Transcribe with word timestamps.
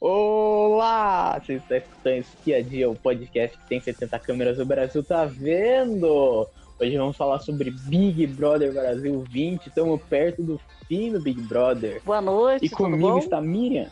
Olá! 0.00 1.40
Você 1.40 1.54
está 1.54 1.78
escutando 1.78 2.18
Espiadia, 2.18 2.90
o 2.90 2.94
podcast 2.94 3.56
que 3.56 3.68
tem 3.68 3.80
70 3.80 4.18
câmeras, 4.18 4.58
o 4.58 4.66
Brasil 4.66 5.02
tá 5.02 5.24
vendo! 5.24 6.46
Hoje 6.78 6.98
vamos 6.98 7.16
falar 7.16 7.38
sobre 7.38 7.70
Big 7.70 8.26
Brother 8.26 8.70
Brasil 8.70 9.24
20, 9.30 9.66
estamos 9.66 10.00
perto 10.02 10.42
do 10.42 10.60
fim 10.86 11.10
do 11.10 11.22
Big 11.22 11.40
Brother. 11.40 12.02
Boa 12.04 12.20
noite, 12.20 12.66
E 12.66 12.68
comigo 12.68 13.18
está 13.18 13.40
Miriam. 13.40 13.88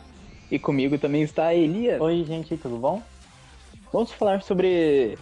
E 0.51 0.59
comigo 0.59 0.99
também 0.99 1.23
está 1.23 1.47
a 1.47 1.55
Elias. 1.55 1.99
Oi, 1.99 2.23
gente, 2.23 2.55
tudo 2.57 2.77
bom? 2.77 3.01
Vamos 3.91 4.11
falar 4.11 4.43
sobre. 4.43 5.17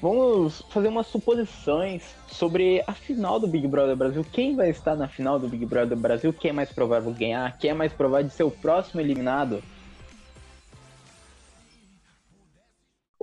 Vamos 0.00 0.62
fazer 0.70 0.88
umas 0.88 1.08
suposições 1.08 2.02
sobre 2.26 2.82
a 2.86 2.94
final 2.94 3.38
do 3.38 3.46
Big 3.46 3.68
Brother 3.68 3.94
Brasil. 3.94 4.24
Quem 4.32 4.56
vai 4.56 4.70
estar 4.70 4.96
na 4.96 5.08
final 5.08 5.38
do 5.38 5.46
Big 5.46 5.66
Brother 5.66 5.96
Brasil? 5.96 6.32
Quem 6.32 6.50
é 6.50 6.54
mais 6.54 6.72
provável 6.72 7.12
ganhar? 7.12 7.58
Quem 7.58 7.70
é 7.70 7.74
mais 7.74 7.92
provável 7.92 8.26
de 8.26 8.32
ser 8.32 8.44
o 8.44 8.50
próximo 8.50 9.02
eliminado? 9.02 9.62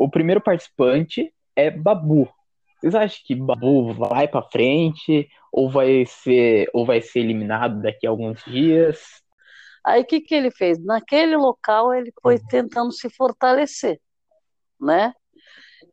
O 0.03 0.09
primeiro 0.09 0.41
participante 0.41 1.33
é 1.55 1.71
Babu. 1.71 2.27
Vocês 2.75 2.93
acham 2.93 3.21
que 3.25 3.33
Babu 3.33 3.93
vai 3.93 4.27
pra 4.27 4.41
frente 4.41 5.29
ou 5.49 5.69
vai 5.69 6.05
ser 6.05 6.69
ou 6.73 6.85
vai 6.85 7.01
ser 7.01 7.19
eliminado 7.19 7.81
daqui 7.81 8.05
a 8.05 8.09
alguns 8.09 8.43
dias? 8.43 8.99
Aí 9.81 10.01
o 10.01 10.05
que, 10.05 10.19
que 10.19 10.35
ele 10.35 10.51
fez? 10.51 10.77
Naquele 10.83 11.37
local 11.37 11.93
ele 11.93 12.11
foi 12.21 12.37
tentando 12.37 12.91
se 12.91 13.09
fortalecer, 13.09 13.97
né? 14.77 15.13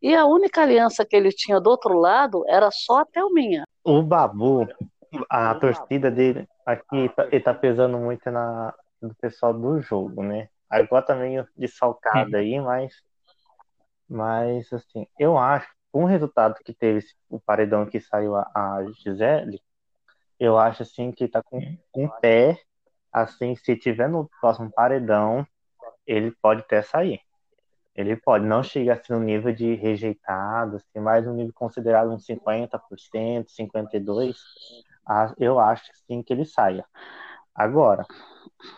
E 0.03 0.13
a 0.13 0.27
única 0.27 0.63
aliança 0.63 1.07
que 1.07 1.15
ele 1.15 1.31
tinha 1.31 1.61
do 1.61 1.71
outro 1.71 1.97
lado 1.97 2.43
era 2.49 2.69
só 2.73 3.03
a 3.03 3.05
Thelminha. 3.05 3.63
O 3.85 4.03
Babu, 4.03 4.67
a 5.31 5.55
torcida 5.55 6.11
dele 6.11 6.49
aqui, 6.67 7.09
tá, 7.11 7.27
ele 7.27 7.41
tá 7.41 7.55
pesando 7.55 7.97
muito 7.97 8.29
na, 8.29 8.75
no 9.01 9.15
pessoal 9.15 9.55
do 9.55 9.81
jogo, 9.81 10.25
né? 10.25 10.49
Agora 10.69 11.05
tá 11.05 11.15
meio 11.15 11.47
desfalcado 11.57 12.37
aí, 12.37 12.61
mas, 12.61 12.93
mas 14.11 14.73
assim, 14.73 15.07
eu 15.19 15.39
acho, 15.39 15.69
com 15.93 16.03
o 16.03 16.07
resultado 16.07 16.57
que 16.65 16.75
teve 16.75 17.07
o 17.29 17.39
paredão 17.39 17.87
que 17.87 18.01
saiu 18.01 18.35
a, 18.35 18.51
a 18.55 18.85
Gisele, 18.93 19.63
eu 20.39 20.59
acho 20.59 20.83
assim 20.83 21.13
que 21.13 21.29
tá 21.29 21.43
com, 21.43 21.61
com 21.93 22.09
pé, 22.21 22.59
assim, 23.13 23.55
se 23.55 23.77
tiver 23.77 24.09
no 24.09 24.29
próximo 24.41 24.71
paredão, 24.73 25.47
ele 26.07 26.33
pode 26.43 26.63
até 26.63 26.83
sair. 26.83 27.21
Ele 27.95 28.17
pode, 28.17 28.47
não 28.47 28.63
chega 28.63 28.95
assim 28.95 29.13
no 29.13 29.21
nível 29.21 29.53
de 29.53 29.75
rejeitado, 29.75 30.77
assim, 30.77 31.01
mas 31.01 31.27
um 31.27 31.35
nível 31.35 31.53
considerado 31.53 32.11
uns 32.11 32.25
50%, 32.25 33.47
52%, 33.49 34.35
ah, 35.07 35.35
eu 35.39 35.59
acho 35.59 35.85
sim 36.07 36.23
que 36.23 36.33
ele 36.33 36.45
saia. 36.45 36.85
Agora, 37.55 38.07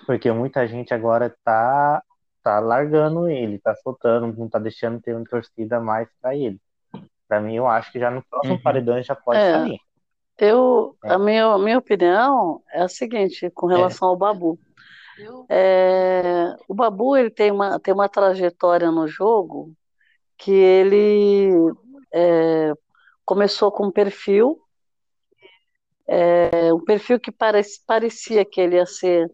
porque 0.06 0.30
muita 0.32 0.66
gente 0.66 0.92
agora 0.92 1.34
tá, 1.44 2.02
tá 2.42 2.60
largando 2.60 3.28
ele, 3.28 3.58
tá 3.58 3.74
soltando, 3.76 4.36
não 4.36 4.48
tá 4.48 4.58
deixando 4.58 5.00
ter 5.00 5.14
uma 5.16 5.24
torcida 5.24 5.80
mais 5.80 6.08
para 6.20 6.36
ele. 6.36 6.60
Para 7.28 7.40
mim, 7.40 7.56
eu 7.56 7.66
acho 7.66 7.92
que 7.92 7.98
já 8.00 8.10
no 8.10 8.24
próximo 8.24 8.56
Uhum. 8.56 8.62
paredão 8.62 8.96
ele 8.96 9.04
já 9.04 9.16
pode 9.16 9.40
É. 9.40 9.50
sair. 9.50 9.78
Eu, 10.38 10.96
É. 11.04 11.12
a 11.14 11.18
minha, 11.18 11.58
minha 11.58 11.78
opinião 11.78 12.62
é 12.72 12.82
a 12.82 12.88
seguinte, 12.88 13.50
com 13.50 13.66
relação 13.66 14.08
ao 14.08 14.16
Babu. 14.16 14.58
É, 15.48 16.56
o 16.68 16.74
Babu 16.74 17.16
ele 17.16 17.30
tem 17.30 17.50
uma, 17.52 17.78
tem 17.80 17.94
uma 17.94 18.08
trajetória 18.08 18.90
no 18.90 19.06
jogo 19.06 19.72
que 20.38 20.52
ele 20.52 21.50
é, 22.14 22.72
começou 23.24 23.72
com 23.72 23.86
um 23.88 23.92
perfil, 23.92 24.60
é, 26.40 26.72
um 26.72 26.84
perfil 26.84 27.18
que 27.20 27.30
parec- 27.32 27.80
parecia 27.86 28.44
que 28.44 28.60
ele 28.60 28.76
ia 28.76 28.86
ser 28.86 29.30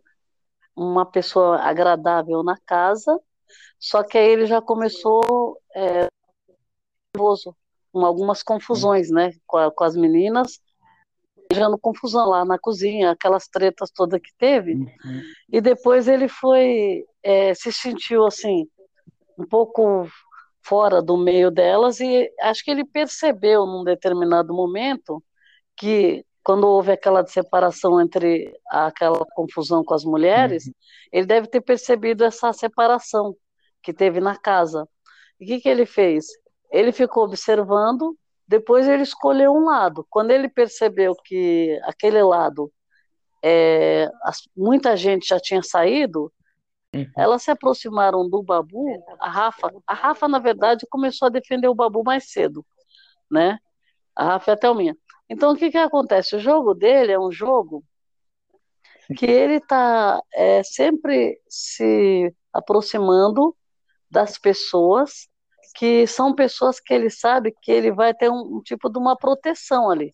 uma 0.78 1.04
pessoa 1.04 1.58
agradável 1.58 2.42
na 2.42 2.56
casa, 2.64 3.18
só 3.78 4.02
que 4.02 4.16
aí 4.16 4.28
ele 4.28 4.46
já 4.46 4.60
começou 4.62 5.60
é, 5.74 6.06
nervoso, 7.14 7.54
com 7.92 8.04
algumas 8.04 8.42
confusões, 8.42 9.10
né, 9.10 9.32
com, 9.46 9.56
a- 9.56 9.70
com 9.72 9.84
as 9.84 9.96
meninas, 9.96 10.60
gerando 11.52 11.78
confusão 11.78 12.28
lá 12.28 12.44
na 12.44 12.58
cozinha, 12.58 13.10
aquelas 13.10 13.48
tretas 13.48 13.90
todas 13.90 14.20
que 14.20 14.30
teve. 14.38 14.74
E 15.50 15.60
depois 15.60 16.06
ele 16.06 16.28
foi, 16.28 17.04
é, 17.22 17.54
se 17.54 17.72
sentiu 17.72 18.26
assim, 18.26 18.68
um 19.38 19.46
pouco 19.46 20.06
fora 20.62 21.00
do 21.02 21.16
meio 21.16 21.50
delas, 21.50 21.98
e 22.00 22.30
acho 22.42 22.62
que 22.62 22.70
ele 22.70 22.84
percebeu 22.84 23.64
num 23.66 23.82
determinado 23.82 24.52
momento 24.54 25.22
que 25.76 26.24
quando 26.48 26.66
houve 26.66 26.90
aquela 26.92 27.26
separação 27.26 28.00
entre 28.00 28.50
aquela 28.70 29.22
confusão 29.34 29.84
com 29.84 29.92
as 29.92 30.02
mulheres, 30.02 30.64
ele 31.12 31.26
deve 31.26 31.46
ter 31.46 31.60
percebido 31.60 32.24
essa 32.24 32.54
separação 32.54 33.36
que 33.82 33.92
teve 33.92 34.18
na 34.18 34.34
casa. 34.34 34.88
E 35.38 35.44
o 35.44 35.46
que, 35.46 35.60
que 35.60 35.68
ele 35.68 35.84
fez? 35.84 36.24
Ele 36.72 36.90
ficou 36.90 37.24
observando, 37.24 38.16
depois 38.48 38.88
ele 38.88 39.02
escolheu 39.02 39.52
um 39.52 39.66
lado. 39.66 40.06
Quando 40.08 40.30
ele 40.30 40.48
percebeu 40.48 41.14
que 41.22 41.78
aquele 41.84 42.22
lado 42.22 42.72
é, 43.44 44.08
as- 44.22 44.48
muita 44.56 44.96
gente 44.96 45.28
já 45.28 45.38
tinha 45.38 45.62
saído, 45.62 46.32
Uhum. 46.94 47.04
elas 47.14 47.42
se 47.42 47.50
aproximaram 47.50 48.26
do 48.26 48.42
Babu, 48.42 49.04
a 49.20 49.28
Rafa, 49.28 49.70
a 49.86 49.92
Rafa, 49.92 50.26
na 50.26 50.38
verdade, 50.38 50.86
começou 50.88 51.26
a 51.26 51.30
defender 51.30 51.68
o 51.68 51.74
Babu 51.74 52.02
mais 52.02 52.30
cedo, 52.32 52.64
né? 53.30 53.58
A 54.16 54.24
Rafa 54.24 54.52
e 54.52 54.54
a 54.54 54.56
Thelminha. 54.56 54.96
Então, 55.28 55.52
o 55.52 55.56
que 55.56 55.70
que 55.70 55.78
acontece? 55.78 56.36
O 56.36 56.40
jogo 56.40 56.74
dele 56.74 57.12
é 57.12 57.18
um 57.18 57.30
jogo 57.30 57.84
que 59.16 59.26
ele 59.26 59.56
está 59.56 60.20
sempre 60.64 61.40
se 61.48 62.34
aproximando 62.52 63.56
das 64.10 64.38
pessoas 64.38 65.28
que 65.74 66.06
são 66.06 66.34
pessoas 66.34 66.80
que 66.80 66.92
ele 66.92 67.10
sabe 67.10 67.54
que 67.62 67.70
ele 67.70 67.92
vai 67.92 68.12
ter 68.14 68.30
um, 68.30 68.56
um 68.56 68.62
tipo 68.62 68.88
de 68.90 68.98
uma 68.98 69.16
proteção 69.16 69.90
ali, 69.90 70.12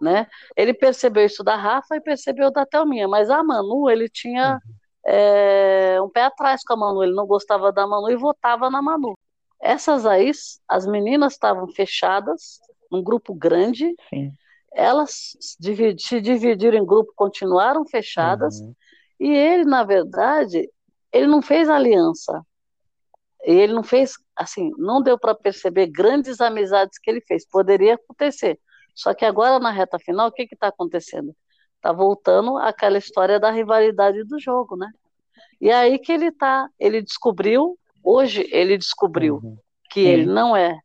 né? 0.00 0.26
Ele 0.56 0.74
percebeu 0.74 1.24
isso 1.24 1.42
da 1.42 1.56
Rafa 1.56 1.96
e 1.96 2.00
percebeu 2.00 2.50
da 2.50 2.66
Thelminha, 2.66 3.08
mas 3.08 3.30
a 3.30 3.42
Manu, 3.42 3.88
ele 3.88 4.08
tinha 4.08 4.60
é, 5.06 5.98
um 6.02 6.10
pé 6.10 6.24
atrás 6.24 6.62
com 6.62 6.74
a 6.74 6.76
Manu, 6.76 7.02
ele 7.02 7.14
não 7.14 7.26
gostava 7.26 7.72
da 7.72 7.86
Manu 7.86 8.10
e 8.10 8.16
votava 8.16 8.68
na 8.70 8.82
Manu. 8.82 9.16
Essas 9.60 10.04
aí, 10.06 10.30
as 10.68 10.86
meninas 10.86 11.32
estavam 11.32 11.66
fechadas, 11.68 12.60
num 12.90 13.02
grupo 13.02 13.34
grande, 13.34 13.94
Sim. 14.08 14.32
elas 14.72 15.36
se 15.40 15.56
dividi- 15.58 16.02
se 16.02 16.20
dividiram 16.20 16.78
em 16.78 16.84
grupo, 16.86 17.12
continuaram 17.16 17.84
fechadas, 17.86 18.60
Uhum. 18.60 18.74
e 19.20 19.30
ele, 19.30 19.64
na 19.64 19.82
verdade, 19.82 20.70
ele 21.12 21.26
não 21.26 21.40
fez 21.40 21.68
aliança. 21.68 22.44
Ele 23.42 23.72
não 23.72 23.82
fez, 23.82 24.14
assim, 24.34 24.70
não 24.76 25.00
deu 25.02 25.18
para 25.18 25.34
perceber 25.34 25.86
grandes 25.86 26.40
amizades 26.40 26.98
que 26.98 27.08
ele 27.10 27.20
fez. 27.20 27.46
Poderia 27.46 27.94
acontecer. 27.94 28.58
Só 28.94 29.14
que 29.14 29.24
agora, 29.24 29.58
na 29.58 29.70
reta 29.70 29.98
final, 29.98 30.28
o 30.28 30.32
que 30.32 30.48
está 30.50 30.68
acontecendo? 30.68 31.34
Está 31.76 31.92
voltando 31.92 32.56
aquela 32.58 32.98
história 32.98 33.38
da 33.38 33.50
rivalidade 33.50 34.24
do 34.24 34.38
jogo, 34.40 34.76
né? 34.76 34.90
E 35.60 35.70
aí 35.70 35.98
que 35.98 36.12
ele 36.12 36.32
tá, 36.32 36.68
ele 36.78 37.00
descobriu, 37.02 37.78
hoje 38.06 38.48
ele 38.52 38.78
descobriu 38.78 39.40
Uhum. 39.42 39.58
que 39.90 40.00
Sim. 40.02 40.08
ele 40.08 40.26
não 40.26 40.56
é 40.56 40.78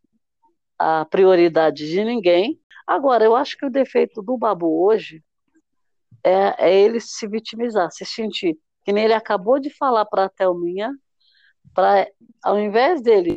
a 0.79 1.05
prioridade 1.05 1.87
de 1.87 2.03
ninguém. 2.03 2.59
Agora, 2.87 3.23
eu 3.23 3.35
acho 3.35 3.55
que 3.57 3.65
o 3.65 3.69
defeito 3.69 4.21
do 4.21 4.37
Babu 4.37 4.83
hoje 4.83 5.23
é, 6.23 6.55
é 6.69 6.79
ele 6.81 6.99
se 6.99 7.27
vitimizar, 7.27 7.91
se 7.91 8.03
sentir 8.05 8.57
que 8.83 8.91
nem 8.91 9.03
ele 9.05 9.13
acabou 9.13 9.59
de 9.59 9.69
falar 9.69 10.05
para 10.05 10.25
a 10.25 10.29
Thelminha, 10.29 10.91
para 11.73 12.07
ao 12.43 12.59
invés 12.59 13.01
dele, 13.01 13.35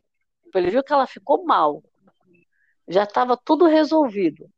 ele 0.55 0.71
viu 0.71 0.83
que 0.83 0.93
ela 0.93 1.07
ficou 1.07 1.45
mal, 1.45 1.83
já 2.89 3.03
estava 3.05 3.37
tudo 3.37 3.67
resolvido 3.67 4.49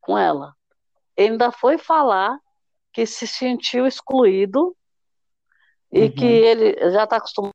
com 0.00 0.18
ela. 0.18 0.52
Ele 1.16 1.32
ainda 1.32 1.50
foi 1.50 1.78
falar 1.78 2.38
que 2.92 3.06
se 3.06 3.26
sentiu 3.26 3.86
excluído 3.86 4.76
e 5.90 6.02
Uhum. 6.02 6.10
que 6.14 6.26
ele 6.26 6.90
já 6.90 7.04
está 7.04 7.16
acostumado 7.16 7.54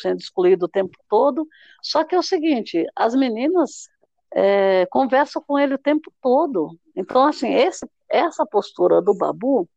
sendo 0.00 0.18
excluído 0.18 0.66
o 0.66 0.68
tempo 0.68 0.96
todo. 1.08 1.46
Só 1.82 2.04
que 2.04 2.14
é 2.14 2.18
o 2.18 2.22
seguinte, 2.22 2.84
as 2.96 3.14
meninas 3.14 3.88
é, 4.34 4.86
conversam 4.86 5.42
com 5.46 5.58
ele 5.58 5.74
o 5.74 5.78
tempo 5.78 6.12
todo. 6.20 6.76
Então, 6.94 7.26
assim, 7.26 7.54
esse, 7.54 7.86
essa 8.08 8.44
postura 8.46 9.00
do 9.00 9.14
Babu, 9.14 9.68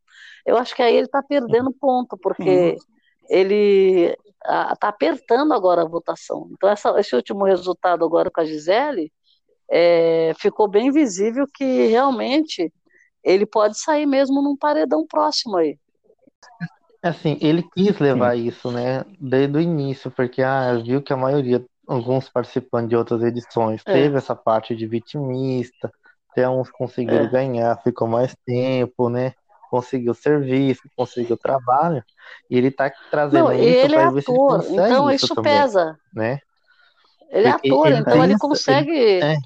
eu 0.46 0.58
acho 0.58 0.76
que 0.76 0.82
aí 0.82 0.96
ele 0.96 1.06
está 1.06 1.22
perdendo 1.22 1.72
ponto, 1.72 2.18
porque 2.18 2.76
ele 3.30 4.16
está 4.44 4.88
apertando 4.90 5.54
agora 5.54 5.84
a 5.84 5.88
votação. 5.88 6.50
Então, 6.52 6.70
essa- 6.70 7.00
esse 7.00 7.16
último 7.16 7.46
resultado 7.46 8.04
agora 8.04 8.30
com 8.32 8.42
a 8.42 8.46
Gisele, 8.46 9.12
é, 9.70 10.34
ficou 10.38 10.68
bem 10.68 10.92
visível 10.92 11.46
que 11.54 11.88
realmente 11.88 12.74
ele 13.24 13.46
pode 13.46 13.80
sair 13.80 14.06
mesmo 14.06 14.42
num 14.42 14.58
paredão 14.58 15.06
próximo 15.08 15.58
aí. 15.58 15.78
Assim, 17.04 17.38
ele 17.42 17.64
quis 17.74 17.98
levar 18.00 18.38
isso, 18.38 18.72
né, 18.72 19.04
desde 19.20 19.58
o 19.58 19.62
início, 19.62 20.12
porque 20.12 20.44
ah, 20.44 20.74
viu 20.76 21.02
que 21.02 21.12
a 21.12 21.18
maioria, 21.18 21.64
alguns 21.88 22.30
participantes 22.30 22.90
de 22.90 22.96
outras 22.96 23.24
edições, 23.24 23.82
É. 23.86 23.94
teve 23.94 24.18
essa 24.18 24.36
parte 24.36 24.76
de 24.76 24.86
vitimista, 24.86 25.92
até 26.32 26.48
uns 26.48 26.70
conseguiram 26.70 27.26
É. 27.26 27.28
ganhar, 27.28 27.76
ficou 27.82 28.08
mais 28.08 28.36
tempo, 28.46 29.10
né? 29.10 29.34
conseguiu 29.72 30.14
serviço, 30.14 30.82
conseguiu 30.98 31.38
trabalho, 31.38 32.04
e 32.50 32.58
ele 32.58 32.70
tá 32.70 32.92
trazendo 33.10 33.46
Não, 33.46 33.54
isso 33.54 33.86
ele 33.86 33.96
é 33.96 34.02
para 34.02 34.12
ver 34.12 34.22
se 34.22 34.30
ele 34.30 34.38
ator, 34.38 34.58
consegue 34.58 34.74
então 34.82 35.12
isso 35.12 35.26
isso 35.26 35.36
também, 35.36 35.54
pesa. 35.54 35.98
né? 36.14 36.40
Ele 37.30 37.48
é 37.48 37.52
ator, 37.52 37.88
ele 37.88 37.98
então 38.00 38.24
ele 38.24 38.38
consegue 38.38 39.22
é. 39.24 39.38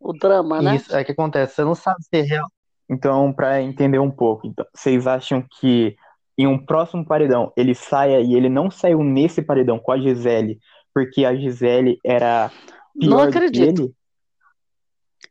o 0.00 0.12
drama, 0.12 0.62
né? 0.62 0.76
Isso 0.76 0.94
é 0.96 1.02
que 1.02 1.10
acontece, 1.10 1.56
você 1.56 1.64
não 1.64 1.74
sabe 1.74 2.00
se 2.00 2.16
é 2.16 2.20
real. 2.22 2.46
Então, 2.88 3.32
pra 3.32 3.60
entender 3.60 3.98
um 3.98 4.10
pouco, 4.10 4.46
então, 4.46 4.64
vocês 4.72 5.04
acham 5.04 5.44
que 5.58 5.96
em 6.36 6.46
um 6.46 6.64
próximo 6.64 7.04
paredão 7.06 7.52
ele 7.56 7.74
saia 7.74 8.20
e 8.20 8.34
ele 8.34 8.48
não 8.48 8.70
saiu 8.70 9.02
nesse 9.02 9.42
paredão 9.42 9.78
com 9.78 9.92
a 9.92 9.98
Gisele, 9.98 10.58
porque 10.94 11.24
a 11.24 11.34
Gisele 11.34 11.98
era 12.04 12.50
Não 12.94 13.18
pior 13.18 13.30
que 13.30 13.38
acredito. 13.38 13.82
ele? 13.82 13.94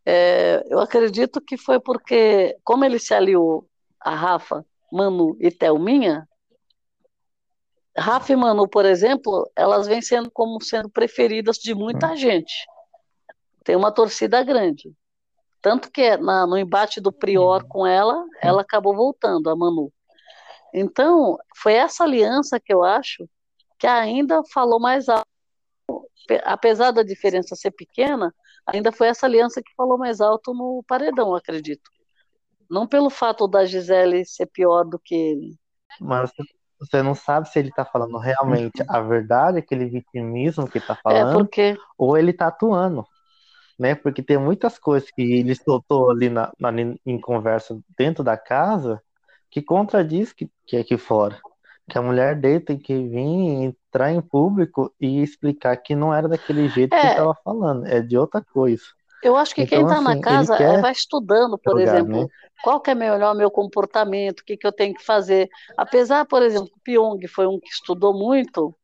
É, 0.05 0.63
eu 0.69 0.79
acredito 0.79 1.39
que 1.41 1.57
foi 1.57 1.79
porque, 1.79 2.57
como 2.63 2.83
ele 2.83 2.97
se 2.97 3.13
aliou 3.13 3.67
a 3.99 4.15
Rafa, 4.15 4.65
Manu 4.91 5.37
e 5.39 5.51
Thelminha, 5.51 6.27
Rafa 7.95 8.31
e 8.31 8.35
Manu, 8.35 8.67
por 8.67 8.85
exemplo, 8.85 9.49
elas 9.55 9.85
vêm 9.85 10.01
sendo 10.01 10.31
como 10.31 10.61
sendo 10.63 10.89
preferidas 10.89 11.57
de 11.57 11.75
muita 11.75 12.15
gente. 12.15 12.53
Tem 13.63 13.75
uma 13.75 13.91
torcida 13.91 14.41
grande. 14.43 14.91
Tanto 15.61 15.91
que 15.91 16.17
na- 16.17 16.47
no 16.47 16.57
embate 16.57 16.99
do 16.99 17.11
Prior 17.11 17.63
com 17.67 17.85
ela, 17.85 18.25
ela 18.41 18.61
acabou 18.61 18.95
voltando, 18.95 19.49
a 19.49 19.55
Manu. 19.55 19.91
Então, 20.73 21.37
foi 21.57 21.73
essa 21.73 22.03
aliança 22.03 22.59
que 22.59 22.73
eu 22.73 22.83
acho 22.83 23.27
que 23.79 23.87
ainda 23.87 24.43
falou 24.53 24.79
mais 24.79 25.09
alto. 25.09 25.25
Pe- 26.27 26.41
Apesar 26.45 26.91
da 26.91 27.03
diferença 27.03 27.55
ser 27.55 27.71
pequena, 27.71 28.33
ainda 28.65 28.91
foi 28.91 29.07
essa 29.07 29.25
aliança 29.25 29.61
que 29.61 29.73
falou 29.75 29.97
mais 29.97 30.21
alto 30.21 30.53
no 30.53 30.83
paredão, 30.87 31.35
acredito. 31.35 31.89
Não 32.69 32.87
pelo 32.87 33.09
fato 33.11 33.47
da 33.47 33.65
Gisele 33.65 34.25
ser 34.25 34.47
pior 34.47 34.83
do 34.85 34.99
que 34.99 35.15
ele. 35.15 35.57
Mas 35.99 36.31
você 36.79 37.03
não 37.03 37.13
sabe 37.15 37.47
se 37.49 37.59
ele 37.59 37.71
tá 37.71 37.85
falando 37.85 38.17
realmente 38.17 38.83
a 38.87 38.99
verdade, 39.01 39.59
aquele 39.59 39.85
vitimismo 39.89 40.67
que 40.69 40.81
tá 40.81 40.95
É, 41.09 41.25
falando, 41.25 41.25
porque 41.25 41.77
ou 41.97 42.17
ele 42.17 42.33
tá 42.33 42.47
atuando, 42.47 43.05
né? 43.79 43.95
Porque 43.95 44.23
tem 44.23 44.37
muitas 44.39 44.79
coisas 44.79 45.11
que 45.11 45.21
ele 45.21 45.55
soltou 45.55 46.11
ali 46.11 46.29
na, 46.29 46.51
na- 46.59 46.71
em 47.05 47.19
conversa 47.21 47.79
dentro 47.97 48.23
da 48.23 48.37
casa 48.37 49.01
que 49.51 49.61
contradiz 49.63 50.33
que, 50.33 50.49
que 50.67 50.77
é 50.77 50.81
aqui 50.81 50.97
fora. 50.97 51.39
Que 51.89 51.97
a 51.99 52.01
mulher 52.03 52.39
dele 52.39 52.61
tem 52.61 52.79
que 52.79 52.93
vir, 52.95 53.19
entrar 53.65 54.11
em 54.11 54.21
público 54.21 54.93
e 54.99 55.21
explicar 55.21 55.77
que 55.77 55.95
não 55.95 56.13
era 56.13 56.29
daquele 56.29 56.69
jeito 56.69 56.97
que 56.97 57.05
É. 57.05 57.07
ele 57.07 57.15
tava 57.15 57.35
falando, 57.43 57.85
é 57.87 58.01
de 58.01 58.17
outra 58.17 58.41
coisa. 58.43 58.83
eu 59.21 59.35
acho 59.35 59.53
que 59.53 59.65
quem 59.65 59.81
Então, 59.81 59.83
está 59.83 60.01
na 60.01 60.13
assim, 60.13 60.55
ele 60.59 60.77
casa 60.77 60.77
vai 60.77 60.91
estudando, 60.91 61.57
por 61.57 61.77
jogar, 61.77 61.83
exemplo, 61.83 62.25
né? 62.25 62.27
qual 62.63 62.81
que 62.81 62.91
é 62.91 62.95
melhor 62.95 63.35
meu 63.35 63.51
comportamento, 63.51 64.39
o 64.41 64.45
que, 64.45 64.57
que 64.57 64.65
eu 64.65 64.71
tenho 64.71 64.95
que 64.95 65.03
fazer. 65.03 65.49
Apesar, 65.77 66.25
por 66.25 66.41
exemplo, 66.41 66.69
o 66.75 66.79
Pyong 66.83 67.19
foi 67.27 67.47
um 67.47 67.59
que 67.59 67.69
estudou 67.69 68.13
muito, 68.13 68.75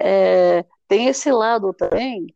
é, 0.00 0.64
tem 0.88 1.08
esse 1.08 1.30
lado 1.32 1.72
também 1.74 2.26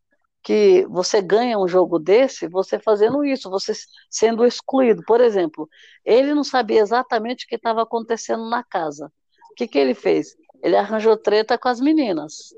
que 0.43 0.85
você 0.89 1.23
ganha 1.23 1.59
um 1.59 1.69
jogo 1.69 1.99
desse 1.99 2.49
você 2.49 2.79
fazendo 2.79 3.25
isso, 3.25 3.49
você 3.49 3.73
sendo 4.11 4.45
excluído. 4.45 5.03
Por 5.07 5.21
exemplo, 5.21 5.69
ele 6.05 6.35
não 6.35 6.43
sabia 6.43 6.81
exatamente 6.81 7.45
o 7.45 7.49
que 7.49 7.55
estava 7.55 7.83
acontecendo 7.83 8.49
na 8.49 8.65
casa. 8.65 9.13
O 9.53 9.55
que, 9.55 9.69
que 9.69 9.79
ele 9.79 9.95
fez? 9.95 10.35
Ele 10.63 10.77
arranjou 10.77 11.17
treta 11.17 11.57
com 11.57 11.69
as 11.69 11.81
meninas, 11.81 12.55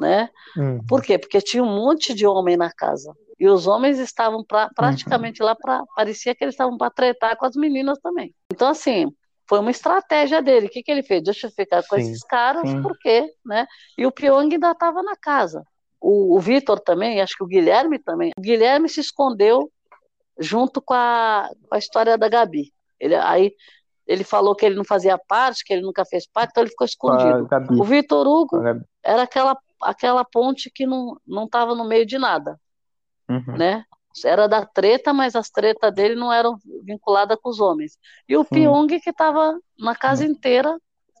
né? 0.00 0.30
Hum. 0.56 0.80
Por 0.86 1.02
quê? 1.02 1.18
Porque 1.18 1.40
tinha 1.40 1.62
um 1.62 1.76
monte 1.76 2.12
de 2.14 2.26
homem 2.26 2.56
na 2.56 2.72
casa. 2.72 3.14
E 3.38 3.46
os 3.48 3.66
homens 3.66 3.98
estavam 3.98 4.42
pra, 4.42 4.70
praticamente 4.74 5.42
lá 5.42 5.54
para. 5.54 5.84
Parecia 5.94 6.34
que 6.34 6.42
eles 6.42 6.54
estavam 6.54 6.76
para 6.78 6.90
tretar 6.90 7.36
com 7.36 7.44
as 7.44 7.54
meninas 7.54 7.98
também. 7.98 8.34
Então, 8.50 8.68
assim, 8.68 9.12
foi 9.46 9.58
uma 9.58 9.70
estratégia 9.70 10.40
dele. 10.40 10.66
O 10.66 10.70
que, 10.70 10.82
que 10.82 10.90
ele 10.90 11.02
fez? 11.02 11.22
Deixa 11.22 11.46
eu 11.46 11.50
ficar 11.50 11.82
com 11.86 11.96
Sim, 11.96 12.02
esses 12.02 12.24
caras, 12.24 12.68
sim. 12.68 12.80
por 12.82 12.98
quê? 12.98 13.30
Né? 13.44 13.66
E 13.98 14.06
o 14.06 14.12
Pyong 14.12 14.52
ainda 14.54 14.70
estava 14.70 15.02
na 15.02 15.16
casa. 15.16 15.62
O, 16.00 16.36
o 16.36 16.40
Vitor 16.40 16.78
também, 16.80 17.20
acho 17.20 17.36
que 17.36 17.44
o 17.44 17.46
Guilherme 17.46 17.98
também. 17.98 18.32
O 18.36 18.40
Guilherme 18.40 18.88
se 18.88 19.00
escondeu 19.00 19.70
junto 20.38 20.80
com 20.82 20.94
a, 20.94 21.48
com 21.68 21.74
a 21.74 21.78
história 21.78 22.16
da 22.18 22.28
Gabi. 22.28 22.72
Ele, 23.00 23.14
aí 23.14 23.52
ele 24.06 24.22
falou 24.22 24.54
que 24.54 24.64
ele 24.64 24.76
não 24.76 24.84
fazia 24.84 25.18
parte, 25.18 25.64
que 25.64 25.72
ele 25.72 25.82
nunca 25.82 26.04
fez 26.04 26.26
parte, 26.26 26.50
então 26.50 26.62
ele 26.62 26.70
ficou 26.70 26.84
escondido. 26.84 27.48
O 27.78 27.84
Vitor 27.84 28.26
Hugo 28.26 28.58
era 29.02 29.22
aquela, 29.22 29.56
aquela 29.82 30.24
ponte 30.24 30.70
que 30.70 30.86
não 30.86 31.16
não 31.26 31.44
estava 31.44 31.74
no 31.74 31.84
meio 31.84 32.06
de 32.06 32.18
nada, 32.18 32.58
Uhum. 33.28 33.56
né? 33.56 33.84
Era 34.24 34.46
da 34.48 34.64
treta, 34.64 35.12
mas 35.12 35.34
as 35.36 35.50
tretas 35.50 35.92
dele 35.92 36.14
não 36.14 36.32
eram 36.32 36.56
vinculadas 36.84 37.36
com 37.42 37.50
os 37.50 37.60
homens. 37.60 37.98
E 38.28 38.36
o 38.36 38.44
Sim. 38.44 38.48
Pyong 38.50 38.86
que 39.00 39.10
estava 39.10 39.58
na 39.78 39.94
casa 39.94 40.24
inteira 40.24 40.78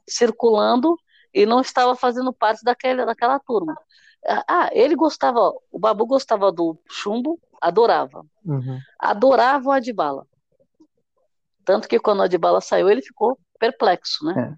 circulando 0.08 0.96
e 1.34 1.44
não 1.44 1.60
estava 1.60 1.94
fazendo 1.94 2.32
parte 2.32 2.62
daquele, 2.64 3.04
daquela 3.04 3.38
turma. 3.38 3.76
Ah, 4.24 4.70
ele 4.72 4.94
gostava, 4.96 5.52
o 5.70 5.78
Babu 5.78 6.06
gostava 6.06 6.50
do 6.50 6.78
chumbo, 6.88 7.38
adorava. 7.60 8.24
Uhum. 8.44 8.78
Adorava 8.98 9.68
o 9.68 9.72
Adbala. 9.72 10.26
Tanto 11.64 11.88
que 11.88 11.98
quando 11.98 12.20
o 12.20 12.22
Adbala 12.22 12.60
saiu, 12.60 12.88
ele 12.88 13.02
ficou 13.02 13.38
perplexo, 13.58 14.24
né? 14.24 14.50
É. 14.52 14.56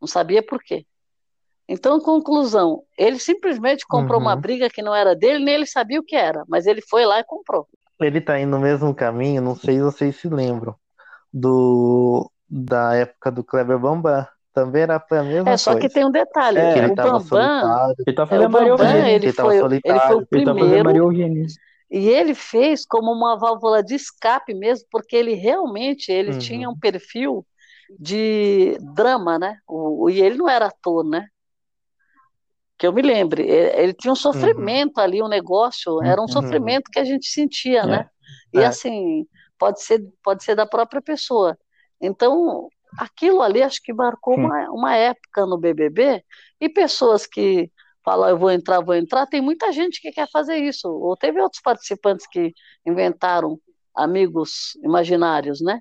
Não 0.00 0.08
sabia 0.08 0.42
por 0.42 0.62
quê. 0.62 0.86
Então, 1.68 2.00
conclusão, 2.00 2.84
ele 2.96 3.18
simplesmente 3.18 3.84
comprou 3.86 4.20
uma 4.20 4.34
Uhum. 4.34 4.40
briga 4.40 4.70
que 4.70 4.82
não 4.82 4.94
era 4.94 5.16
dele, 5.16 5.44
nem 5.44 5.54
ele 5.54 5.66
sabia 5.66 5.98
o 5.98 6.04
que 6.04 6.14
era, 6.14 6.44
mas 6.46 6.66
ele 6.66 6.80
foi 6.80 7.04
lá 7.04 7.18
e 7.18 7.24
comprou. 7.24 7.66
Ele 8.00 8.20
tá 8.20 8.38
indo 8.38 8.50
no 8.50 8.60
mesmo 8.60 8.94
caminho, 8.94 9.42
não 9.42 9.56
sei 9.56 9.76
se 9.76 9.82
vocês 9.82 10.16
se 10.16 10.28
lembram, 10.28 10.76
do 11.32 12.30
da 12.48 12.94
época 12.94 13.32
do 13.32 13.42
Kleber 13.42 13.78
Bambam. 13.78 14.24
Também 14.56 14.82
era 14.82 14.98
pra 15.00 15.22
mesma 15.24 15.44
É, 15.46 15.56
só 15.56 15.74
coisa. 15.74 15.80
que 15.80 15.88
tem 15.88 16.04
um 16.04 16.10
detalhe, 16.10 16.66
É, 16.66 16.68
que 16.68 16.78
ele 16.78 16.90
o 16.90 16.96
tava 16.96 17.20
Bambam, 17.20 17.20
solitário. 17.20 17.94
Ele 18.06 18.16
tá 18.16 18.26
é, 18.28 18.40
o 18.40 18.48
fazendo 18.48 18.50
Maria 18.50 18.70
Eugênia. 18.70 19.12
ele 19.14 19.28
ele 19.28 19.28
foi, 19.28 19.64
ele 19.84 20.00
foi 20.00 20.16
o 20.16 20.26
Ele 20.32 20.42
tá 20.42 20.54
fazendo 20.56 20.80
primeiro 20.80 20.84
Maria 20.84 21.00
Eugênia. 21.00 21.46
E 21.90 22.08
ele 22.08 22.34
fez 22.34 22.84
como 22.86 23.12
uma 23.12 23.38
válvula 23.38 23.82
de 23.82 23.94
escape 23.94 24.54
mesmo, 24.54 24.86
porque 24.90 25.16
ele 25.16 25.34
realmente 25.34 26.10
ele 26.12 26.32
Uhum. 26.32 26.34
tinha 26.34 26.68
um 26.68 26.76
perfil 26.78 27.46
de 27.98 28.78
drama, 28.94 29.38
né? 29.38 29.58
O, 29.68 30.04
o- 30.06 30.10
e 30.10 30.20
ele 30.20 30.36
não 30.38 30.48
era 30.48 30.66
ator, 30.66 31.04
né? 31.04 31.28
Que 32.78 32.86
eu 32.86 32.92
me 32.92 33.00
lembre, 33.02 33.42
ele, 33.42 33.80
ele 33.82 33.94
tinha 33.94 34.12
um 34.12 34.16
sofrimento 34.16 34.98
ali, 35.00 35.22
um 35.22 35.28
negócio, 35.28 36.02
era 36.02 36.20
um 36.20 36.28
Uhum. 36.28 36.28
sofrimento 36.28 36.90
que 36.90 36.98
a 36.98 37.04
gente 37.04 37.26
sentia, 37.28 37.86
É. 37.86 37.86
né? 37.86 38.06
E 38.52 38.62
É. 38.62 38.64
assim, 38.64 39.26
pode 39.58 39.82
ser, 39.82 40.00
pode 40.22 40.44
ser 40.44 40.54
da 40.54 40.66
própria 40.66 41.00
pessoa. 41.00 41.56
Então, 42.00 42.68
aquilo 42.98 43.42
ali 43.42 43.62
acho 43.62 43.80
que 43.82 43.92
marcou 43.92 44.34
Sim. 44.34 44.44
uma, 44.44 44.70
uma 44.70 44.96
época 44.96 45.46
no 45.46 45.58
BBB, 45.58 46.24
e 46.60 46.68
pessoas 46.68 47.26
que 47.26 47.70
falam, 48.04 48.28
eu 48.28 48.38
vou 48.38 48.50
entrar, 48.50 48.80
vou 48.80 48.94
entrar, 48.94 49.26
tem 49.26 49.40
muita 49.40 49.72
gente 49.72 50.00
que 50.00 50.12
quer 50.12 50.28
fazer 50.30 50.56
isso. 50.56 50.88
Ou 50.88 51.16
teve 51.16 51.40
outros 51.40 51.60
participantes 51.60 52.26
que 52.26 52.54
inventaram 52.86 53.58
amigos 53.94 54.76
imaginários, 54.82 55.60
né? 55.60 55.80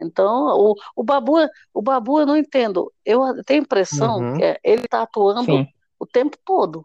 Então, 0.00 0.48
o, 0.58 0.74
o 0.96 1.04
Babu, 1.04 1.36
o 1.72 1.80
Babu 1.80 2.20
eu 2.20 2.26
não 2.26 2.36
entendo. 2.36 2.92
Eu 3.04 3.20
tenho 3.44 3.60
a 3.60 3.64
impressão 3.64 4.18
Uhum. 4.18 4.36
que 4.36 4.42
é- 4.42 4.58
ele 4.64 4.84
está 4.84 5.02
atuando 5.02 5.44
Sim. 5.44 5.66
o 5.98 6.06
tempo 6.06 6.36
todo. 6.44 6.84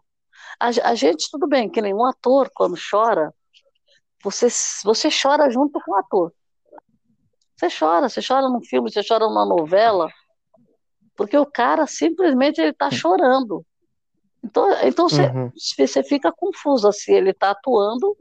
A, 0.60 0.68
a 0.68 0.94
gente, 0.94 1.28
tudo 1.30 1.48
bem, 1.48 1.68
que 1.68 1.82
nenhum 1.82 2.04
ator, 2.04 2.48
quando 2.54 2.76
chora, 2.90 3.34
você, 4.22 4.46
você 4.84 5.08
chora 5.10 5.50
junto 5.50 5.80
com 5.84 5.92
o 5.92 5.96
ator. 5.96 6.32
Você 7.58 7.68
chora, 7.76 8.08
você 8.08 8.20
chora 8.26 8.48
num 8.48 8.62
filme, 8.62 8.90
você 8.90 9.00
chora 9.06 9.26
numa 9.26 9.44
novela, 9.44 10.08
porque 11.16 11.36
o 11.36 11.44
cara 11.44 11.86
simplesmente 11.86 12.60
ele 12.60 12.70
está 12.70 12.88
chorando. 12.90 13.64
Então, 14.44 14.70
então 14.84 15.08
você, 15.08 15.22
Uhum. 15.26 15.50
você 15.78 16.02
fica 16.04 16.30
confusa 16.32 16.92
se 16.92 17.12
ele 17.12 17.30
está 17.30 17.50
atuando 17.50 18.16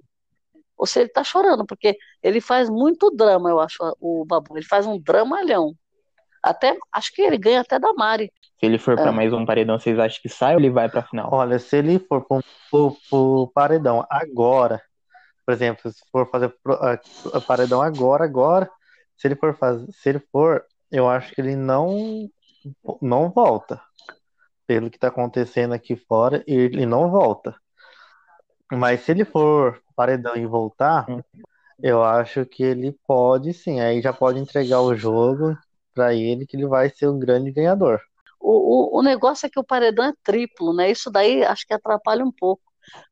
ou 0.75 0.85
se 0.87 0.99
ele 0.99 1.07
está 1.07 1.23
chorando, 1.23 1.65
porque 1.65 1.95
ele 2.23 2.41
faz 2.41 2.69
muito 2.69 3.11
drama, 3.11 3.49
eu 3.49 3.59
acho, 3.59 3.77
o 3.99 4.25
Babu. 4.25 4.57
Ele 4.57 4.65
faz 4.65 4.87
um 4.87 4.99
dramalhão. 4.99 5.73
Até, 6.41 6.75
acho 6.91 7.11
que 7.13 7.21
ele 7.21 7.37
ganha 7.37 7.61
até 7.61 7.77
da 7.77 7.93
Mari. 7.93 8.31
Se 8.59 8.65
ele 8.65 8.79
for 8.79 8.95
pra 8.95 9.09
É. 9.09 9.11
mais 9.11 9.31
um 9.33 9.45
paredão, 9.45 9.77
vocês 9.79 9.99
acham 9.99 10.19
que 10.21 10.29
sai 10.29 10.53
ou 10.55 10.59
ele 10.59 10.69
vai 10.71 10.89
pra 10.89 11.03
final? 11.03 11.29
Olha, 11.31 11.59
se 11.59 11.77
ele 11.77 11.99
for 11.99 12.25
pro, 12.25 12.43
pro- 12.71 12.97
pro 13.09 13.51
paredão 13.53 14.03
agora, 14.09 14.81
por 15.45 15.51
exemplo, 15.53 15.91
se 15.91 15.99
for 16.11 16.27
fazer 16.31 16.49
pro- 16.63 16.73
a- 16.75 16.99
a 17.33 17.41
paredão 17.41 17.81
agora, 17.81 18.23
agora, 18.23 18.69
se 19.17 19.27
ele 19.27 19.35
for 19.35 19.55
fazer, 19.57 19.91
se 19.91 20.09
ele 20.09 20.19
for, 20.31 20.65
eu 20.91 21.09
acho 21.09 21.33
que 21.33 21.41
ele 21.41 21.55
não 21.55 22.29
não 23.01 23.29
volta. 23.29 23.81
Pelo 24.67 24.89
que 24.89 24.99
tá 24.99 25.09
acontecendo 25.09 25.73
aqui 25.73 25.95
fora, 25.95 26.43
ele 26.47 26.85
não 26.85 27.09
volta. 27.09 27.55
Mas 28.71 29.01
se 29.01 29.11
ele 29.11 29.25
for 29.25 29.81
paredão 29.95 30.35
e 30.35 30.45
voltar, 30.45 31.05
Hum. 31.09 31.21
eu 31.81 32.03
acho 32.03 32.45
que 32.45 32.63
ele 32.63 32.97
pode 33.07 33.53
sim, 33.53 33.79
aí 33.79 34.01
já 34.01 34.13
pode 34.13 34.39
entregar 34.39 34.81
o 34.81 34.95
jogo 34.95 35.57
pra 35.93 36.13
ele 36.13 36.45
que 36.45 36.57
ele 36.57 36.67
vai 36.67 36.89
ser 36.89 37.07
o 37.07 37.17
grande 37.17 37.51
ganhador. 37.51 37.99
O, 38.39 38.95
o, 38.97 38.99
o 38.99 39.01
negócio 39.03 39.45
é 39.45 39.49
que 39.49 39.59
o 39.59 39.63
paredão 39.63 40.05
é 40.05 40.13
triplo, 40.23 40.73
né? 40.73 40.91
Isso 40.91 41.09
daí 41.09 41.43
acho 41.43 41.65
que 41.65 41.73
atrapalha 41.73 42.23
um 42.23 42.31
pouco. 42.31 42.63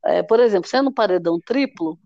É, 0.03 0.24
por 0.24 0.39
exemplo, 0.39 0.69
sendo 0.69 0.89
um 0.89 0.93
paredão 0.93 1.39
triplo, 1.39 1.97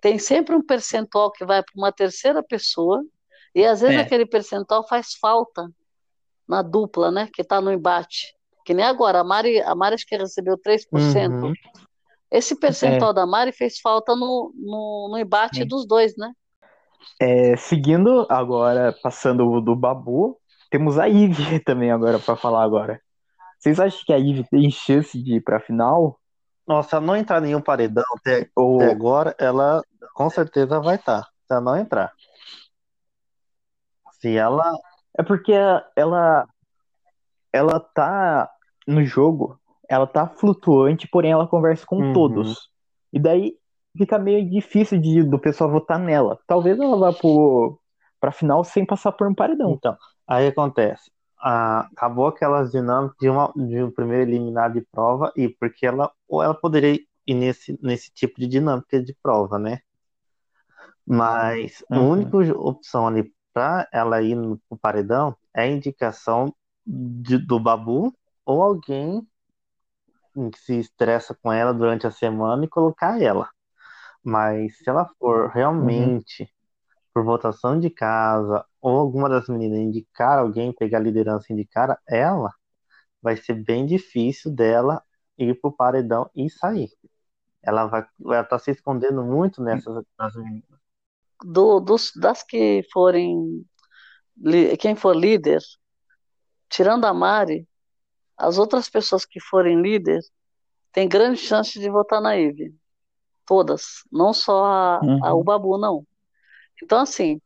tem 0.00 0.18
sempre 0.18 0.54
um 0.54 0.62
percentual 0.64 1.32
que 1.32 1.44
vai 1.44 1.62
para 1.62 1.74
uma 1.76 1.92
terceira 1.92 2.42
pessoa 2.42 3.04
E 3.54 3.64
às 3.64 3.80
vezes 3.80 3.96
É. 3.96 4.00
aquele 4.00 4.26
percentual 4.26 4.86
faz 4.86 5.14
falta 5.14 5.70
na 6.48 6.60
dupla, 6.62 7.10
né? 7.10 7.28
Que 7.32 7.44
tá 7.44 7.60
no 7.60 7.72
embate. 7.72 8.34
Que 8.64 8.74
nem 8.74 8.84
agora, 8.84 9.20
a 9.20 9.24
Mari, 9.24 9.60
a 9.60 9.74
Mari 9.74 9.94
acho 9.94 10.06
que 10.06 10.16
recebeu 10.16 10.58
3%. 10.58 11.46
Uhum. 11.46 11.52
Esse 12.30 12.58
percentual 12.58 13.12
da 13.12 13.26
Mari 13.26 13.52
fez 13.52 13.78
falta 13.78 14.16
no, 14.16 14.52
no, 14.56 15.08
no 15.10 15.18
embate 15.18 15.58
Sim. 15.58 15.66
dos 15.66 15.86
dois, 15.86 16.16
né? 16.16 16.32
É, 17.20 17.56
seguindo 17.56 18.26
agora, 18.28 18.92
passando 19.02 19.48
o 19.48 19.60
do 19.60 19.76
Babu, 19.76 20.38
temos 20.70 20.98
a 20.98 21.06
Ivy 21.06 21.60
também 21.64 21.90
agora 21.90 22.18
pra 22.18 22.34
falar 22.34 22.64
agora. 22.64 23.00
Vocês 23.58 23.78
acham 23.78 24.00
que 24.04 24.12
a 24.12 24.16
Ivy 24.16 24.44
tem 24.50 24.70
chance 24.70 25.22
de 25.22 25.36
ir 25.36 25.40
pra 25.40 25.60
final? 25.60 26.18
Nossa, 26.66 26.88
se 26.88 26.94
ela 26.96 27.04
não 27.04 27.16
entrar 27.16 27.38
em 27.42 27.46
nenhum 27.46 27.60
paredão 27.60 28.04
até, 28.16 28.48
Ou 28.56 28.80
até 28.80 28.90
agora, 28.90 29.36
ela 29.38 29.82
com 30.14 30.28
certeza 30.30 30.80
vai 30.80 30.96
estar. 30.96 31.22
Se 31.22 31.52
ela 31.52 31.60
não 31.60 31.76
entrar. 31.76 32.12
Se 34.24 34.36
ela. 34.38 34.62
é 35.18 35.22
porque 35.22 35.52
ela 35.94 36.46
ela 37.52 37.78
tá 37.78 38.50
no 38.88 39.04
jogo, 39.04 39.60
ela 39.88 40.06
tá 40.06 40.26
flutuante, 40.26 41.06
porém 41.06 41.30
ela 41.32 41.46
conversa 41.46 41.84
com 41.86 41.98
Uhum. 42.00 42.14
todos. 42.14 42.70
E 43.12 43.20
daí 43.20 43.54
fica 43.96 44.18
meio 44.18 44.48
difícil 44.48 44.98
de, 44.98 45.22
do 45.22 45.38
pessoal 45.38 45.70
votar 45.70 45.98
nela. 45.98 46.38
Talvez 46.46 46.78
ela 46.80 46.96
vá 46.96 47.12
pro, 47.12 47.78
pra 48.18 48.32
final 48.32 48.64
sem 48.64 48.84
passar 48.86 49.12
por 49.12 49.28
um 49.28 49.34
paredão. 49.34 49.72
Então, 49.72 49.94
aí 50.26 50.46
acontece. 50.46 51.12
Ah, 51.38 51.86
acabou 51.94 52.26
aquelas 52.26 52.72
dinâmicas 52.72 53.18
de, 53.20 53.28
uma, 53.28 53.52
de 53.54 53.82
um 53.82 53.90
primeiro 53.90 54.30
eliminado 54.30 54.72
de 54.72 54.80
prova, 54.80 55.30
e 55.36 55.48
porque 55.50 55.86
ela, 55.86 56.10
ou 56.26 56.42
ela 56.42 56.54
poderia 56.54 56.98
ir 57.26 57.34
nesse, 57.34 57.78
nesse 57.82 58.10
tipo 58.12 58.40
de 58.40 58.46
dinâmica 58.46 59.02
de 59.02 59.14
prova, 59.22 59.58
né? 59.58 59.80
Mas 61.06 61.84
a 61.90 62.00
Uhum. 62.00 62.10
única 62.12 62.38
opção 62.58 63.06
ali 63.06 63.30
para 63.54 63.88
ela 63.92 64.22
ir 64.22 64.36
no 64.36 64.60
paredão 64.82 65.36
é 65.54 65.68
indicação 65.70 66.54
de- 66.86 67.38
do 67.38 67.60
Babu 67.60 68.14
ou 68.46 68.62
alguém 68.62 69.26
que 70.52 70.58
se 70.58 70.78
estressa 70.80 71.34
com 71.34 71.52
ela 71.52 71.72
durante 71.72 72.06
a 72.06 72.10
semana 72.10 72.64
e 72.64 72.68
colocar 72.68 73.20
ela. 73.20 73.48
Mas 74.24 74.78
se 74.78 74.90
ela 74.90 75.06
for 75.18 75.50
realmente 75.50 76.50
por 77.14 77.24
votação 77.24 77.80
de 77.80 77.90
casa 77.90 78.64
ou 78.80 78.98
alguma 78.98 79.28
das 79.28 79.48
meninas 79.48 79.78
indicar 79.80 80.38
alguém, 80.40 80.72
pegar 80.74 80.98
a 80.98 81.02
liderança 81.02 81.46
e 81.50 81.54
indicar 81.54 81.98
ela, 82.08 82.52
vai 83.22 83.36
ser 83.36 83.54
bem 83.54 83.86
difícil 83.86 84.52
dela 84.54 85.02
ir 85.38 85.60
pro 85.60 85.72
paredão 85.72 86.30
e 86.34 86.50
sair. 86.50 86.90
Ela 87.62 87.86
vai, 87.86 88.06
ela 88.26 88.44
tá 88.44 88.58
se 88.58 88.70
escondendo 88.72 89.24
muito 89.24 89.62
nessas 89.62 90.04
das 90.18 90.36
meninas. 90.36 90.80
Do, 91.42 91.80
dos, 91.80 92.12
das 92.16 92.42
que 92.42 92.82
forem. 92.92 93.64
Quem 94.78 94.96
for 94.96 95.14
líder, 95.14 95.60
tirando 96.68 97.04
a 97.04 97.14
Mari, 97.14 97.66
as 98.36 98.58
outras 98.58 98.90
pessoas 98.90 99.24
que 99.24 99.40
forem 99.40 99.80
líder 99.80 100.20
têm 100.92 101.08
grande 101.08 101.38
chance 101.38 101.78
de 101.78 101.88
votar 101.88 102.20
na 102.20 102.34
Ivy. 102.34 102.74
Todas. 103.46 104.02
Não 104.10 104.32
só 104.32 104.64
a, 104.64 104.96
a- 104.96 105.02
Uhum. 105.04 105.40
o 105.40 105.44
Babu, 105.44 105.78
não. 105.78 106.06
Então, 106.82 106.98
assim, 107.00 107.40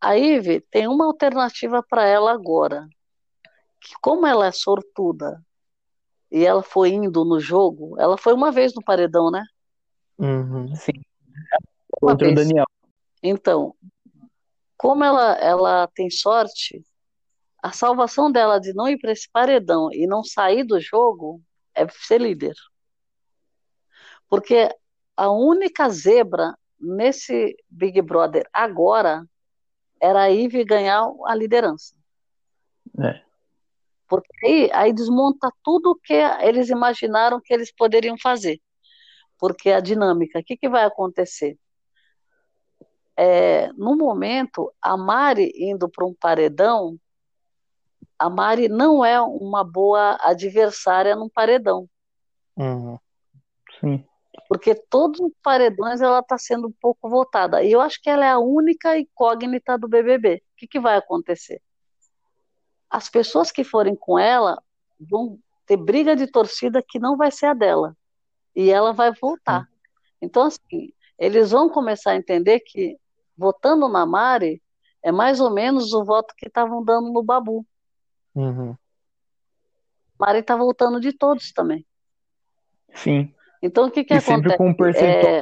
a 0.00 0.12
Ivy 0.14 0.60
tem 0.70 0.86
uma 0.86 1.06
alternativa 1.06 1.82
para 1.82 2.04
ela 2.04 2.32
agora. 2.32 2.86
Que 3.80 3.94
como 4.00 4.26
ela 4.26 4.46
é 4.46 4.52
sortuda 4.52 5.42
e 6.30 6.44
ela 6.44 6.62
foi 6.62 6.90
indo 6.90 7.24
no 7.24 7.40
jogo, 7.40 7.96
ela 7.98 8.18
foi 8.18 8.34
uma 8.34 8.52
vez 8.52 8.74
no 8.74 8.82
paredão, 8.84 9.30
né? 9.30 9.42
Uhum. 10.18 10.74
Sim. 10.74 10.92
Uma 12.02 12.12
Contra 12.12 12.28
o 12.28 12.34
vez. 12.34 12.46
Daniel. 12.48 12.66
Então, 13.22 13.74
como 14.76 15.04
ela, 15.04 15.32
ela 15.34 15.88
tem 15.88 16.08
sorte, 16.10 16.84
a 17.62 17.72
salvação 17.72 18.30
dela 18.30 18.60
de 18.60 18.72
não 18.72 18.88
ir 18.88 18.98
para 18.98 19.12
esse 19.12 19.28
paredão 19.30 19.92
e 19.92 20.06
não 20.06 20.22
sair 20.22 20.64
do 20.64 20.80
jogo 20.80 21.42
é 21.74 21.86
ser 21.88 22.20
líder. 22.20 22.54
Porque 24.28 24.68
a 25.16 25.30
única 25.30 25.88
zebra 25.88 26.56
nesse 26.78 27.56
Big 27.68 28.00
Brother 28.02 28.48
agora 28.52 29.24
era 30.00 30.22
a 30.22 30.26
Ivy 30.26 30.64
ganhar 30.64 31.04
a 31.26 31.34
liderança. 31.34 31.94
É. 33.00 33.20
Porque 34.08 34.46
aí, 34.46 34.70
aí 34.72 34.92
desmonta 34.92 35.50
tudo 35.62 35.98
que 36.02 36.14
eles 36.14 36.70
imaginaram 36.70 37.40
que 37.42 37.52
eles 37.52 37.72
poderiam 37.74 38.16
fazer. 38.16 38.60
Porque 39.38 39.70
a 39.70 39.80
dinâmica, 39.80 40.38
o 40.38 40.44
que, 40.44 40.56
que 40.56 40.68
vai 40.68 40.84
acontecer? 40.84 41.58
É, 43.20 43.72
no 43.72 43.96
momento, 43.96 44.72
a 44.80 44.96
Mari 44.96 45.52
indo 45.56 45.88
para 45.88 46.06
um 46.06 46.14
paredão, 46.14 46.96
a 48.16 48.30
Mari 48.30 48.68
não 48.68 49.04
é 49.04 49.20
uma 49.20 49.64
boa 49.64 50.16
adversária 50.20 51.16
num 51.16 51.28
paredão. 51.28 51.88
Uhum. 52.56 52.96
Sim. 53.80 54.04
Porque 54.48 54.72
todos 54.72 55.18
os 55.18 55.32
paredões 55.42 56.00
ela 56.00 56.20
está 56.20 56.38
sendo 56.38 56.68
um 56.68 56.74
pouco 56.80 57.10
votada. 57.10 57.60
E 57.60 57.72
eu 57.72 57.80
acho 57.80 58.00
que 58.00 58.08
ela 58.08 58.24
é 58.24 58.30
a 58.30 58.38
única 58.38 58.96
incógnita 58.96 59.76
do 59.76 59.88
BBB. 59.88 60.36
O 60.36 60.56
que, 60.56 60.68
que 60.68 60.78
vai 60.78 60.96
acontecer? 60.96 61.60
As 62.88 63.08
pessoas 63.08 63.50
que 63.50 63.64
forem 63.64 63.96
com 63.96 64.16
ela 64.16 64.62
vão 64.98 65.40
ter 65.66 65.76
briga 65.76 66.14
de 66.14 66.28
torcida 66.28 66.84
que 66.86 67.00
não 67.00 67.16
vai 67.16 67.32
ser 67.32 67.46
a 67.46 67.54
dela. 67.54 67.96
E 68.54 68.70
ela 68.70 68.92
vai 68.92 69.12
voltar. 69.12 69.68
Então, 70.22 70.44
assim, 70.44 70.92
eles 71.18 71.50
vão 71.50 71.68
começar 71.68 72.12
a 72.12 72.16
entender 72.16 72.60
que 72.60 72.96
votando 73.38 73.88
na 73.88 74.04
Mari 74.04 74.60
é 75.02 75.12
mais 75.12 75.40
ou 75.40 75.50
menos 75.50 75.92
o 75.92 76.04
voto 76.04 76.34
que 76.36 76.48
estavam 76.48 76.84
dando 76.84 77.12
no 77.12 77.22
Babu. 77.22 77.64
Uhum. 78.34 78.76
Mari 80.18 80.40
está 80.40 80.56
voltando 80.56 81.00
de 81.00 81.12
todos 81.12 81.52
também. 81.52 81.86
Sim. 82.94 83.32
Então, 83.62 83.86
o 83.86 83.90
que, 83.90 84.02
que 84.02 84.14
E 84.14 84.20
sempre 84.20 84.52
acontece? 84.52 84.58
com 84.58 84.68
um 84.68 84.74
percentual. 84.74 85.32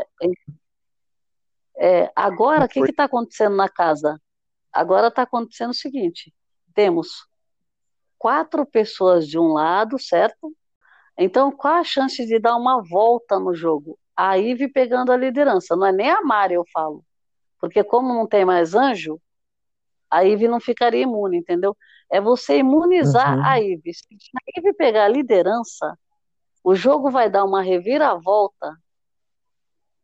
É, 1.78 2.02
é, 2.02 2.12
agora, 2.14 2.66
o 2.66 2.68
que 2.68 2.80
está 2.80 3.04
acontecendo 3.04 3.56
na 3.56 3.68
casa? 3.68 4.20
Agora 4.72 5.08
está 5.08 5.22
acontecendo 5.22 5.70
o 5.70 5.74
seguinte: 5.74 6.34
temos 6.74 7.26
quatro 8.18 8.66
pessoas 8.66 9.26
de 9.26 9.38
um 9.38 9.52
lado, 9.52 9.98
certo? 9.98 10.54
Então, 11.18 11.50
qual 11.50 11.74
a 11.74 11.84
chance 11.84 12.24
de 12.26 12.38
dar 12.38 12.56
uma 12.56 12.82
volta 12.82 13.38
no 13.38 13.54
jogo? 13.54 13.98
A 14.14 14.34
Ivy 14.34 14.68
pegando 14.68 15.12
a 15.12 15.16
liderança, 15.16 15.74
não 15.76 15.86
é 15.86 15.92
nem 15.92 16.10
a 16.10 16.22
Mari, 16.22 16.54
eu 16.54 16.64
falo. 16.72 17.04
Porque, 17.68 17.84
como 17.84 18.14
não 18.14 18.26
tem 18.26 18.44
mais 18.44 18.74
anjo, 18.74 19.20
a 20.10 20.20
Ivy 20.20 20.48
não 20.48 20.60
ficaria 20.60 21.02
imune, 21.02 21.38
entendeu? 21.38 21.76
É 22.10 22.20
você 22.20 22.58
imunizar 22.58 23.36
Uhum. 23.38 23.44
a 23.44 23.56
Ivy. 23.56 23.92
Se 23.94 24.04
a 24.36 24.58
Ivy 24.58 24.72
pegar 24.74 25.04
a 25.04 25.08
liderança, 25.08 25.98
o 26.62 26.74
jogo 26.74 27.10
vai 27.10 27.28
dar 27.28 27.44
uma 27.44 27.62
reviravolta, 27.62 28.76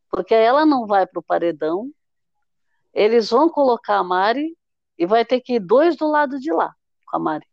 porque 0.09 0.33
ela 0.33 0.65
não 0.65 0.85
vai 0.85 1.07
para 1.07 1.19
o 1.19 1.23
paredão, 1.23 1.89
eles 2.93 3.29
vão 3.29 3.49
colocar 3.49 3.97
a 3.97 4.03
Mari 4.03 4.55
e 4.97 5.05
vai 5.05 5.25
ter 5.25 5.41
que 5.41 5.53
ir 5.55 5.59
dois 5.59 5.95
do 5.95 6.07
lado 6.07 6.39
de 6.39 6.51
lá 6.51 6.73
com 7.05 7.17
a 7.17 7.19
Mari. 7.19 7.47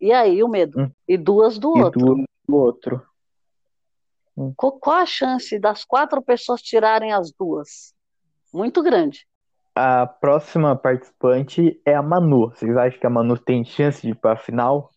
E 0.00 0.12
aí 0.12 0.42
o 0.42 0.48
medo. 0.48 0.80
Hum. 0.80 0.90
E 1.08 1.16
duas 1.16 1.58
do 1.58 1.76
E 1.76 1.82
outro. 1.82 2.00
do, 2.16 2.24
do 2.48 2.56
outro. 2.56 3.06
Qual, 4.56 4.72
qual 4.78 4.96
a 4.98 5.06
chance 5.06 5.58
das 5.58 5.84
quatro 5.84 6.20
pessoas 6.22 6.60
tirarem 6.60 7.12
as 7.12 7.32
duas? 7.32 7.94
Muito 8.52 8.82
grande. 8.82 9.26
A 9.74 10.06
próxima 10.06 10.76
participante 10.76 11.80
é 11.84 11.94
a 11.94 12.02
Manu. 12.02 12.50
Vocês 12.50 12.76
acham 12.76 13.00
que 13.00 13.06
a 13.06 13.10
Manu 13.10 13.36
tem 13.36 13.64
chance 13.64 14.00
de 14.02 14.10
ir 14.10 14.14
pra 14.14 14.36
final? 14.36 14.90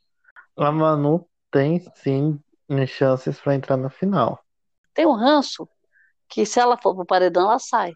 A 0.56 0.72
Manu 0.72 1.28
tem 1.50 1.80
sim 1.96 2.40
chances 2.88 3.40
para 3.40 3.56
entrar 3.56 3.76
na 3.76 3.90
final. 3.90 4.40
Tem 4.94 5.06
um 5.06 5.14
ranço 5.14 5.68
que 6.28 6.46
se 6.46 6.60
ela 6.60 6.78
for 6.78 6.94
pro 6.94 7.06
paredão, 7.06 7.44
ela 7.44 7.58
sai. 7.58 7.94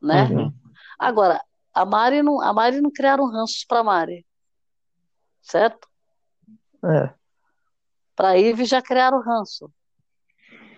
Né? 0.00 0.24
Uhum. 0.24 0.52
Agora, 0.98 1.42
a 1.74 1.84
Mari 1.84 2.22
não, 2.22 2.40
a 2.40 2.52
Mari 2.52 2.80
não 2.80 2.90
criaram 2.90 3.28
ranços 3.30 3.64
pra 3.64 3.82
Mari. 3.82 4.24
Certo? 5.42 5.88
É. 6.84 7.12
Pra 8.14 8.38
Ive 8.38 8.64
já 8.64 8.80
criaram 8.80 9.20
ranço. 9.20 9.70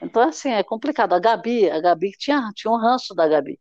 Então, 0.00 0.22
assim, 0.22 0.50
é 0.50 0.62
complicado. 0.62 1.12
A 1.12 1.18
Gabi, 1.18 1.68
a 1.70 1.80
Gabi 1.80 2.12
tinha, 2.12 2.50
tinha 2.54 2.72
um 2.72 2.76
ranço 2.76 3.14
da 3.14 3.28
Gabi. 3.28 3.60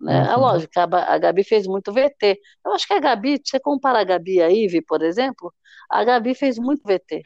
Né? 0.00 0.26
É 0.30 0.34
Uhum. 0.34 0.40
lógico, 0.42 0.72
a, 0.80 0.86
Ba- 0.86 1.04
a 1.04 1.18
Gabi 1.18 1.44
fez 1.44 1.66
muito 1.66 1.92
VT. 1.92 2.40
Eu 2.64 2.72
acho 2.72 2.86
que 2.86 2.94
a 2.94 3.00
Gabi, 3.00 3.36
se 3.36 3.50
você 3.50 3.60
comparar 3.60 4.00
a 4.00 4.04
Gabi 4.04 4.36
e 4.36 4.42
a 4.42 4.50
Ive, 4.50 4.82
por 4.82 5.02
exemplo, 5.02 5.52
a 5.90 6.02
Gabi 6.04 6.34
fez 6.34 6.58
muito 6.58 6.82
VT. 6.86 7.22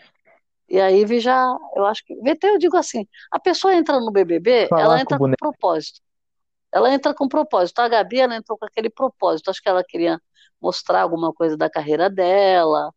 E 0.69 0.81
a 0.81 0.91
Ive 0.91 1.21
já, 1.21 1.47
eu 1.77 1.85
acho 1.87 2.05
que. 2.05 2.15
VT, 2.17 2.49
eu 2.49 2.59
digo 2.59 2.77
assim: 2.77 3.07
a 3.31 3.39
pessoa 3.39 3.75
entra 3.75 4.01
no 4.01 4.11
BBB, 4.11 4.67
Falar 4.69 4.83
ela 4.83 4.95
com 4.97 5.01
entra 5.03 5.17
com 5.19 5.25
boneco. 5.25 5.39
propósito. 5.39 6.01
Ela 6.73 6.93
entra 6.93 7.15
com 7.15 7.29
propósito. 7.29 7.79
A 7.81 7.89
Gabi, 7.89 8.19
ela 8.21 8.37
entrou 8.37 8.59
com 8.59 8.67
aquele 8.67 8.91
propósito. 8.91 9.51
Acho 9.51 9.63
que 9.63 9.69
ela 9.69 9.85
queria 9.85 10.21
mostrar 10.61 11.03
alguma 11.03 11.33
coisa 11.33 11.57
da 11.57 11.71
carreira 11.71 12.11
dela. 12.11 12.93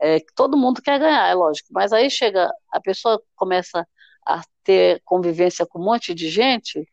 É, 0.00 0.20
que 0.20 0.32
todo 0.34 0.56
mundo 0.58 0.82
quer 0.82 0.98
ganhar, 1.00 1.28
é 1.28 1.34
lógico. 1.34 1.68
Mas 1.72 1.92
aí 1.92 2.10
chega, 2.10 2.50
a 2.72 2.80
pessoa 2.80 3.20
começa 3.36 3.86
a 4.26 4.42
ter 4.64 5.00
convivência 5.04 5.66
com 5.66 5.80
um 5.80 5.84
monte 5.84 6.14
de 6.14 6.28
gente 6.28 6.86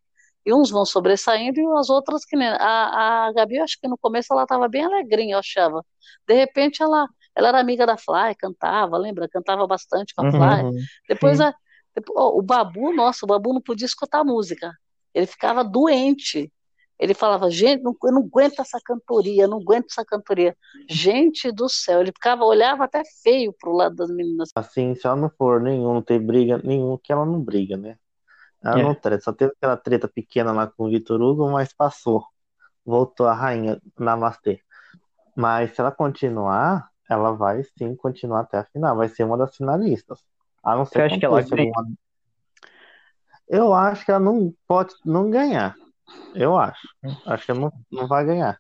E 0.46 0.54
uns 0.54 0.70
vão 0.70 0.86
sobressaindo 0.86 1.60
e 1.60 1.66
as 1.78 1.90
outras 1.90 2.26
que 2.26 2.36
nem. 2.36 2.48
A, 2.48 3.28
a 3.28 3.34
Gabi, 3.34 3.58
eu 3.58 3.64
acho 3.64 3.80
que 3.80 3.88
no 3.88 3.98
começo 3.98 4.34
ela 4.34 4.44
estava 4.44 4.68
bem 4.68 4.84
alegrinha, 4.84 5.36
eu 5.36 5.40
achava. 5.40 5.84
De 6.28 6.34
repente 6.34 6.84
ela, 6.84 7.08
ela 7.36 7.50
era 7.50 7.60
amiga 7.60 7.86
da 7.86 7.98
Fly, 7.98 8.36
cantava, 8.38 8.98
lembra? 8.98 9.30
Cantava 9.30 9.66
bastante 9.66 10.14
com 10.14 10.26
a 10.26 10.32
Fly. 10.32 10.64
Uhum, 10.64 10.72
depois, 11.08 11.40
a, 11.40 11.54
depois 11.96 12.18
oh, 12.18 12.40
o 12.40 12.42
Babu, 12.42 12.94
nossa, 12.94 13.26
o 13.26 13.28
Babu 13.28 13.54
não 13.54 13.62
podia 13.62 13.86
escutar 13.86 14.24
música. 14.24 14.72
Ele 15.14 15.28
ficava 15.28 15.64
doente. 15.64 16.52
Ele 17.00 17.14
falava, 17.14 17.50
gente, 17.50 17.82
não, 17.82 17.96
eu 18.04 18.12
não 18.12 18.22
aguento 18.22 18.62
essa 18.62 18.80
cantoria, 18.84 19.48
não 19.48 19.60
aguento 19.60 19.88
essa 19.90 20.06
cantoria. 20.06 20.56
Gente 20.90 21.52
do 21.52 21.68
céu, 21.68 22.02
ele 22.02 22.12
ficava, 22.12 22.46
olhava 22.46 22.86
até 22.86 23.02
feio 23.22 23.54
pro 23.60 23.74
lado 23.74 23.96
das 23.96 24.10
meninas. 24.10 24.50
Assim, 24.56 24.94
se 24.96 25.06
ela 25.06 25.16
não 25.16 25.30
for 25.30 25.60
nenhum, 25.60 25.94
não 25.94 26.02
ter 26.02 26.20
briga 26.20 26.62
nenhum, 26.64 26.98
que 27.02 27.12
ela 27.12 27.26
não 27.26 27.42
briga, 27.42 27.76
né? 27.76 27.98
Ela 28.64 28.80
é. 28.80 28.84
não 28.84 28.96
treta, 28.96 29.24
só 29.24 29.34
teve 29.34 29.52
aquela 29.52 29.76
treta 29.76 30.08
pequena 30.08 30.52
lá 30.52 30.68
com 30.68 30.86
o 30.86 30.90
Vitor 30.90 31.22
Hugo, 31.22 31.52
mas 31.52 31.74
passou. 31.74 32.26
Voltou 32.86 33.28
a 33.28 33.34
rainha 33.34 33.82
Namastê. 34.00 34.62
Mas 35.36 35.74
se 35.74 35.82
ela 35.82 35.92
continuar, 35.92 36.90
ela 37.10 37.32
vai 37.32 37.64
sim 37.78 37.96
continuar 37.96 38.42
até 38.42 38.60
a 38.60 38.64
final, 38.66 38.96
vai 38.96 39.10
ser 39.10 39.24
uma 39.24 39.38
das 39.38 39.56
finalistas. 39.56 40.24
A 40.64 40.76
não 40.76 40.86
ser 40.86 40.94
Você 40.94 41.02
acha 41.02 41.20
que 41.20 41.26
ela 41.26 41.42
ganha? 41.42 41.72
Eu 43.48 43.74
acho 43.74 44.06
que 44.06 44.12
ela 44.12 44.20
não 44.20 44.54
pode 44.68 44.94
não 45.04 45.30
ganhar. 45.30 45.76
Eu 46.34 46.58
acho. 46.58 46.88
Acho 47.26 47.46
que 47.46 47.52
ela 47.52 47.60
não, 47.60 47.74
não 47.92 48.08
vai 48.08 48.26
ganhar. 48.26 48.58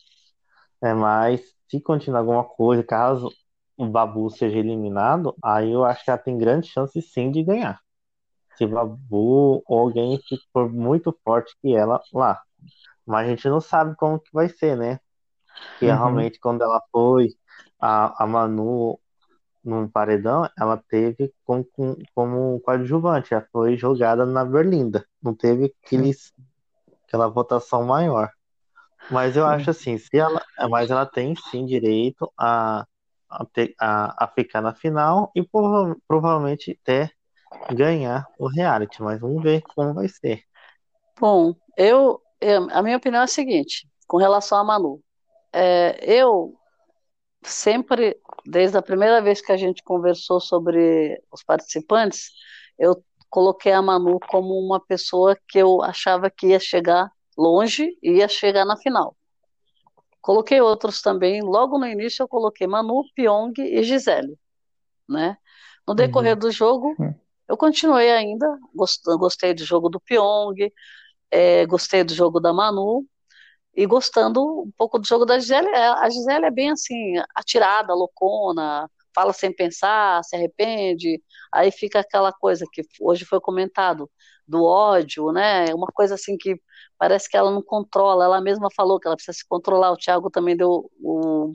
É, 0.81 0.93
mas 0.93 1.41
se 1.69 1.79
continuar 1.79 2.19
alguma 2.19 2.43
coisa, 2.43 2.83
caso 2.83 3.31
o 3.77 3.87
Babu 3.87 4.29
seja 4.29 4.59
eliminado, 4.59 5.35
aí 5.43 5.71
eu 5.71 5.83
acho 5.85 6.03
que 6.03 6.11
ela 6.11 6.19
tem 6.19 6.37
grande 6.37 6.67
chance 6.67 7.01
sim 7.01 7.31
de 7.31 7.41
ganhar. 7.41 7.79
Se 8.55 8.65
Babu 8.65 9.63
ou 9.65 9.79
alguém 9.79 10.19
for 10.51 10.71
muito 10.71 11.17
forte 11.23 11.55
que 11.61 11.75
ela 11.75 12.01
lá. 12.13 12.41
Mas 13.05 13.27
a 13.27 13.29
gente 13.29 13.47
não 13.49 13.59
sabe 13.59 13.95
como 13.95 14.19
que 14.19 14.29
vai 14.31 14.49
ser, 14.49 14.77
né? 14.77 14.99
Que 15.79 15.85
uhum. 15.85 15.95
realmente 15.95 16.39
quando 16.39 16.61
ela 16.61 16.81
foi, 16.91 17.29
a, 17.79 18.23
a 18.23 18.27
Manu 18.27 18.99
num 19.63 19.87
paredão, 19.87 20.49
ela 20.57 20.77
teve 20.77 21.33
como, 21.45 21.65
como 22.13 22.59
coadjuvante, 22.61 23.33
ela 23.33 23.47
foi 23.51 23.77
jogada 23.77 24.25
na 24.25 24.43
Berlinda, 24.43 25.05
não 25.21 25.33
teve 25.33 25.73
aqueles, 25.83 26.33
aquela 27.07 27.29
votação 27.29 27.83
maior. 27.83 28.29
Mas 29.09 29.37
eu 29.37 29.45
acho 29.45 29.69
assim, 29.69 29.97
se 29.97 30.17
ela, 30.17 30.41
mas 30.69 30.89
ela 30.89 31.05
tem 31.05 31.35
sim 31.35 31.65
direito 31.65 32.31
a, 32.37 32.85
a, 33.29 33.45
ter, 33.45 33.73
a, 33.79 34.25
a 34.25 34.27
ficar 34.27 34.61
na 34.61 34.73
final 34.73 35.31
e 35.35 35.43
prova, 35.43 35.95
provavelmente 36.07 36.77
até 36.81 37.09
ganhar 37.71 38.27
o 38.37 38.47
reality, 38.47 39.01
mas 39.01 39.19
vamos 39.19 39.41
ver 39.41 39.61
como 39.61 39.93
vai 39.93 40.07
ser. 40.07 40.43
Bom, 41.19 41.55
eu, 41.77 42.21
eu 42.41 42.67
a 42.71 42.81
minha 42.81 42.97
opinião 42.97 43.21
é 43.21 43.25
a 43.25 43.27
seguinte, 43.27 43.87
com 44.07 44.17
relação 44.17 44.57
a 44.57 44.63
Manu, 44.63 45.01
é, 45.51 45.97
eu 46.01 46.53
sempre, 47.43 48.17
desde 48.45 48.77
a 48.77 48.81
primeira 48.81 49.21
vez 49.21 49.41
que 49.41 49.51
a 49.51 49.57
gente 49.57 49.83
conversou 49.83 50.39
sobre 50.39 51.21
os 51.31 51.43
participantes, 51.43 52.31
eu 52.77 53.03
coloquei 53.29 53.71
a 53.71 53.81
Manu 53.81 54.19
como 54.27 54.53
uma 54.59 54.79
pessoa 54.79 55.37
que 55.47 55.57
eu 55.57 55.81
achava 55.81 56.29
que 56.29 56.47
ia 56.47 56.59
chegar 56.59 57.11
longe 57.37 57.97
e 58.01 58.17
ia 58.17 58.27
chegar 58.27 58.65
na 58.65 58.77
final. 58.77 59.15
Coloquei 60.21 60.61
outros 60.61 61.01
também, 61.01 61.41
logo 61.41 61.77
no 61.77 61.85
início 61.85 62.23
eu 62.23 62.27
coloquei 62.27 62.65
Manu, 62.65 63.03
Pyong 63.15 63.53
e 63.57 63.83
Gisele, 63.83 64.37
né? 65.07 65.37
No 65.85 65.93
decorrer 65.93 66.33
uhum. 66.33 66.39
do 66.39 66.51
jogo, 66.51 66.95
uhum. 66.97 67.13
Eu 67.53 67.57
continuei 67.57 68.11
ainda, 68.11 68.47
gostei 68.73 69.53
do 69.53 69.63
jogo 69.63 69.89
do 69.89 69.99
Pyong, 69.99 70.71
é, 71.31 71.65
gostei 71.67 72.03
do 72.03 72.13
jogo 72.13 72.39
da 72.39 72.51
Manu, 72.53 73.05
e 73.75 73.85
gostando 73.85 74.41
um 74.63 74.71
pouco 74.77 74.99
do 74.99 75.07
jogo 75.07 75.25
da 75.25 75.39
Gisele. 75.39 75.67
É, 75.69 75.87
a 75.87 76.09
Gisele 76.09 76.45
é 76.45 76.51
bem 76.51 76.71
assim, 76.71 77.15
atirada, 77.35 77.93
loucona, 77.93 78.89
fala 79.15 79.33
sem 79.33 79.53
pensar, 79.55 80.23
se 80.23 80.35
arrepende, 80.35 81.21
aí 81.51 81.71
fica 81.71 81.99
aquela 81.99 82.31
coisa 82.33 82.65
que 82.71 82.83
hoje 83.01 83.25
foi 83.25 83.39
comentado, 83.39 84.09
do 84.47 84.63
ódio, 84.63 85.31
né? 85.31 85.73
Uma 85.73 85.87
coisa 85.87 86.15
assim 86.15 86.37
que 86.37 86.59
parece 86.97 87.29
que 87.29 87.37
ela 87.37 87.51
não 87.51 87.61
controla, 87.61 88.25
ela 88.25 88.41
mesma 88.41 88.69
falou 88.75 88.99
que 88.99 89.07
ela 89.07 89.15
precisa 89.15 89.37
se 89.37 89.47
controlar, 89.47 89.91
o 89.91 89.97
Thiago 89.97 90.29
também 90.29 90.57
deu 90.57 90.89
o 91.01 91.53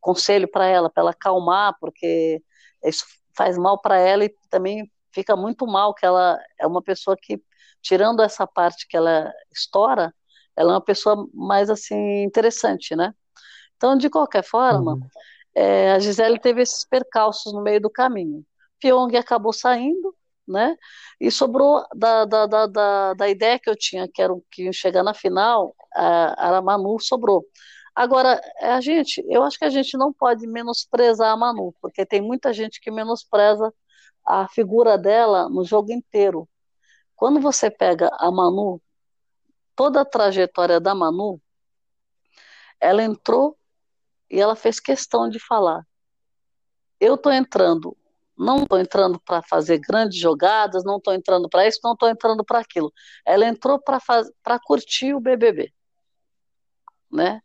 conselho 0.00 0.48
para 0.50 0.66
ela, 0.66 0.88
para 0.90 1.02
ela 1.02 1.10
acalmar, 1.10 1.76
porque 1.80 2.42
isso 2.84 3.04
faz 3.36 3.58
mal 3.58 3.80
para 3.80 3.98
ela 3.98 4.24
e 4.24 4.34
também 4.48 4.90
fica 5.12 5.36
muito 5.36 5.66
mal 5.66 5.94
que 5.94 6.04
ela 6.04 6.38
é 6.58 6.66
uma 6.66 6.82
pessoa 6.82 7.16
que, 7.20 7.40
tirando 7.82 8.22
essa 8.22 8.46
parte 8.46 8.86
que 8.88 8.96
ela 8.96 9.32
estoura, 9.52 10.14
ela 10.56 10.72
é 10.72 10.74
uma 10.74 10.80
pessoa 10.80 11.26
mais 11.32 11.70
assim 11.70 12.22
interessante, 12.24 12.94
né? 12.94 13.14
Então, 13.76 13.96
de 13.96 14.10
qualquer 14.10 14.44
forma, 14.44 14.94
uhum. 14.94 15.08
é, 15.54 15.92
a 15.92 15.98
Gisele 15.98 16.38
teve 16.38 16.62
esses 16.62 16.84
percalços 16.84 17.52
no 17.52 17.62
meio 17.62 17.80
do 17.80 17.90
caminho. 17.90 18.44
Pyong 18.78 19.16
acabou 19.16 19.52
saindo, 19.52 20.14
né? 20.46 20.76
E 21.20 21.30
sobrou 21.30 21.84
da, 21.94 22.24
da, 22.24 22.46
da, 22.46 22.66
da, 22.66 23.14
da 23.14 23.28
ideia 23.28 23.58
que 23.58 23.70
eu 23.70 23.76
tinha, 23.76 24.08
que 24.08 24.20
era 24.20 24.34
que 24.50 24.72
chegar 24.72 25.02
na 25.02 25.14
final, 25.14 25.74
a, 25.94 26.58
a 26.58 26.62
Manu 26.62 26.98
sobrou. 27.00 27.44
Agora, 27.94 28.40
a 28.60 28.80
gente, 28.80 29.24
eu 29.28 29.42
acho 29.42 29.58
que 29.58 29.64
a 29.64 29.70
gente 29.70 29.96
não 29.96 30.12
pode 30.12 30.46
menosprezar 30.46 31.30
a 31.32 31.36
Manu, 31.36 31.74
porque 31.80 32.06
tem 32.06 32.20
muita 32.20 32.52
gente 32.52 32.80
que 32.80 32.90
menospreza 32.90 33.72
a 34.24 34.48
figura 34.48 34.96
dela 34.96 35.48
no 35.48 35.64
jogo 35.64 35.92
inteiro. 35.92 36.48
Quando 37.16 37.40
você 37.40 37.70
pega 37.70 38.10
a 38.18 38.30
Manu 38.30 38.80
toda 39.74 40.02
a 40.02 40.04
trajetória 40.04 40.78
da 40.78 40.94
Manu, 40.94 41.40
ela 42.78 43.02
entrou 43.02 43.56
e 44.30 44.40
ela 44.40 44.54
fez 44.54 44.78
questão 44.78 45.28
de 45.28 45.38
falar. 45.38 45.86
Eu 46.98 47.14
estou 47.14 47.32
entrando, 47.32 47.96
não 48.36 48.62
estou 48.62 48.78
entrando 48.78 49.18
para 49.20 49.42
fazer 49.42 49.78
grandes 49.78 50.18
jogadas, 50.18 50.84
não 50.84 50.98
estou 50.98 51.14
entrando 51.14 51.48
para 51.48 51.66
isso, 51.66 51.80
não 51.82 51.92
estou 51.92 52.08
entrando 52.08 52.44
para 52.44 52.58
aquilo. 52.58 52.92
Ela 53.24 53.46
entrou 53.46 53.78
para 53.80 54.60
curtir 54.60 55.14
o 55.14 55.20
BBB, 55.20 55.72
né? 57.10 57.42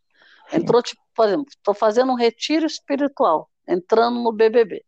Entrou 0.52 0.82
tipo, 0.82 1.02
por 1.16 1.28
exemplo, 1.28 1.48
estou 1.50 1.74
fazendo 1.74 2.12
um 2.12 2.16
retiro 2.16 2.66
espiritual, 2.66 3.50
entrando 3.68 4.20
no 4.22 4.32
BBB, 4.32 4.86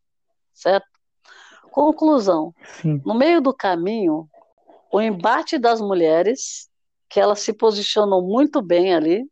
certo? 0.53 0.96
Conclusão. 1.77 2.55
Sim. 2.81 2.99
No 3.05 3.13
meio 3.13 3.39
do 3.39 3.53
caminho, 3.53 4.27
o 4.91 4.99
embate 4.99 5.59
das 5.59 5.79
mulheres 5.79 6.67
que 7.07 7.19
ela 7.19 7.35
se 7.35 7.53
posicionou 7.53 8.19
muito 8.23 8.63
bem 8.63 8.95
ali. 8.95 9.29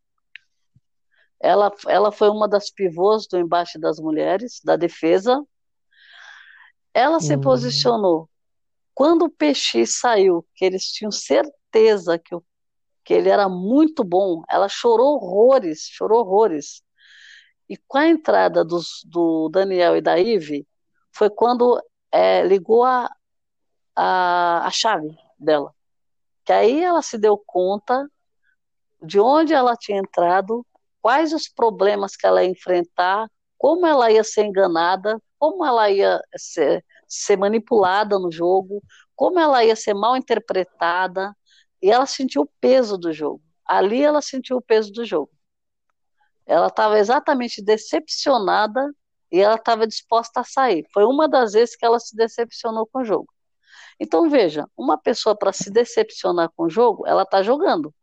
Ela, 1.39 1.73
ela 1.88 2.12
foi 2.12 2.29
uma 2.29 2.47
das 2.47 2.69
pivôs 2.69 3.25
do 3.25 3.39
embate 3.39 3.79
das 3.79 3.99
mulheres, 3.99 4.62
da 4.63 4.75
defesa. 4.75 5.43
Ela 6.93 7.19
se 7.19 7.34
uhum. 7.34 7.41
posicionou. 7.41 8.29
Quando 8.93 9.23
o 9.23 9.29
Peixe 9.31 9.88
saiu, 9.88 10.45
que 10.53 10.65
eles 10.65 10.84
tinham 10.91 11.12
certeza 11.12 12.19
que, 12.19 12.38
que 13.03 13.15
ele 13.15 13.29
era 13.29 13.49
muito 13.49 14.03
bom, 14.03 14.43
ela 14.47 14.69
chorou 14.69 15.15
horrores, 15.15 15.88
chorou 15.89 16.19
horrores. 16.19 16.84
E 17.67 17.75
com 17.88 17.97
a 17.97 18.08
entrada 18.08 18.63
dos, 18.63 19.01
do 19.03 19.49
Daniel 19.49 19.97
e 19.97 20.01
da 20.01 20.19
Ive, 20.19 20.67
foi 21.12 21.27
quando 21.27 21.81
é, 22.15 22.43
ligou 22.43 22.84
a, 22.84 23.10
a, 23.95 24.67
a 24.67 24.71
chave 24.71 25.15
dela 25.39 25.75
que 26.45 26.54
aí 26.54 26.84
ela 26.84 27.01
se 27.01 27.17
deu 27.17 27.38
conta 27.38 28.08
de 29.01 29.19
onde 29.19 29.54
ela 29.54 29.75
tinha 29.75 29.99
entrado, 29.99 30.65
quais 31.01 31.34
os 31.34 31.49
problemas 31.49 32.15
que 32.15 32.25
ela 32.25 32.43
ia 32.43 32.49
enfrentar, 32.49 33.28
como 33.58 33.86
ela 33.86 34.12
ia 34.12 34.23
ser 34.23 34.45
enganada, 34.45 35.19
como 35.39 35.65
ela 35.65 35.89
ia 35.89 36.21
ser, 36.38 36.86
ser 37.08 37.38
manipulada 37.38 38.19
no 38.19 38.32
jogo, 38.32 38.82
como 39.15 39.39
ela 39.39 39.63
ia 39.65 39.75
ser 39.75 39.95
mal 39.95 40.15
interpretada, 40.15 41.36
e 41.82 41.89
ela 41.89 42.06
sentiu 42.06 42.43
o 42.43 42.49
peso 42.62 42.97
do 42.97 43.12
jogo. 43.12 43.41
Ali 43.65 44.04
ela 44.04 44.21
sentiu 44.21 44.58
o 44.58 44.62
peso 44.62 44.91
do 44.91 45.04
jogo. 45.04 45.32
Ela 46.45 46.67
estava 46.67 46.99
exatamente 46.99 47.62
decepcionada 47.62 48.91
e 49.35 49.41
ela 49.41 49.55
estava 49.55 49.85
disposta 49.85 50.39
a 50.39 50.43
sair. 50.45 50.87
Foi 50.93 51.03
uma 51.03 51.27
das 51.27 51.51
vezes 51.51 51.75
que 51.75 51.85
ela 51.85 51.99
se 51.99 52.15
decepcionou 52.15 52.87
com 52.87 52.99
o 52.99 53.03
jogo. 53.03 53.27
Então, 53.99 54.29
veja, 54.29 54.65
uma 54.77 54.97
pessoa 54.97 55.35
para 55.35 55.51
se 55.51 55.69
decepcionar 55.69 56.49
com 56.55 56.63
o 56.63 56.69
jogo, 56.69 57.05
ela 57.05 57.23
está 57.23 57.43
jogando. 57.43 57.93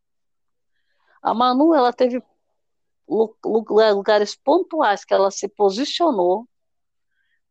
A 1.22 1.32
Manu, 1.32 1.74
ela 1.74 1.90
teve 1.90 2.22
lugares 3.08 4.36
pontuais 4.36 5.04
que 5.06 5.14
ela 5.14 5.30
se 5.30 5.48
posicionou, 5.48 6.46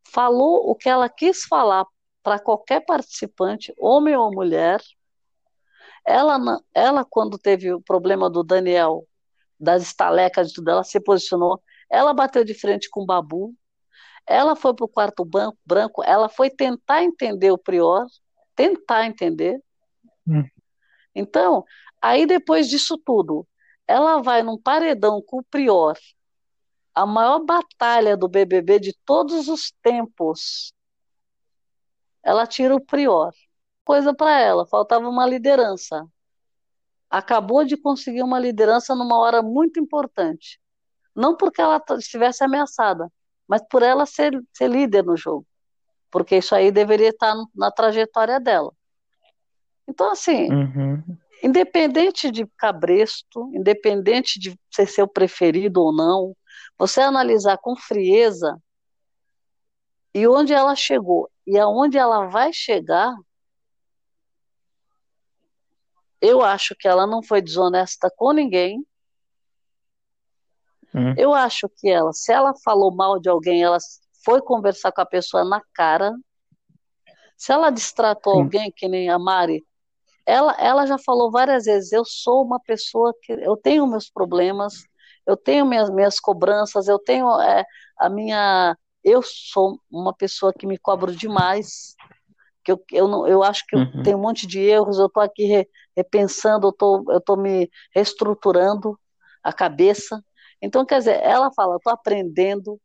falou 0.04 0.70
o 0.70 0.76
que 0.76 0.88
ela 0.88 1.08
quis 1.08 1.42
falar 1.44 1.84
para 2.22 2.38
qualquer 2.38 2.84
participante, 2.84 3.74
homem 3.78 4.16
ou 4.16 4.32
mulher. 4.32 4.80
Ela, 6.04 6.38
ela, 6.72 7.04
quando 7.04 7.36
teve 7.36 7.72
o 7.72 7.80
problema 7.80 8.30
do 8.30 8.44
Daniel, 8.44 9.06
das 9.58 9.82
estalecas 9.82 10.52
ela 10.66 10.84
se 10.84 11.00
posicionou. 11.00 11.60
Ela 11.90 12.14
bateu 12.14 12.44
de 12.44 12.54
frente 12.54 12.88
com 12.90 13.02
o 13.02 13.06
Babu. 13.06 13.54
Ela 14.26 14.54
foi 14.54 14.74
para 14.74 14.84
o 14.84 14.88
quarto 14.88 15.24
branco, 15.64 16.02
ela 16.04 16.28
foi 16.28 16.48
tentar 16.48 17.02
entender 17.02 17.50
o 17.50 17.58
Prior, 17.58 18.06
tentar 18.54 19.06
entender. 19.06 19.60
Hum. 20.26 20.44
Então, 21.14 21.64
aí 22.00 22.26
depois 22.26 22.68
disso 22.68 22.96
tudo, 22.98 23.46
ela 23.86 24.22
vai 24.22 24.42
num 24.42 24.58
paredão 24.58 25.20
com 25.20 25.38
o 25.38 25.44
Prior, 25.44 25.96
a 26.94 27.06
maior 27.06 27.40
batalha 27.40 28.16
do 28.16 28.28
BBB 28.28 28.78
de 28.78 28.96
todos 29.04 29.48
os 29.48 29.72
tempos. 29.82 30.72
Ela 32.22 32.46
tira 32.46 32.74
o 32.74 32.80
Prior. 32.80 33.32
Coisa 33.84 34.14
para 34.14 34.38
ela, 34.38 34.66
faltava 34.66 35.08
uma 35.08 35.26
liderança. 35.26 36.06
Acabou 37.10 37.64
de 37.64 37.76
conseguir 37.76 38.22
uma 38.22 38.38
liderança 38.38 38.94
numa 38.94 39.18
hora 39.18 39.42
muito 39.42 39.80
importante. 39.80 40.60
Não 41.14 41.36
porque 41.36 41.60
ela 41.60 41.82
estivesse 41.98 42.44
ameaçada, 42.44 43.12
mas 43.46 43.62
por 43.68 43.82
ela 43.82 44.06
ser, 44.06 44.32
ser 44.52 44.68
líder 44.68 45.04
no 45.04 45.16
jogo. 45.16 45.46
Porque 46.10 46.36
isso 46.36 46.54
aí 46.54 46.70
deveria 46.70 47.08
estar 47.08 47.34
na 47.54 47.70
trajetória 47.70 48.38
dela. 48.38 48.72
Então, 49.88 50.10
assim, 50.10 50.50
Uhum. 50.50 51.02
independente 51.42 52.30
de 52.30 52.46
cabresto, 52.56 53.50
independente 53.54 54.38
de 54.38 54.58
ser 54.70 54.86
seu 54.86 55.08
preferido 55.08 55.82
ou 55.82 55.92
não, 55.92 56.36
você 56.78 57.00
analisar 57.00 57.58
com 57.58 57.76
frieza 57.76 58.58
e 60.14 60.26
onde 60.26 60.52
ela 60.52 60.74
chegou 60.76 61.30
e 61.46 61.58
aonde 61.58 61.98
ela 61.98 62.26
vai 62.26 62.52
chegar, 62.52 63.14
eu 66.20 66.40
acho 66.42 66.74
que 66.78 66.86
ela 66.86 67.06
não 67.06 67.22
foi 67.22 67.42
desonesta 67.42 68.10
com 68.16 68.32
ninguém. 68.32 68.86
Hum. 70.94 71.14
Eu 71.16 71.34
acho 71.34 71.68
que 71.78 71.88
ela, 71.90 72.12
se 72.12 72.32
ela 72.32 72.52
falou 72.64 72.94
mal 72.94 73.20
de 73.20 73.28
alguém, 73.28 73.62
ela 73.62 73.78
foi 74.24 74.40
conversar 74.42 74.92
com 74.92 75.00
a 75.02 75.06
pessoa 75.06 75.44
na 75.44 75.60
cara. 75.74 76.12
Se 77.36 77.52
ela 77.52 77.70
distratou 77.70 78.34
alguém, 78.34 78.72
que 78.74 78.88
nem 78.88 79.08
a 79.10 79.18
Mari, 79.18 79.64
ela, 80.26 80.54
ela 80.60 80.86
já 80.86 80.98
falou 80.98 81.30
várias 81.30 81.64
vezes: 81.64 81.92
eu 81.92 82.04
sou 82.04 82.44
uma 82.44 82.60
pessoa 82.60 83.14
que 83.22 83.32
eu 83.32 83.56
tenho 83.56 83.86
meus 83.86 84.10
problemas, 84.10 84.74
eu 85.26 85.36
tenho 85.36 85.66
minhas, 85.66 85.90
minhas 85.90 86.20
cobranças, 86.20 86.88
eu 86.88 86.98
tenho 87.00 87.28
é, 87.40 87.64
a 87.98 88.08
minha. 88.10 88.76
Eu 89.04 89.22
sou 89.22 89.80
uma 89.90 90.14
pessoa 90.14 90.52
que 90.54 90.66
me 90.66 90.78
cobro 90.78 91.14
demais, 91.16 91.96
que 92.64 92.72
eu, 92.72 92.84
eu, 92.92 93.08
não, 93.08 93.26
eu 93.28 93.42
acho 93.42 93.64
que 93.66 93.76
eu 93.76 93.80
Uhum. 93.80 94.02
tenho 94.02 94.18
um 94.18 94.22
monte 94.22 94.46
de 94.46 94.60
erros, 94.60 94.98
eu 94.98 95.06
estou 95.06 95.22
aqui 95.22 95.44
re- 95.46 95.68
repensando, 95.96 96.68
eu 96.68 96.72
tô, 96.72 97.04
eu 97.12 97.20
tô 97.20 97.36
me 97.36 97.70
reestruturando 97.94 98.98
a 99.42 99.52
cabeça. 99.52 100.22
Então, 100.62 100.86
quer 100.86 100.98
dizer, 100.98 101.20
ela 101.22 101.52
fala, 101.52 101.76
estou 101.76 101.92
aprendendo. 101.92 102.80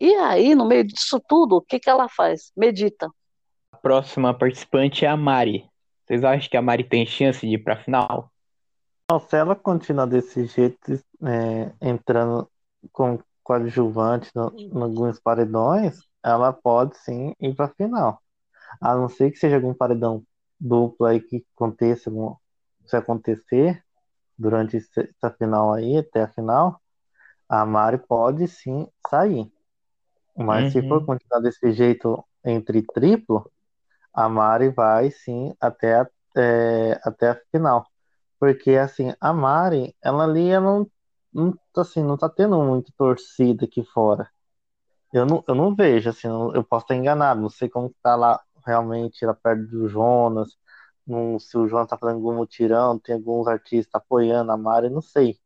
E 0.00 0.12
aí, 0.16 0.54
no 0.54 0.66
meio 0.66 0.84
disso 0.84 1.20
tudo, 1.28 1.56
o 1.56 1.62
que, 1.62 1.78
que 1.78 1.88
ela 1.88 2.08
faz? 2.08 2.52
Medita. 2.56 3.08
A 3.70 3.76
próxima 3.76 4.34
participante 4.34 5.04
é 5.04 5.08
a 5.08 5.16
Mari. 5.16 5.64
Vocês 6.04 6.24
acham 6.24 6.50
que 6.50 6.56
a 6.56 6.62
Mari 6.62 6.82
tem 6.82 7.06
chance 7.06 7.46
de 7.46 7.54
ir 7.54 7.58
pra 7.58 7.76
final? 7.76 8.30
Não, 9.10 9.20
se 9.20 9.36
ela 9.36 9.54
continuar 9.54 10.06
desse 10.06 10.46
jeito, 10.46 10.92
é, 11.22 11.72
entrando 11.80 12.50
com 12.92 13.18
coadjuvante 13.42 14.30
em 14.36 14.80
alguns 14.80 15.18
paredões, 15.18 16.00
ela 16.22 16.52
pode 16.52 16.96
sim 16.98 17.34
ir 17.40 17.54
para 17.54 17.68
final. 17.68 18.20
A 18.80 18.94
não 18.94 19.08
ser 19.08 19.30
que 19.30 19.38
seja 19.38 19.56
algum 19.56 19.74
paredão 19.74 20.22
duplo 20.58 21.06
aí 21.06 21.20
que 21.20 21.44
aconteça, 21.56 22.10
se 22.86 22.96
acontecer 22.96 23.82
durante 24.38 24.76
essa 24.76 25.30
final 25.36 25.72
aí, 25.72 25.98
até 25.98 26.22
a 26.22 26.28
final, 26.28 26.79
a 27.50 27.66
Mari 27.66 27.98
pode 27.98 28.48
sim 28.48 28.88
sair. 29.10 29.52
Mas 30.36 30.70
se 30.70 30.82
Uhum. 30.82 30.86
for 30.86 31.04
continuar 31.04 31.40
desse 31.40 31.72
jeito 31.72 32.24
entre 32.44 32.82
triplo, 32.82 33.50
a 34.14 34.28
Mari 34.28 34.70
vai 34.70 35.10
sim 35.10 35.54
até 35.60 36.00
a, 36.00 36.08
é, 36.36 37.00
até 37.04 37.30
a 37.30 37.40
final. 37.52 37.86
Porque 38.40 38.72
assim, 38.72 39.14
a 39.20 39.32
Mari, 39.34 39.96
ela 40.02 40.24
ali 40.24 40.48
ela 40.50 40.66
não, 40.80 40.90
não, 41.34 41.58
assim, 41.78 42.02
não 42.04 42.16
tá 42.18 42.28
tendo 42.28 42.60
muita 42.62 42.92
torcida 42.96 43.66
aqui 43.66 43.84
fora. 43.84 44.30
Eu 45.12 45.26
não, 45.26 45.44
eu 45.48 45.54
não 45.54 45.74
vejo, 45.74 46.10
assim, 46.10 46.28
eu 46.28 46.62
posso 46.64 46.84
estar 46.84 46.94
enganado, 46.96 47.40
não 47.40 47.48
sei 47.50 47.68
como 47.68 47.94
tá 48.02 48.14
lá 48.16 48.40
realmente 48.66 49.24
lá 49.26 49.34
perto 49.34 49.66
do 49.68 49.88
Jonas, 49.88 50.56
não, 51.06 51.38
se 51.38 51.56
o 51.58 51.66
Jonas 51.68 51.88
tá 51.88 51.98
fazendo 51.98 52.16
algum 52.18 52.34
mutirão, 52.36 52.98
tem 52.98 53.14
alguns 53.16 53.48
artistas 53.48 53.94
apoiando 53.94 54.52
a 54.52 54.56
Mari, 54.56 54.88
não 54.90 55.02
sei. 55.02 55.38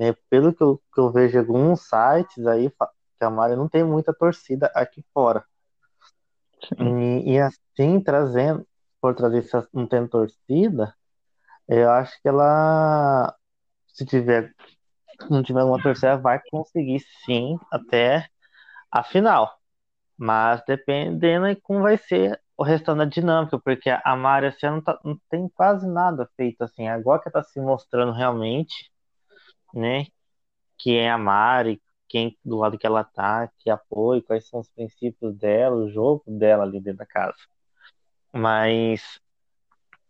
Né? 0.00 0.14
Pelo 0.30 0.54
que 0.54 0.62
eu, 0.64 0.78
que 0.94 1.00
eu 1.00 1.12
vejo 1.12 1.36
em 1.38 1.40
alguns 1.40 1.82
sites 1.88 2.46
aí, 2.46 2.70
que 2.70 3.24
a 3.26 3.30
Mari 3.30 3.56
não 3.56 3.68
tem 3.68 3.84
muita 3.84 4.14
torcida 4.14 4.72
aqui 4.74 5.04
fora. 5.14 5.44
E, 6.78 7.32
e 7.34 7.38
assim, 7.38 8.00
trazendo, 8.02 8.66
por 9.00 9.14
trazer 9.14 9.42
se 9.42 9.56
não 9.72 9.86
tem 9.86 10.06
torcida, 10.06 10.94
eu 11.68 11.90
acho 11.90 12.20
que 12.22 12.28
ela, 12.28 13.34
se 13.88 14.06
tiver, 14.06 14.54
não 15.30 15.42
tiver 15.42 15.64
uma 15.64 15.82
torcida, 15.82 16.16
vai 16.18 16.40
conseguir 16.50 17.00
sim 17.24 17.58
até 17.72 18.28
a 18.92 19.02
final. 19.04 19.58
Mas 20.18 20.62
dependendo 20.66 21.48
de 21.48 21.56
como 21.62 21.82
vai 21.82 21.98
ser 21.98 22.40
o 22.56 22.64
restante 22.64 22.98
da 22.98 23.04
dinâmica, 23.06 23.58
porque 23.60 23.90
a 23.90 24.16
Mari 24.16 24.46
assim, 24.48 24.66
não, 24.66 24.82
tá- 24.82 25.00
não 25.04 25.18
tem 25.30 25.48
quase 25.50 25.86
nada 25.88 26.28
feito 26.36 26.62
assim. 26.62 26.88
Agora 26.88 27.20
que 27.22 27.28
ela 27.28 27.42
tá 27.42 27.44
se 27.44 27.60
mostrando 27.60 28.12
realmente, 28.12 28.89
né? 29.74 30.06
Que 30.78 30.96
é 30.96 31.10
a 31.10 31.18
Mari, 31.18 31.82
quem 32.08 32.36
do 32.44 32.58
lado 32.58 32.78
que 32.78 32.86
ela 32.86 33.04
tá, 33.04 33.48
que 33.58 33.70
apoia, 33.70 34.22
quais 34.22 34.46
são 34.48 34.60
os 34.60 34.68
princípios 34.68 35.36
dela, 35.36 35.76
o 35.76 35.90
jogo 35.90 36.24
dela 36.26 36.64
ali 36.64 36.80
dentro 36.80 36.98
da 36.98 37.06
casa. 37.06 37.36
Mas, 38.32 39.20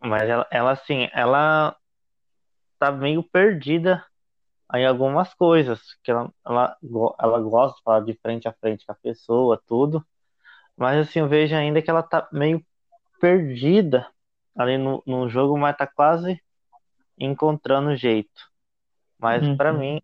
mas 0.00 0.28
ela, 0.28 0.46
ela 0.50 0.72
assim, 0.72 1.08
ela 1.12 1.76
tá 2.78 2.90
meio 2.90 3.22
perdida 3.22 4.04
em 4.74 4.86
algumas 4.86 5.34
coisas, 5.34 5.94
que 6.02 6.10
ela, 6.10 6.32
ela, 6.44 6.76
ela 7.18 7.40
gosta 7.40 7.76
de 7.76 7.82
falar 7.82 8.00
de 8.00 8.14
frente 8.14 8.48
a 8.48 8.52
frente 8.52 8.86
com 8.86 8.92
a 8.92 8.94
pessoa, 8.94 9.62
tudo, 9.66 10.04
mas 10.76 11.08
assim, 11.08 11.18
eu 11.20 11.28
vejo 11.28 11.54
ainda 11.54 11.82
que 11.82 11.90
ela 11.90 12.02
tá 12.02 12.28
meio 12.32 12.64
perdida 13.20 14.10
ali 14.56 14.78
no, 14.78 15.02
no 15.06 15.28
jogo, 15.28 15.58
mas 15.58 15.76
tá 15.76 15.86
quase 15.86 16.42
encontrando 17.18 17.96
jeito. 17.96 18.49
Mas 19.20 19.46
Uhum. 19.46 19.56
pra 19.56 19.72
mim, 19.72 20.00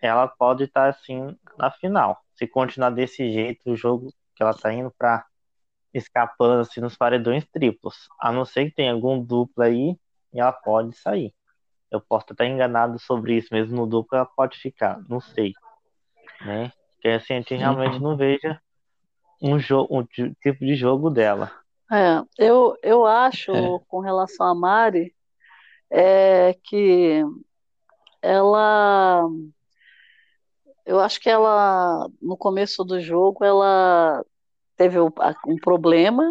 ela 0.00 0.26
pode 0.26 0.64
estar 0.64 0.88
assim 0.88 1.36
na 1.56 1.70
final. 1.70 2.20
Se 2.34 2.46
continuar 2.46 2.90
desse 2.90 3.30
jeito, 3.32 3.60
o 3.70 3.76
jogo 3.76 4.12
que 4.34 4.42
ela 4.42 4.52
tá 4.52 4.72
indo 4.72 4.92
pra 4.98 5.24
escapando 5.94 6.60
assim 6.60 6.80
nos 6.80 6.96
paredões 6.96 7.46
triplos. 7.46 8.08
A 8.20 8.30
não 8.30 8.44
ser 8.44 8.66
que 8.66 8.74
tenha 8.76 8.92
algum 8.92 9.22
duplo 9.22 9.62
aí, 9.62 9.96
e 10.32 10.40
ela 10.40 10.52
pode 10.52 10.94
sair. 10.96 11.32
Eu 11.90 12.00
posso 12.00 12.26
estar 12.32 12.44
enganado 12.44 12.98
sobre 12.98 13.34
isso, 13.36 13.48
mesmo 13.52 13.76
no 13.76 13.86
duplo 13.86 14.16
ela 14.18 14.26
pode 14.26 14.58
ficar, 14.58 15.00
não 15.08 15.20
sei, 15.20 15.54
né? 16.44 16.70
Porque 16.92 17.08
assim, 17.08 17.34
a 17.34 17.36
gente 17.36 17.54
realmente 17.54 18.00
não 18.00 18.16
veja 18.16 18.60
um 19.40 19.58
jogo, 19.58 19.96
um 19.98 20.04
ti- 20.04 20.36
tipo 20.42 20.58
de 20.64 20.74
jogo 20.74 21.08
dela. 21.08 21.50
É, 21.90 22.20
eu, 22.36 22.76
eu 22.82 23.06
acho, 23.06 23.52
É. 23.52 23.78
com 23.88 24.00
relação 24.00 24.44
a 24.46 24.54
Mari, 24.54 25.14
é 25.88 26.54
que 26.64 27.22
ela. 28.26 29.28
Eu 30.84 31.00
acho 31.00 31.20
que 31.20 31.28
ela, 31.28 32.08
no 32.22 32.36
começo 32.36 32.84
do 32.84 33.00
jogo, 33.00 33.44
ela 33.44 34.24
teve 34.76 34.98
um 35.00 35.56
problema 35.62 36.24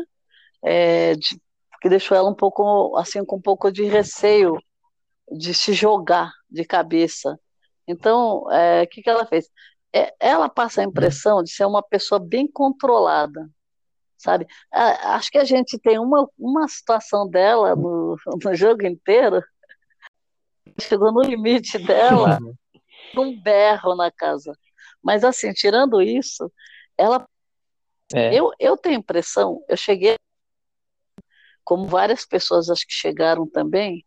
é, 0.64 1.16
de- 1.16 1.40
que 1.82 1.90
deixou 1.90 2.18
ela 2.18 2.30
um 2.30 2.36
pouco, 2.36 2.98
assim, 2.98 3.26
com 3.26 3.38
um 3.38 3.42
pouco 3.42 3.72
de 3.72 3.86
receio 3.86 4.58
de 5.32 5.54
se 5.54 5.74
jogar 5.74 6.32
de 6.50 6.66
cabeça. 6.66 7.40
Então, 7.88 8.52
é, 8.52 8.84
o 8.84 8.88
que 8.90 9.02
que 9.04 9.10
ela 9.10 9.26
fez? 9.28 9.50
É, 9.94 10.14
ela 10.20 10.50
passa 10.50 10.82
a 10.82 10.86
impressão 10.86 11.44
de 11.44 11.52
ser 11.52 11.66
uma 11.66 11.84
pessoa 11.84 12.20
bem 12.20 12.48
controlada, 12.52 13.50
sabe? 14.18 14.48
Acho 14.72 15.32
que 15.32 15.38
a 15.38 15.44
gente 15.46 15.80
tem 15.80 16.00
uma, 16.00 16.28
uma 16.38 16.68
situação 16.68 17.30
dela 17.30 17.76
no, 17.76 18.18
no 18.44 18.56
jogo 18.56 18.86
inteiro, 18.86 19.42
chegou 20.80 21.12
no 21.12 21.22
limite 21.22 21.78
dela, 21.78 22.40
num 23.14 23.40
berro 23.40 23.96
na 23.96 24.12
casa. 24.12 24.58
Mas, 25.02 25.24
assim, 25.24 25.54
tirando 25.54 26.02
isso, 26.02 26.52
ela 26.98 27.26
É. 28.14 28.34
Eu, 28.34 28.52
eu 28.60 28.78
tenho 28.78 28.96
a 28.96 29.00
impressão, 29.00 29.64
eu 29.68 29.76
cheguei, 29.76 30.16
como 31.64 31.88
várias 31.88 32.26
pessoas 32.26 32.70
acho 32.70 32.86
que 32.86 32.94
chegaram 32.94 33.48
também, 33.48 34.06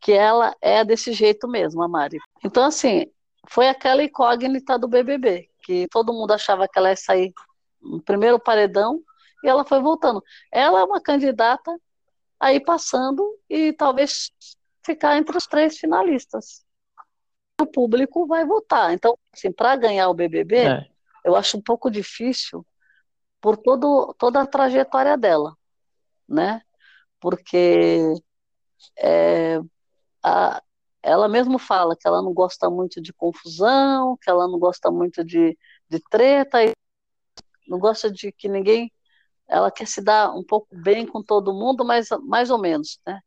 que 0.00 0.12
ela 0.12 0.54
é 0.60 0.84
desse 0.84 1.12
jeito 1.12 1.48
mesmo, 1.48 1.82
a 1.82 1.88
Mari. 1.88 2.18
Então, 2.44 2.64
assim, 2.64 3.10
foi 3.48 3.68
aquela 3.68 4.02
incógnita 4.02 4.78
do 4.78 4.88
BBB, 4.88 5.48
que 5.62 5.88
todo 5.88 6.12
mundo 6.12 6.32
achava 6.32 6.68
que 6.68 6.78
ela 6.78 6.90
ia 6.90 6.96
sair 6.96 7.32
no 7.80 8.00
primeiro 8.00 8.38
paredão 8.38 9.02
e 9.42 9.48
ela 9.48 9.64
foi 9.64 9.80
voltando. 9.80 10.22
Ela 10.52 10.80
é 10.80 10.84
uma 10.84 11.00
candidata 11.00 11.76
a 12.38 12.54
ir 12.54 12.60
passando 12.60 13.38
e 13.48 13.72
talvez 13.72 14.30
ficar 14.84 15.16
entre 15.16 15.36
os 15.36 15.46
três 15.46 15.78
finalistas. 15.78 16.64
O 17.60 17.66
público 17.66 18.26
vai 18.26 18.44
votar. 18.44 18.92
Então, 18.92 19.18
assim, 19.32 19.52
para 19.52 19.76
ganhar 19.76 20.08
o 20.08 20.14
BBB, 20.14 20.56
É. 20.56 20.88
eu 21.24 21.36
acho 21.36 21.58
um 21.58 21.62
pouco 21.62 21.90
difícil 21.90 22.64
por 23.40 23.56
todo, 23.56 24.14
toda 24.18 24.40
a 24.40 24.46
trajetória 24.46 25.16
dela, 25.16 25.56
né? 26.28 26.62
Porque 27.18 28.14
é, 28.98 29.60
a, 30.22 30.62
ela 31.02 31.28
mesmo 31.28 31.58
fala 31.58 31.96
que 31.96 32.06
ela 32.06 32.22
não 32.22 32.32
gosta 32.32 32.68
muito 32.70 33.00
de 33.00 33.12
confusão, 33.12 34.16
que 34.20 34.30
ela 34.30 34.46
não 34.46 34.58
gosta 34.58 34.90
muito 34.90 35.24
de, 35.24 35.56
de 35.88 36.00
treta, 36.10 36.62
e 36.64 36.72
não 37.66 37.78
gosta 37.78 38.10
de 38.10 38.32
que 38.32 38.48
ninguém. 38.48 38.92
Ela 39.48 39.70
quer 39.70 39.86
se 39.86 40.00
dar 40.00 40.30
um 40.30 40.44
pouco 40.44 40.68
bem 40.70 41.04
com 41.06 41.22
todo 41.22 41.52
mundo, 41.52 41.84
mas 41.84 42.08
mais 42.22 42.50
ou 42.50 42.58
menos, 42.58 43.00
né? 43.04 43.20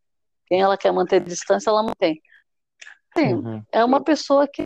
Quem 0.53 0.61
ela 0.61 0.77
quer 0.77 0.93
manter 0.93 1.19
distância, 1.19 1.71
ela 1.71 1.81
mantém. 1.81 2.21
Sim, 3.17 3.33
uhum. 3.33 3.63
é 3.71 3.83
uma 3.83 4.03
pessoa 4.03 4.47
que 4.47 4.65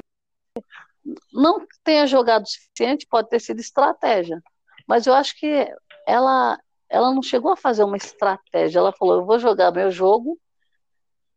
não 1.31 1.65
tenha 1.81 2.05
jogado 2.05 2.43
o 2.43 2.49
suficiente, 2.49 3.07
pode 3.09 3.29
ter 3.29 3.39
sido 3.39 3.61
estratégia, 3.61 4.43
mas 4.85 5.07
eu 5.07 5.13
acho 5.13 5.39
que 5.39 5.65
ela, 6.05 6.59
ela 6.89 7.13
não 7.13 7.23
chegou 7.23 7.53
a 7.53 7.55
fazer 7.55 7.85
uma 7.85 7.95
estratégia. 7.95 8.79
Ela 8.79 8.91
falou: 8.91 9.19
eu 9.19 9.25
vou 9.25 9.39
jogar 9.39 9.71
meu 9.71 9.89
jogo 9.89 10.37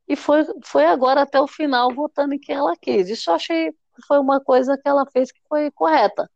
e 0.09 0.17
foi, 0.17 0.45
foi 0.65 0.85
agora 0.85 1.23
até 1.23 1.41
o 1.41 1.47
final 1.47 1.95
votando 1.95 2.35
em 2.35 2.41
quem 2.41 2.57
ela 2.57 2.77
quis. 2.77 3.09
Isso 3.09 3.31
eu 3.31 3.35
achei 3.35 3.73
foi 4.05 4.19
uma 4.19 4.41
coisa 4.41 4.77
que 4.77 4.89
ela 4.89 5.07
fez 5.13 5.31
que 5.31 5.41
foi 5.49 5.71
correta. 5.71 6.29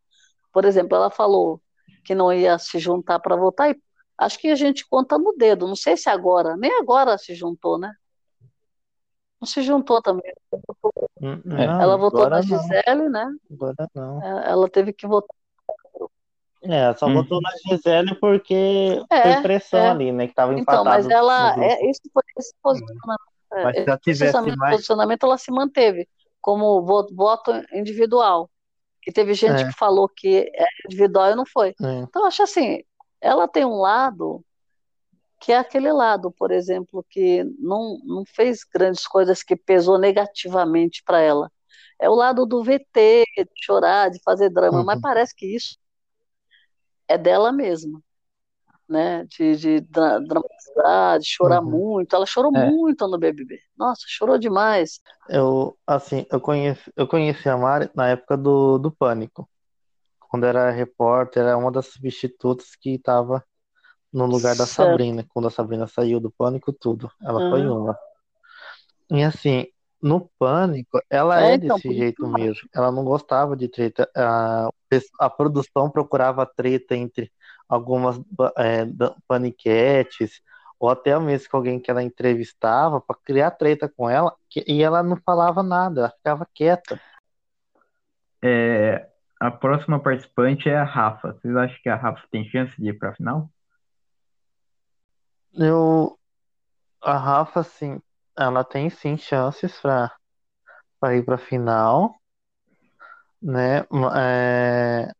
Por 0.53 0.63
exemplo, 0.63 0.95
ela 0.95 1.11
falou 1.11 1.61
que 2.05 2.15
não 2.15 2.31
ia 2.31 2.57
se 2.57 2.79
juntar 2.79 3.19
para 3.19 3.35
votar 3.35 3.71
e 3.71 3.81
acho 4.17 4.39
que 4.39 4.47
a 4.47 4.55
gente 4.55 4.87
conta 4.87 5.17
no 5.17 5.33
dedo. 5.33 5.67
Não 5.67 5.75
sei 5.75 5.97
se 5.97 6.09
agora, 6.09 6.55
nem 6.55 6.71
agora 6.79 7.17
se 7.17 7.35
juntou, 7.35 7.77
né? 7.77 7.93
Não 9.45 9.47
se 9.47 9.61
juntou 9.61 10.01
também. 10.01 10.33
Hum, 11.21 11.39
não, 11.45 11.81
ela 11.81 11.97
votou 11.97 12.27
na 12.27 12.41
Gisele, 12.41 13.03
não. 13.03 13.09
né? 13.11 13.31
Agora 13.51 13.89
não. 13.93 14.23
É, 14.23 14.49
ela 14.49 14.67
teve 14.67 14.91
que 14.91 15.05
votar. 15.05 15.35
É, 16.63 16.91
só 16.95 17.05
hum. 17.05 17.13
votou 17.13 17.39
na 17.39 17.51
Gisele 17.63 18.15
porque 18.15 19.03
é, 19.11 19.33
foi 19.33 19.41
pressão 19.43 19.79
é. 19.79 19.89
ali, 19.89 20.11
né? 20.11 20.27
Que 20.27 20.33
tava 20.33 20.51
empatado. 20.53 20.81
Então, 20.81 20.91
mas 20.91 21.07
ela. 21.07 21.55
É, 21.63 21.89
esse, 21.89 22.01
esse 22.39 22.55
posicionamento 22.59 23.35
é, 23.53 23.63
Mas 23.63 23.75
se 23.75 23.83
ela 23.87 23.97
tivesse 23.99 24.55
mais... 24.57 24.71
posicionamento, 24.71 25.23
ela 25.23 25.37
se 25.37 25.51
manteve 25.51 26.09
como 26.41 26.83
voto 26.83 27.51
individual. 27.71 28.49
E 29.05 29.11
teve 29.11 29.35
gente 29.35 29.61
é. 29.61 29.67
que 29.67 29.77
falou 29.77 30.09
que 30.09 30.51
é 30.55 30.65
individual 30.87 31.31
e 31.31 31.35
não 31.35 31.45
foi. 31.45 31.69
É. 31.79 31.99
Então, 31.99 32.25
acho 32.25 32.41
assim, 32.41 32.83
ela 33.21 33.47
tem 33.47 33.63
um 33.63 33.75
lado 33.75 34.43
que 35.39 35.51
é 35.51 35.57
aquele 35.57 35.91
lado, 35.91 36.31
por 36.31 36.51
exemplo, 36.51 37.05
que 37.09 37.43
não, 37.59 37.99
não 38.03 38.23
fez 38.25 38.59
grandes 38.63 39.07
coisas 39.07 39.43
que 39.43 39.55
pesou 39.55 39.97
negativamente 39.97 41.03
para 41.03 41.19
ela. 41.19 41.51
É 41.99 42.09
o 42.09 42.15
lado 42.15 42.45
do 42.45 42.63
VT, 42.63 43.25
de 43.37 43.63
chorar, 43.63 44.09
de 44.09 44.19
fazer 44.23 44.49
drama, 44.49 44.79
uhum. 44.79 44.85
mas 44.85 44.99
parece 44.99 45.35
que 45.35 45.55
isso 45.55 45.77
é 47.07 47.17
dela 47.17 47.51
mesma 47.51 48.01
né? 48.87 49.25
De, 49.25 49.55
de 49.55 49.81
dramatizar, 49.81 51.19
de 51.19 51.25
chorar 51.25 51.61
uhum. 51.61 51.69
muito. 51.69 52.15
Ela 52.15 52.25
chorou 52.25 52.55
é. 52.55 52.69
muito 52.69 53.07
no 53.07 53.17
BBB. 53.17 53.59
Nossa, 53.77 54.01
chorou 54.07 54.37
demais. 54.37 54.99
Eu, 55.29 55.77
assim, 55.85 56.25
eu 56.31 56.39
conheci, 56.39 56.91
eu 56.95 57.07
conheci 57.07 57.49
a 57.49 57.57
Mari 57.57 57.89
na 57.95 58.09
época 58.09 58.37
do, 58.37 58.77
do 58.77 58.91
Pânico. 58.91 59.49
Quando 60.19 60.45
era 60.45 60.69
repórter, 60.69 61.43
era 61.43 61.57
uma 61.57 61.71
das 61.71 61.87
substitutas 61.87 62.75
que 62.75 62.95
estava 62.95 63.43
no 64.15 64.25
lugar 64.25 64.55
da 64.55 64.65
certo. 64.65 64.89
Sabrina. 64.89 65.25
Quando 65.33 65.49
a 65.49 65.51
Sabrina 65.51 65.87
saiu 65.87 66.21
do 66.21 66.31
Pânico, 66.31 66.71
tudo. 66.71 67.11
Ela 67.21 67.41
uhum. 67.41 67.49
foi 67.49 67.67
uma. 67.67 67.97
E 69.11 69.23
assim, 69.23 69.67
no 70.01 70.29
Pânico, 70.39 71.01
ela 71.09 71.43
é, 71.43 71.51
é 71.51 71.55
então, 71.55 71.75
desse 71.75 71.93
jeito 71.93 72.25
mesmo. 72.27 72.67
Ela 72.73 72.91
não 72.93 73.03
gostava 73.03 73.57
de 73.57 73.67
treta. 73.67 74.09
A, 74.15 74.69
a 75.19 75.29
produção 75.29 75.89
procurava 75.89 76.45
treta 76.45 76.95
entre 76.95 77.29
algumas 77.67 78.17
é, 78.57 78.87
paniquetes, 79.27 80.41
ou 80.79 80.89
até 80.89 81.17
mesmo 81.19 81.49
com 81.49 81.57
alguém 81.57 81.79
que 81.79 81.91
ela 81.91 82.01
entrevistava 82.01 83.01
para 83.01 83.17
criar 83.21 83.51
treta 83.51 83.89
com 83.89 84.09
ela, 84.09 84.33
que, 84.49 84.63
e 84.65 84.81
ela 84.81 85.03
não 85.03 85.17
falava 85.17 85.61
nada, 85.61 86.01
ela 86.01 86.09
ficava 86.11 86.47
quieta. 86.53 86.99
É, 88.41 89.07
a 89.41 89.51
próxima 89.51 89.99
participante 89.99 90.69
é 90.69 90.77
a 90.77 90.83
Rafa. 90.83 91.33
Vocês 91.33 91.55
acham 91.55 91.77
que 91.81 91.89
a 91.89 91.95
Rafa 91.95 92.21
tem 92.31 92.47
chance 92.49 92.73
de 92.79 92.89
ir 92.89 92.93
para 92.93 93.09
a 93.09 93.15
final? 93.15 93.49
Eu, 95.57 96.17
a 97.01 97.17
Rafa, 97.17 97.63
sim, 97.63 98.01
ela 98.37 98.63
tem 98.63 98.89
sim 98.89 99.17
chances 99.17 99.79
para 99.81 101.15
ir 101.15 101.23
para 101.25 101.35
a 101.35 101.37
final, 101.37 102.15
né? 103.41 103.85
É, 104.17 105.11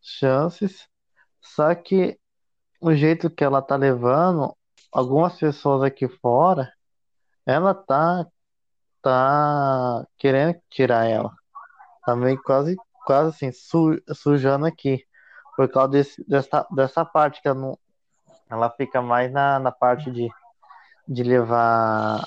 chances. 0.00 0.88
Só 1.40 1.74
que 1.74 2.18
o 2.80 2.94
jeito 2.94 3.30
que 3.30 3.44
ela 3.44 3.62
tá 3.62 3.76
levando, 3.76 4.56
algumas 4.92 5.38
pessoas 5.38 5.82
aqui 5.82 6.08
fora, 6.08 6.72
ela 7.46 7.74
tá 7.74 8.26
tá 9.02 10.06
querendo 10.18 10.60
tirar 10.70 11.06
ela. 11.06 11.32
Tá 12.06 12.16
meio 12.16 12.40
quase 12.42 12.76
quase 13.06 13.30
assim 13.30 13.52
su, 13.52 14.00
sujando 14.14 14.66
aqui 14.66 15.04
por 15.56 15.68
causa 15.70 15.90
desse, 15.90 16.24
dessa 16.28 16.66
dessa 16.74 17.04
parte 17.04 17.42
que 17.42 17.48
ela 17.48 17.58
não 17.60 17.78
ela 18.50 18.70
fica 18.70 19.00
mais 19.02 19.32
na, 19.32 19.58
na 19.58 19.72
parte 19.72 20.10
de 20.10 20.28
de 21.06 21.22
levar 21.22 22.22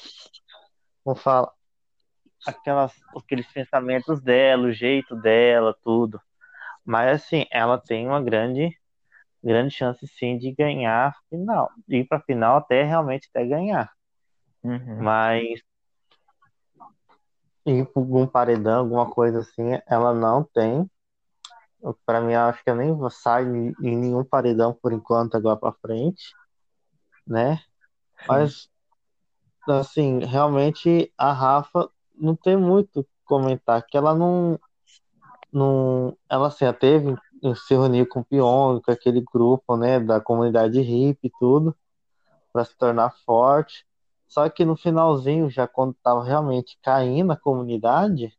como 1.04 1.16
fala 1.16 1.52
aquelas 2.48 2.92
aqueles 3.16 3.48
pensamentos 3.52 4.20
dela, 4.22 4.68
o 4.68 4.72
jeito 4.72 5.16
dela, 5.16 5.76
tudo. 5.84 6.20
Mas 6.84 7.22
assim, 7.22 7.46
ela 7.52 7.78
tem 7.78 8.08
uma 8.08 8.22
grande 8.22 8.76
grande 9.44 9.74
chance 9.74 10.08
sim 10.08 10.38
de 10.38 10.52
ganhar 10.52 11.10
a 11.10 11.14
final, 11.30 11.70
ir 11.88 12.06
para 12.06 12.22
final 12.22 12.58
até 12.58 12.84
realmente 12.84 13.30
até 13.30 13.46
ganhar. 13.46 13.92
Uhum. 14.64 15.02
Mas 15.02 15.62
ir 17.66 17.86
para 17.86 18.02
algum 18.02 18.28
paredão, 18.28 18.80
alguma 18.80 19.10
coisa 19.10 19.40
assim, 19.40 19.80
ela 19.88 20.14
não 20.14 20.44
tem. 20.44 20.90
Para 22.06 22.22
mim, 22.22 22.34
acho 22.34 22.64
que 22.64 22.70
eu 22.70 22.76
nem 22.76 22.96
sai 23.10 23.44
em 23.44 23.98
nenhum 23.98 24.24
paredão 24.24 24.74
por 24.74 24.94
enquanto 24.94 25.36
agora 25.36 25.58
para 25.58 25.74
frente, 25.74 26.36
né? 27.26 27.60
Mas 28.28 28.70
assim, 29.68 30.20
realmente 30.20 31.12
a 31.18 31.32
Rafa 31.32 31.90
não 32.16 32.36
tem 32.36 32.58
muito 32.58 33.06
comentar, 33.26 33.86
que 33.86 33.98
ela 33.98 34.14
não 34.14 34.60
não 35.52 36.18
ela 36.30 36.48
assim, 36.48 36.72
teve 36.74 37.16
se 37.56 37.74
reuniu 37.74 38.08
com 38.08 38.20
o 38.20 38.26
Pyong, 38.26 38.82
com 38.82 38.92
aquele 38.92 39.22
grupo, 39.22 39.76
né, 39.76 40.00
da 40.00 40.22
comunidade 40.22 40.80
hippie 40.80 41.28
e 41.28 41.32
tudo, 41.40 41.76
para 42.54 42.64
se 42.64 42.78
tornar 42.78 43.16
forte. 43.26 43.86
Só 44.28 44.48
que 44.48 44.64
no 44.64 44.78
finalzinho, 44.78 45.50
já 45.50 45.68
quando 45.68 45.92
estava 45.94 46.24
realmente 46.24 46.78
caindo 46.82 47.32
a 47.32 47.38
comunidade, 47.38 48.32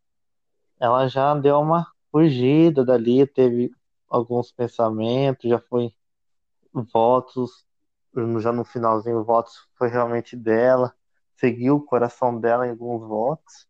ela 0.79 1.07
já 1.09 1.35
deu 1.35 1.61
uma 1.61 1.92
fugida 2.13 2.85
dali, 2.85 3.27
teve 3.27 3.73
alguns 4.09 4.53
pensamentos, 4.53 5.51
já 5.51 5.59
foi 5.61 5.93
votos, 6.73 7.65
já 8.41 8.53
no 8.53 8.65
finalzinho, 8.65 9.25
votos 9.25 9.55
foi 9.77 9.89
realmente 9.89 10.37
dela, 10.37 10.95
seguiu 11.37 11.77
o 11.77 11.85
coração 11.85 12.39
dela 12.39 12.67
em 12.67 12.71
alguns 12.71 13.07
votos. 13.07 13.67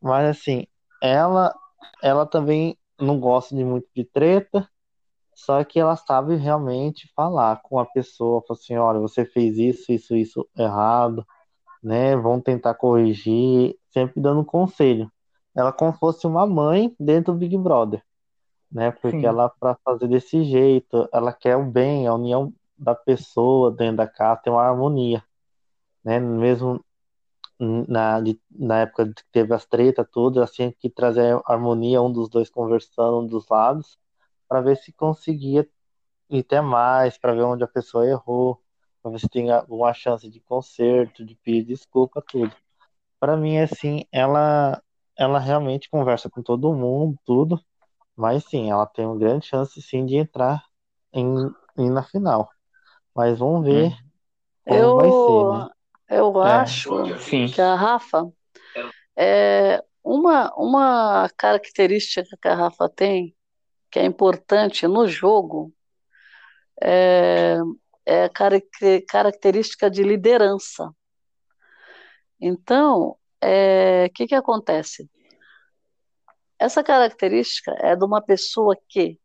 Mas 0.00 0.38
assim, 0.38 0.66
ela 1.02 1.54
ela 2.02 2.26
também 2.26 2.78
não 3.00 3.20
gosta 3.20 3.54
de 3.54 3.64
muito 3.64 3.88
de 3.94 4.04
treta, 4.04 4.68
só 5.34 5.62
que 5.64 5.80
ela 5.80 5.96
sabe 5.96 6.36
realmente 6.36 7.10
falar 7.14 7.60
com 7.62 7.78
a 7.78 7.86
pessoa, 7.86 8.42
falar 8.46 8.58
assim, 8.60 8.76
olha, 8.76 9.00
você 9.00 9.24
fez 9.24 9.58
isso, 9.58 9.92
isso, 9.92 10.16
isso 10.16 10.48
errado, 10.56 11.26
né? 11.82 12.16
Vão 12.16 12.40
tentar 12.40 12.74
corrigir, 12.74 13.78
sempre 13.90 14.20
dando 14.20 14.44
conselho. 14.44 15.10
Ela 15.56 15.72
como 15.72 15.92
fosse 15.94 16.26
uma 16.26 16.46
mãe 16.46 16.94
dentro 17.00 17.32
do 17.32 17.38
Big 17.38 17.56
Brother, 17.56 18.02
né? 18.70 18.90
Porque 18.90 19.16
Sim. 19.16 19.26
ela 19.26 19.48
para 19.48 19.76
fazer 19.84 20.06
desse 20.08 20.44
jeito, 20.44 21.08
ela 21.12 21.32
quer 21.32 21.56
o 21.56 21.64
bem, 21.64 22.06
a 22.06 22.14
união 22.14 22.52
da 22.76 22.94
pessoa 22.94 23.70
dentro 23.72 23.96
da 23.96 24.06
casa, 24.06 24.42
tem 24.42 24.52
uma 24.52 24.62
harmonia, 24.62 25.24
né? 26.04 26.20
Mesmo 26.20 26.84
na, 27.58 28.20
na 28.50 28.80
época 28.80 29.12
que 29.14 29.22
teve 29.32 29.54
as 29.54 29.64
tretas 29.64 30.06
todas, 30.12 30.42
assim, 30.42 30.72
que 30.78 30.90
trazer 30.90 31.40
harmonia, 31.46 32.02
um 32.02 32.12
dos 32.12 32.28
dois 32.28 32.50
conversando 32.50 33.20
um 33.20 33.26
dos 33.26 33.48
lados, 33.48 33.98
para 34.48 34.60
ver 34.60 34.76
se 34.76 34.92
conseguia 34.92 35.68
ir 36.30 36.40
até 36.40 36.60
mais, 36.60 37.18
para 37.18 37.32
ver 37.32 37.42
onde 37.42 37.64
a 37.64 37.68
pessoa 37.68 38.06
errou, 38.06 38.60
para 39.02 39.12
ver 39.12 39.20
se 39.20 39.28
tem 39.28 39.50
alguma 39.50 39.92
chance 39.94 40.28
de 40.28 40.40
conserto, 40.40 41.24
de 41.24 41.34
pedir 41.36 41.64
desculpa, 41.64 42.22
tudo. 42.26 42.54
Para 43.18 43.36
mim, 43.36 43.58
assim, 43.58 44.04
ela, 44.12 44.82
ela 45.18 45.38
realmente 45.38 45.88
conversa 45.88 46.28
com 46.28 46.42
todo 46.42 46.74
mundo, 46.74 47.18
tudo, 47.24 47.60
mas 48.14 48.44
sim, 48.44 48.70
ela 48.70 48.86
tem 48.86 49.06
uma 49.06 49.18
grande 49.18 49.46
chance, 49.46 49.80
sim, 49.80 50.04
de 50.04 50.16
entrar 50.16 50.64
em, 51.12 51.26
em 51.76 51.90
na 51.90 52.02
final. 52.02 52.48
Mas 53.14 53.38
vamos 53.38 53.64
ver 53.64 53.92
hum. 53.92 53.96
como 54.66 54.80
eu, 54.80 54.96
vai 54.96 55.10
ser, 55.10 55.58
né? 55.58 55.76
Eu 56.08 56.42
é, 56.42 56.52
acho 56.52 57.18
sim. 57.18 57.46
que 57.46 57.60
a 57.60 57.74
Rafa 57.74 58.30
é 59.16 59.82
uma, 60.04 60.54
uma 60.54 61.28
característica 61.36 62.36
que 62.40 62.48
a 62.48 62.54
Rafa 62.54 62.88
tem, 62.88 63.34
que 63.90 63.98
é 63.98 64.04
importante 64.04 64.86
no 64.86 65.08
jogo, 65.08 65.72
é, 66.80 67.58
é 68.04 68.24
a 68.24 68.30
característica 69.08 69.90
de 69.90 70.02
liderança. 70.02 70.90
Então, 72.40 73.16
o 73.46 73.48
é, 73.48 74.08
que, 74.08 74.26
que 74.26 74.34
acontece? 74.34 75.08
Essa 76.58 76.82
característica 76.82 77.72
é 77.78 77.94
de 77.94 78.04
uma 78.04 78.20
pessoa 78.20 78.76
que 78.88 79.20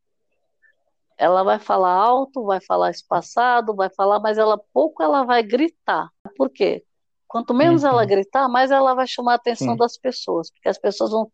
ela 1.18 1.44
vai 1.44 1.60
falar 1.60 1.92
alto, 1.92 2.46
vai 2.46 2.62
falar 2.62 2.92
espaçado, 2.92 3.76
vai 3.76 3.90
falar, 3.90 4.20
mas 4.20 4.38
ela 4.38 4.60
pouco 4.74 5.02
ela 5.02 5.24
vai 5.24 5.42
gritar. 5.42 6.10
Por 6.36 6.50
quê? 6.50 6.86
Quanto 7.28 7.54
menos 7.54 7.84
uhum. 7.84 7.90
ela 7.90 8.06
gritar, 8.06 8.48
mais 8.48 8.70
ela 8.72 8.94
vai 8.94 9.08
chamar 9.08 9.34
a 9.34 9.36
atenção 9.36 9.74
Sim. 9.74 9.78
das 9.78 9.98
pessoas, 9.98 10.52
porque 10.52 10.70
as 10.70 10.78
pessoas 10.78 11.12
vão 11.12 11.32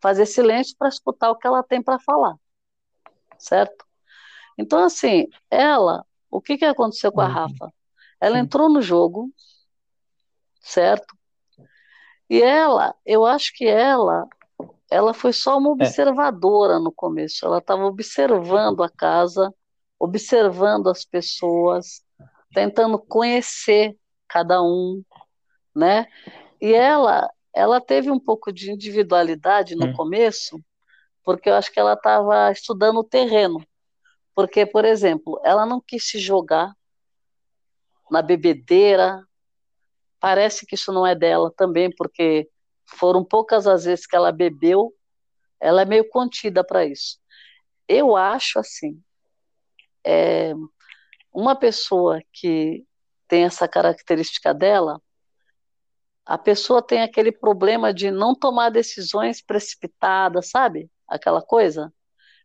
fazer 0.00 0.24
silêncio 0.24 0.74
para 0.78 0.88
escutar 0.88 1.30
o 1.30 1.36
que 1.36 1.46
ela 1.46 1.62
tem 1.62 1.82
para 1.82 1.98
falar, 1.98 2.36
certo? 3.38 3.84
Então, 4.56 4.84
assim, 4.84 5.26
ela, 5.50 6.06
o 6.30 6.40
que, 6.40 6.56
que 6.56 6.64
aconteceu 6.64 7.12
com 7.12 7.20
a 7.20 7.26
uhum. 7.26 7.32
Rafa? 7.32 7.74
Ela 8.20 8.38
entrou 8.38 8.70
no 8.70 8.80
jogo, 8.80 9.30
certo? 10.60 11.19
E 12.30 12.40
ela, 12.40 12.94
eu 13.04 13.26
acho 13.26 13.52
que 13.52 13.66
ela, 13.66 14.28
ela 14.88 15.12
foi 15.12 15.32
só 15.32 15.58
uma 15.58 15.70
é. 15.70 15.72
observadora 15.72 16.74
é. 16.74 16.78
no 16.78 16.92
começo. 16.92 17.44
Ela 17.44 17.58
estava 17.58 17.84
observando 17.84 18.84
a 18.84 18.88
casa, 18.88 19.52
observando 19.98 20.88
as 20.88 21.04
pessoas, 21.04 22.04
tentando 22.54 22.98
conhecer 22.98 23.96
cada 24.28 24.62
um, 24.62 25.02
né? 25.74 26.06
E 26.60 26.72
ela, 26.72 27.28
ela 27.52 27.80
teve 27.80 28.10
um 28.12 28.20
pouco 28.20 28.52
de 28.52 28.70
individualidade 28.70 29.74
no 29.74 29.86
hum. 29.86 29.92
começo, 29.92 30.62
porque 31.24 31.50
eu 31.50 31.54
acho 31.54 31.72
que 31.72 31.80
ela 31.80 31.94
estava 31.94 32.52
estudando 32.52 32.98
o 32.98 33.04
terreno. 33.04 33.60
Porque, 34.34 34.64
por 34.64 34.84
exemplo, 34.84 35.40
ela 35.44 35.66
não 35.66 35.80
quis 35.80 36.08
se 36.08 36.18
jogar 36.18 36.72
na 38.10 38.22
bebedeira. 38.22 39.22
Parece 40.20 40.66
que 40.66 40.74
isso 40.74 40.92
não 40.92 41.06
é 41.06 41.14
dela 41.14 41.52
também, 41.56 41.90
porque 41.90 42.48
foram 42.86 43.24
poucas 43.24 43.66
as 43.66 43.84
vezes 43.84 44.06
que 44.06 44.14
ela 44.14 44.30
bebeu. 44.30 44.92
Ela 45.58 45.82
é 45.82 45.84
meio 45.84 46.08
contida 46.08 46.62
para 46.62 46.84
isso. 46.84 47.18
Eu 47.88 48.16
acho 48.16 48.58
assim, 48.58 49.02
é, 50.04 50.52
uma 51.32 51.56
pessoa 51.56 52.20
que 52.32 52.84
tem 53.26 53.44
essa 53.44 53.66
característica 53.66 54.52
dela, 54.52 55.00
a 56.26 56.38
pessoa 56.38 56.82
tem 56.82 57.02
aquele 57.02 57.32
problema 57.32 57.92
de 57.92 58.10
não 58.10 58.34
tomar 58.34 58.70
decisões 58.70 59.42
precipitadas, 59.42 60.50
sabe? 60.50 60.90
Aquela 61.08 61.42
coisa 61.42 61.92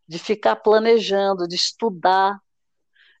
de 0.08 0.18
ficar 0.18 0.56
planejando, 0.56 1.48
de 1.48 1.56
estudar, 1.56 2.40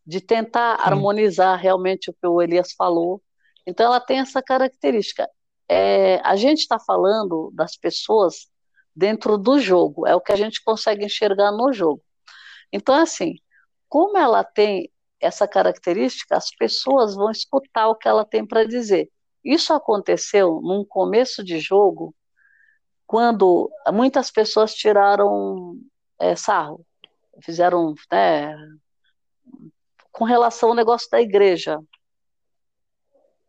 de 0.06 0.20
tentar 0.20 0.76
Sim. 0.76 0.82
harmonizar 0.84 1.58
realmente 1.58 2.10
o 2.10 2.14
que 2.14 2.26
o 2.26 2.40
Elias 2.40 2.72
falou. 2.72 3.22
Então, 3.66 3.86
ela 3.86 4.00
tem 4.00 4.20
essa 4.20 4.42
característica. 4.42 5.28
É, 5.68 6.20
a 6.24 6.36
gente 6.36 6.60
está 6.60 6.78
falando 6.78 7.50
das 7.54 7.76
pessoas 7.76 8.48
dentro 8.94 9.36
do 9.36 9.58
jogo, 9.58 10.06
é 10.06 10.14
o 10.14 10.20
que 10.20 10.32
a 10.32 10.36
gente 10.36 10.62
consegue 10.62 11.04
enxergar 11.04 11.52
no 11.52 11.72
jogo. 11.72 12.02
Então, 12.72 12.94
assim, 12.94 13.34
como 13.88 14.16
ela 14.16 14.42
tem 14.42 14.90
essa 15.20 15.46
característica, 15.46 16.36
as 16.36 16.50
pessoas 16.50 17.14
vão 17.14 17.30
escutar 17.30 17.88
o 17.88 17.94
que 17.94 18.08
ela 18.08 18.24
tem 18.24 18.46
para 18.46 18.64
dizer. 18.64 19.10
Isso 19.44 19.72
aconteceu 19.72 20.60
num 20.62 20.84
começo 20.84 21.44
de 21.44 21.58
jogo, 21.58 22.14
quando 23.06 23.70
muitas 23.92 24.30
pessoas 24.30 24.74
tiraram 24.74 25.78
é, 26.18 26.34
sarro, 26.34 26.84
fizeram 27.42 27.94
né, 28.10 28.56
com 30.10 30.24
relação 30.24 30.70
ao 30.70 30.74
negócio 30.74 31.08
da 31.10 31.20
igreja. 31.20 31.78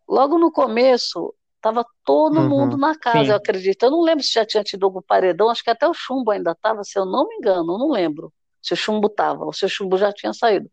Logo 0.07 0.37
no 0.37 0.51
começo, 0.51 1.33
estava 1.55 1.85
todo 2.03 2.39
uhum, 2.39 2.49
mundo 2.49 2.77
na 2.77 2.97
casa, 2.97 3.25
sim. 3.25 3.29
eu 3.31 3.35
acredito. 3.35 3.83
Eu 3.83 3.91
não 3.91 4.01
lembro 4.01 4.23
se 4.23 4.33
já 4.33 4.45
tinha 4.45 4.63
tido 4.63 4.85
algum 4.85 5.01
paredão, 5.01 5.49
acho 5.49 5.63
que 5.63 5.69
até 5.69 5.87
o 5.87 5.93
chumbo 5.93 6.31
ainda 6.31 6.51
estava, 6.51 6.83
se 6.83 6.97
eu 6.97 7.05
não 7.05 7.27
me 7.27 7.35
engano, 7.35 7.73
eu 7.73 7.77
não 7.77 7.91
lembro 7.91 8.31
se 8.61 8.73
o 8.73 8.77
chumbo 8.77 9.07
estava, 9.07 9.45
ou 9.45 9.53
se 9.53 9.65
o 9.65 9.69
chumbo 9.69 9.97
já 9.97 10.11
tinha 10.11 10.33
saído. 10.33 10.69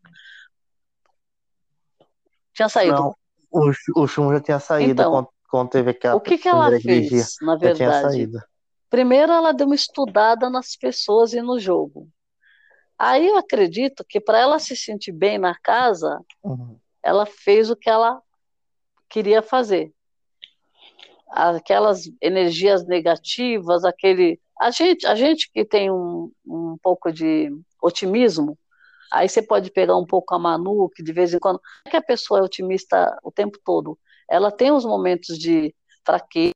Tinha 2.53 2.69
saído. 2.69 2.95
Não, 2.95 3.15
o, 3.51 3.71
o 3.95 4.07
chumbo 4.07 4.33
já 4.33 4.41
tinha 4.41 4.59
saído 4.59 4.91
então, 4.91 5.11
quando, 5.11 5.29
quando 5.49 5.69
teve 5.69 5.91
aquela. 5.91 6.15
O 6.15 6.21
que, 6.21 6.37
que 6.37 6.47
ela 6.47 6.71
fez, 6.79 7.35
na 7.41 7.55
verdade? 7.55 8.29
Primeiro, 8.89 9.31
ela 9.31 9.51
deu 9.51 9.65
uma 9.65 9.75
estudada 9.75 10.49
nas 10.49 10.75
pessoas 10.75 11.33
e 11.33 11.41
no 11.41 11.59
jogo. 11.59 12.07
Aí 12.97 13.27
eu 13.27 13.37
acredito 13.37 14.05
que 14.07 14.21
para 14.21 14.39
ela 14.39 14.57
se 14.57 14.75
sentir 14.75 15.11
bem 15.11 15.37
na 15.37 15.53
casa, 15.55 16.21
uhum. 16.41 16.79
ela 17.03 17.25
fez 17.25 17.69
o 17.69 17.75
que 17.75 17.89
ela 17.89 18.21
queria 19.09 19.41
fazer. 19.41 19.91
Aquelas 21.29 22.09
energias 22.21 22.85
negativas, 22.85 23.83
aquele. 23.83 24.39
A 24.59 24.71
gente, 24.71 25.05
a 25.05 25.15
gente 25.15 25.51
que 25.51 25.65
tem 25.65 25.91
um, 25.91 26.31
um 26.45 26.77
pouco 26.81 27.11
de 27.11 27.51
otimismo, 27.81 28.57
aí 29.11 29.27
você 29.27 29.41
pode 29.41 29.71
pegar 29.71 29.97
um 29.97 30.05
pouco 30.05 30.33
a 30.33 30.39
Manu, 30.39 30.89
que 30.89 31.03
de 31.03 31.11
vez 31.11 31.33
em 31.33 31.39
quando. 31.39 31.57
Não 31.57 31.81
é 31.87 31.89
que 31.89 31.97
a 31.97 32.01
pessoa 32.01 32.39
é 32.39 32.43
otimista 32.43 33.17
o 33.23 33.31
tempo 33.31 33.59
todo. 33.63 33.97
Ela 34.29 34.51
tem 34.51 34.71
os 34.71 34.85
momentos 34.85 35.37
de 35.37 35.75
fraqueza, 36.05 36.53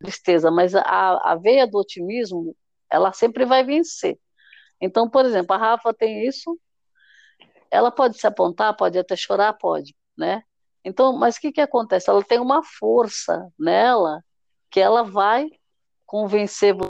tristeza, 0.00 0.50
mas 0.50 0.74
a, 0.74 0.82
a 0.84 1.34
veia 1.36 1.66
do 1.66 1.78
otimismo, 1.78 2.56
ela 2.90 3.12
sempre 3.12 3.44
vai 3.44 3.64
vencer. 3.64 4.18
Então, 4.80 5.08
por 5.08 5.24
exemplo, 5.24 5.54
a 5.54 5.58
Rafa 5.58 5.92
tem 5.92 6.26
isso, 6.26 6.58
ela 7.70 7.90
pode 7.90 8.18
se 8.18 8.26
apontar, 8.26 8.76
pode 8.76 8.98
até 8.98 9.16
chorar, 9.16 9.52
pode, 9.54 9.94
né? 10.16 10.42
Então, 10.84 11.12
mas 11.12 11.36
o 11.36 11.40
que, 11.40 11.52
que 11.52 11.60
acontece? 11.60 12.08
Ela 12.08 12.22
tem 12.22 12.40
uma 12.40 12.62
força 12.62 13.52
nela 13.58 14.22
que 14.70 14.80
ela 14.80 15.02
vai 15.02 15.48
convencer 16.06 16.74
você, 16.74 16.88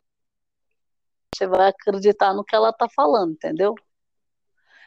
você 1.35 1.47
vai 1.47 1.69
acreditar 1.69 2.35
no 2.35 2.45
que 2.45 2.55
ela 2.55 2.71
está 2.71 2.89
falando, 2.89 3.33
entendeu? 3.33 3.75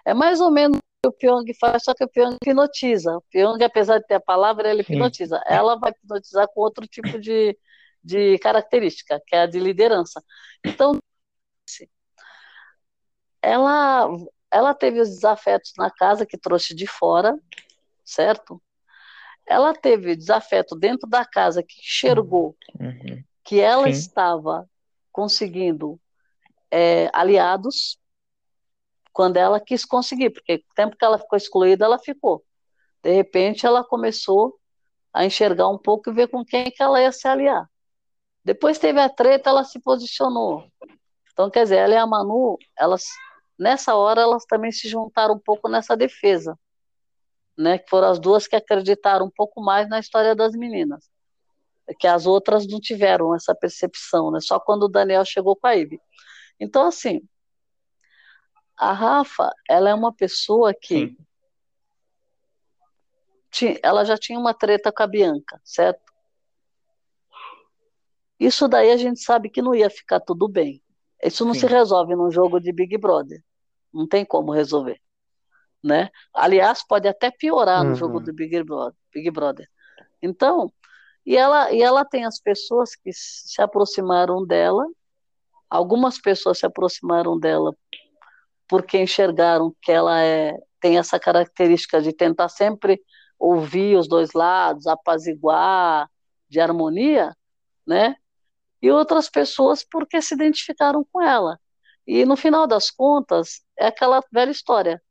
É 0.06 0.14
mais 0.14 0.42
ou 0.42 0.52
menos 0.52 0.78
o 1.06 1.12
que 1.12 1.28
o 1.28 1.34
Pyong 1.34 1.54
faz, 1.60 1.84
só 1.84 1.94
que 1.94 2.04
o 2.04 2.10
Pyong 2.10 2.36
hipnotiza. 2.42 3.18
O 3.18 3.22
Pyong, 3.30 3.64
apesar 3.64 4.00
de 4.00 4.08
ter 4.08 4.16
a 4.16 4.20
palavra, 4.20 4.70
ele 4.70 4.82
hipnotiza. 4.82 5.38
Sim. 5.38 5.44
Ela 5.46 5.78
vai 5.78 5.92
hipnotizar 5.92 6.48
com 6.48 6.62
outro 6.62 6.88
tipo 6.88 7.20
de, 7.20 7.58
de 8.04 8.38
característica, 8.40 9.22
que 9.26 9.36
é 9.36 9.42
a 9.42 9.46
de 9.48 9.60
liderança. 9.60 10.24
Então, 10.64 11.00
ela, 13.42 14.08
ela 14.52 14.74
teve 14.74 15.00
os 15.00 15.10
desafetos 15.10 15.74
na 15.78 15.90
casa 15.90 16.26
que 16.26 16.38
trouxe 16.38 16.76
de 16.76 16.86
fora, 16.86 17.38
certo? 18.04 18.62
Ela 19.48 19.74
teve 19.74 20.16
desafeto 20.16 20.76
dentro 20.76 21.10
da 21.10 21.26
casa 21.26 21.64
que 21.64 21.80
enxergou 21.80 22.56
uhum. 22.80 23.24
que 23.44 23.60
ela 23.60 23.86
Sim. 23.86 23.92
estava 23.92 24.70
conseguindo 25.12 26.00
é, 26.70 27.10
aliados 27.14 27.98
quando 29.12 29.38
ela 29.38 29.60
quis 29.60 29.84
conseguir, 29.84 30.30
porque 30.30 30.56
o 30.56 30.74
tempo 30.74 30.96
que 30.96 31.04
ela 31.04 31.20
ficou 31.20 31.36
excluída, 31.36 31.84
ela 31.84 32.00
ficou. 32.00 32.44
De 33.04 33.12
repente, 33.12 33.66
ela 33.66 33.84
começou 33.84 34.58
a 35.14 35.26
enxergar 35.26 35.68
um 35.68 35.78
pouco 35.78 36.10
e 36.10 36.14
ver 36.14 36.30
com 36.30 36.46
quem 36.46 36.72
que 36.72 36.82
ela 36.82 37.02
ia 37.02 37.12
se 37.12 37.28
aliar. 37.28 37.70
Depois 38.44 38.80
teve 38.80 39.00
a 39.02 39.10
treta, 39.10 39.50
ela 39.50 39.66
se 39.66 39.80
posicionou. 39.82 40.64
Então, 41.34 41.50
quer 41.50 41.64
dizer, 41.64 41.78
ela 41.78 41.94
e 41.94 41.98
a 41.98 42.08
Manu, 42.08 42.58
elas 42.78 43.06
Nessa 43.62 43.94
hora, 43.94 44.22
elas 44.22 44.44
também 44.46 44.72
se 44.72 44.90
juntaram 44.90 45.36
um 45.36 45.40
pouco 45.40 45.70
nessa 45.70 45.96
defesa, 45.96 46.58
né? 47.58 47.78
Que 47.78 47.90
foram 47.90 48.10
as 48.10 48.20
duas 48.20 48.48
que 48.48 48.56
acreditaram 48.56 49.26
um 49.26 49.32
pouco 49.32 49.62
mais 49.62 49.90
na 49.90 50.00
história 50.00 50.36
das 50.36 50.54
meninas, 50.54 51.10
que 52.00 52.08
as 52.08 52.26
outras 52.26 52.68
não 52.68 52.80
tiveram 52.80 53.36
essa 53.36 53.54
percepção, 53.56 54.32
né? 54.32 54.40
Só 54.42 54.60
quando 54.60 54.84
o 54.84 54.90
Daniel 54.90 55.26
chegou 55.26 55.56
com 55.56 55.68
a 55.68 55.74
Ivy. 55.74 56.00
Então, 56.60 56.88
assim, 56.88 57.22
a 58.78 58.94
Rafa, 58.94 59.52
ela 59.70 59.90
é 59.90 59.94
uma 59.94 60.14
pessoa 60.14 60.74
que 60.74 61.16
tinha, 63.52 63.78
ela 63.84 64.04
já 64.06 64.18
tinha 64.18 64.40
uma 64.40 64.54
treta 64.54 64.92
com 64.92 65.04
a 65.04 65.08
Bianca, 65.08 65.60
certo? 65.64 66.12
Isso 68.40 68.68
daí 68.68 68.92
a 68.92 68.98
gente 68.98 69.20
sabe 69.20 69.50
que 69.50 69.62
não 69.62 69.76
ia 69.76 69.90
ficar 69.90 70.20
tudo 70.20 70.48
bem. 70.48 70.82
Isso 71.24 71.46
não 71.46 71.54
Sim. 71.54 71.60
se 71.60 71.68
resolve 71.68 72.16
num 72.16 72.32
jogo 72.32 72.60
de 72.60 72.72
Big 72.72 72.98
Brother. 72.98 73.44
Não 73.94 74.08
tem 74.08 74.26
como 74.26 74.52
resolver. 74.52 75.00
Né? 75.84 76.10
Aliás, 76.34 76.86
pode 76.86 77.08
até 77.08 77.32
piorar 77.32 77.82
uhum. 77.84 77.90
no 77.90 77.96
jogo 77.96 78.20
do 78.20 78.32
Big 78.34 78.64
Brother, 78.64 78.96
Big 79.14 79.32
Brother. 79.32 79.68
Então, 80.22 80.72
e 81.26 81.36
ela, 81.36 81.72
e 81.72 81.82
ela 81.82 82.06
tem 82.06 82.26
as 82.26 82.40
pessoas 82.40 82.96
que 82.96 83.12
se 83.14 83.62
aproximaram 83.62 84.46
dela, 84.46 84.86
algumas 85.70 86.20
pessoas 86.20 86.60
se 86.60 86.66
aproximaram 86.66 87.40
dela 87.40 87.76
porque 88.68 88.98
enxergaram 88.98 89.76
que 89.82 89.92
ela 89.92 90.22
é, 90.22 90.58
tem 90.80 90.98
essa 90.98 91.20
característica 91.20 92.02
de 92.02 92.14
tentar 92.14 92.48
sempre 92.50 93.02
ouvir 93.38 93.98
os 93.98 94.08
dois 94.08 94.34
lados, 94.34 94.88
apaziguar, 94.88 96.10
de 96.48 96.60
harmonia, 96.60 97.36
né? 97.86 98.16
E 98.82 98.90
outras 98.92 99.30
pessoas 99.30 99.84
porque 99.84 100.22
se 100.22 100.34
identificaram 100.36 101.06
com 101.12 101.22
ela. 101.22 101.60
E 102.08 102.26
no 102.26 102.36
final 102.36 102.66
das 102.66 102.90
contas, 102.90 103.62
é 103.78 103.88
aquela 103.88 104.24
velha 104.32 104.52
história. 104.52 105.02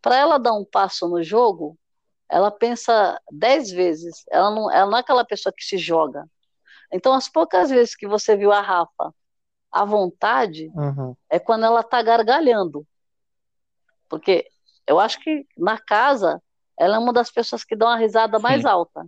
Para 0.00 0.16
ela 0.16 0.38
dar 0.38 0.52
um 0.52 0.64
passo 0.64 1.08
no 1.08 1.22
jogo, 1.22 1.78
ela 2.28 2.50
pensa 2.50 3.18
dez 3.32 3.70
vezes. 3.70 4.24
Ela 4.30 4.50
não, 4.50 4.70
ela 4.70 4.90
não 4.90 4.98
é 4.98 5.00
aquela 5.00 5.24
pessoa 5.24 5.52
que 5.56 5.64
se 5.64 5.78
joga. 5.78 6.26
Então, 6.92 7.12
as 7.12 7.28
poucas 7.28 7.70
vezes 7.70 7.94
que 7.94 8.06
você 8.06 8.36
viu 8.36 8.52
a 8.52 8.60
Rafa 8.60 9.14
à 9.70 9.84
vontade, 9.84 10.70
Uhum. 10.74 11.14
é 11.30 11.38
quando 11.38 11.64
ela 11.64 11.80
está 11.80 12.00
gargalhando. 12.02 12.86
Porque 14.08 14.46
eu 14.86 14.98
acho 14.98 15.20
que 15.20 15.46
na 15.56 15.78
casa, 15.78 16.42
ela 16.78 16.96
é 16.96 16.98
uma 16.98 17.12
das 17.12 17.30
pessoas 17.30 17.64
que 17.64 17.76
dão 17.76 17.88
a 17.88 17.96
risada 17.96 18.38
mais 18.38 18.62
Sim. 18.62 18.68
alta. 18.68 19.06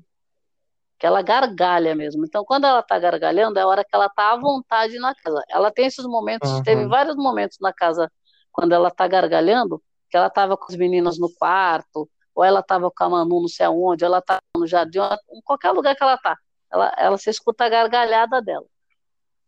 Que 0.98 1.06
ela 1.06 1.22
gargalha 1.22 1.94
mesmo. 1.94 2.26
Então, 2.26 2.44
quando 2.44 2.66
ela 2.66 2.80
está 2.80 2.98
gargalhando, 2.98 3.58
é 3.58 3.62
a 3.62 3.66
hora 3.66 3.82
que 3.84 3.94
ela 3.94 4.06
está 4.06 4.32
à 4.32 4.36
vontade 4.36 4.98
na 4.98 5.14
casa. 5.14 5.42
Ela 5.48 5.70
tem 5.70 5.86
esses 5.86 6.04
momentos, 6.04 6.50
Uhum. 6.50 6.62
teve 6.62 6.86
vários 6.86 7.16
momentos 7.16 7.56
na 7.60 7.72
casa, 7.72 8.12
quando 8.52 8.72
ela 8.72 8.88
está 8.88 9.06
gargalhando, 9.08 9.82
que 10.10 10.16
ela 10.16 10.26
estava 10.26 10.56
com 10.56 10.66
as 10.68 10.76
meninas 10.76 11.18
no 11.18 11.32
quarto, 11.34 12.08
ou 12.34 12.44
ela 12.44 12.60
estava 12.60 12.90
com 12.90 13.04
a 13.04 13.08
Manu 13.08 13.40
não 13.42 13.48
sei 13.48 13.66
aonde, 13.66 14.04
ou 14.04 14.08
ela 14.08 14.18
estava 14.18 14.40
no 14.56 14.66
jardim, 14.66 14.98
em 15.32 15.40
qualquer 15.42 15.70
lugar 15.70 15.94
que 15.94 16.02
ela 16.02 16.14
está. 16.14 16.36
Ela, 16.72 16.94
ela 16.98 17.18
se 17.18 17.30
escuta 17.30 17.64
a 17.64 17.68
gargalhada 17.68 18.40
dela. 18.42 18.66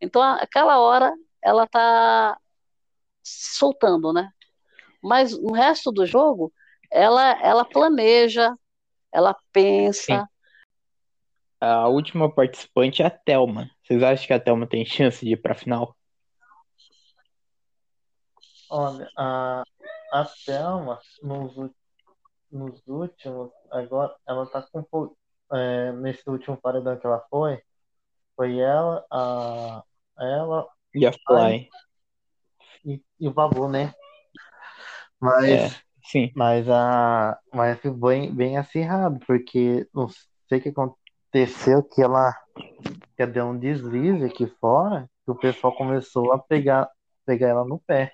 Então, 0.00 0.20
a- 0.22 0.36
aquela 0.36 0.80
hora, 0.80 1.12
ela 1.42 1.64
está 1.64 2.38
se 3.22 3.56
soltando, 3.56 4.12
né? 4.12 4.28
Mas 5.02 5.36
no 5.40 5.52
resto 5.52 5.90
do 5.92 6.06
jogo, 6.06 6.52
ela, 6.90 7.32
ela 7.42 7.64
planeja, 7.64 8.56
ela 9.12 9.36
pensa. 9.52 10.02
Sim. 10.02 10.26
A 11.60 11.88
última 11.88 12.28
participante 12.32 13.02
é 13.02 13.06
a 13.06 13.10
Thelma. 13.10 13.70
Vocês 13.84 14.02
acham 14.02 14.26
que 14.26 14.32
a 14.32 14.40
Thelma 14.40 14.66
tem 14.66 14.84
chance 14.84 15.24
de 15.24 15.32
ir 15.32 15.36
pra 15.36 15.54
final? 15.54 15.96
Olha, 18.68 19.08
a, 19.16 19.62
a 20.12 20.24
Thelma, 20.24 21.00
nos, 21.22 21.56
nos 22.50 22.82
últimos, 22.86 23.50
agora, 23.70 24.14
ela 24.26 24.46
tá 24.46 24.62
com. 24.70 25.16
é, 25.52 25.92
nesse 25.92 26.28
último 26.28 26.56
paredão 26.56 26.98
que 26.98 27.06
ela 27.06 27.24
foi, 27.30 27.60
foi 28.36 28.58
ela, 28.58 29.04
a, 29.10 29.82
ela 30.18 30.68
E 30.94 31.06
a 31.06 31.12
Fly? 31.12 31.68
e, 32.84 33.02
e 33.18 33.28
o 33.28 33.32
Babu, 33.32 33.68
né? 33.68 33.94
Mas, 35.20 35.72
É, 35.72 35.80
sim. 36.04 36.30
mas, 36.34 36.68
a, 36.68 37.38
mas 37.52 37.80
foi 37.80 37.90
bem, 37.90 38.34
bem 38.34 38.56
acirrado, 38.58 39.18
porque 39.26 39.88
não 39.94 40.08
sei 40.48 40.58
o 40.58 40.62
que 40.62 40.68
aconteceu, 40.68 41.82
que 41.82 42.02
ela, 42.02 42.36
que 43.16 43.22
ela 43.22 43.30
deu 43.30 43.46
um 43.46 43.58
deslize 43.58 44.24
aqui 44.24 44.46
fora, 44.60 45.08
que 45.24 45.30
o 45.30 45.36
pessoal 45.38 45.74
começou 45.74 46.32
a 46.32 46.38
pegar, 46.38 46.90
pegar 47.24 47.48
ela 47.48 47.64
no 47.64 47.78
pé. 47.78 48.12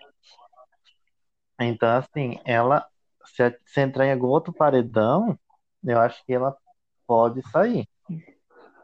Então, 1.61 1.89
assim, 1.99 2.39
ela, 2.45 2.87
se, 3.27 3.59
se 3.67 3.81
entrar 3.81 4.07
em 4.07 4.13
algum 4.13 4.29
outro 4.29 4.53
paredão, 4.53 5.39
eu 5.85 5.99
acho 6.01 6.25
que 6.25 6.33
ela 6.33 6.57
pode 7.07 7.43
sair. 7.51 7.89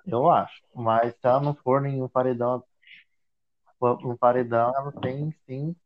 Eu 0.07 0.31
acho. 0.31 0.63
Mas 0.75 1.13
se 1.15 1.19
ela 1.27 1.41
não 1.41 1.55
for 1.55 1.81
nenhum 1.81 2.09
paredão, 2.09 2.63
no 3.81 4.17
paredão, 4.19 4.73
ela 4.77 4.93
tem 5.01 5.31
sim 5.47 5.77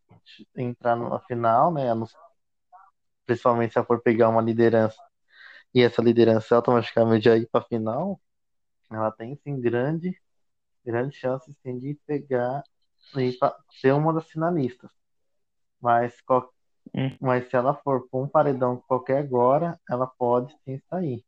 entrar 0.57 0.97
na 0.97 1.21
final, 1.21 1.73
né? 1.73 1.91
Principalmente 3.27 3.73
se 3.73 3.79
ela 3.79 3.87
for 3.87 4.01
pegar 4.03 4.29
uma 4.29 4.41
liderança 4.43 4.97
e 5.75 5.83
essa 5.83 6.03
liderança 6.03 6.57
automaticamente 6.57 7.27
já 7.27 7.37
ir 7.37 7.49
para 7.51 7.65
final, 7.67 8.21
ela 8.91 9.13
tem 9.13 9.37
sim 9.37 9.61
grande, 9.61 10.17
grande 10.85 11.17
chance 11.17 11.53
sim 11.63 11.79
de 11.79 11.95
pegar 12.07 12.63
e 13.17 13.33
ser 13.81 13.93
uma 13.95 14.13
das 14.15 14.29
finalistas. 14.31 14.91
Mas, 15.81 16.21
qual- 16.23 16.53
Hum. 16.95 17.17
mas 17.21 17.49
se 17.49 17.57
ela 17.57 17.75
for 17.75 18.09
para 18.09 18.21
um 18.21 18.29
paredão 18.29 18.83
qualquer 18.89 19.19
agora, 19.19 19.79
ela 19.89 20.07
pode 20.07 20.55
sim 20.65 20.81
sair. 20.89 21.25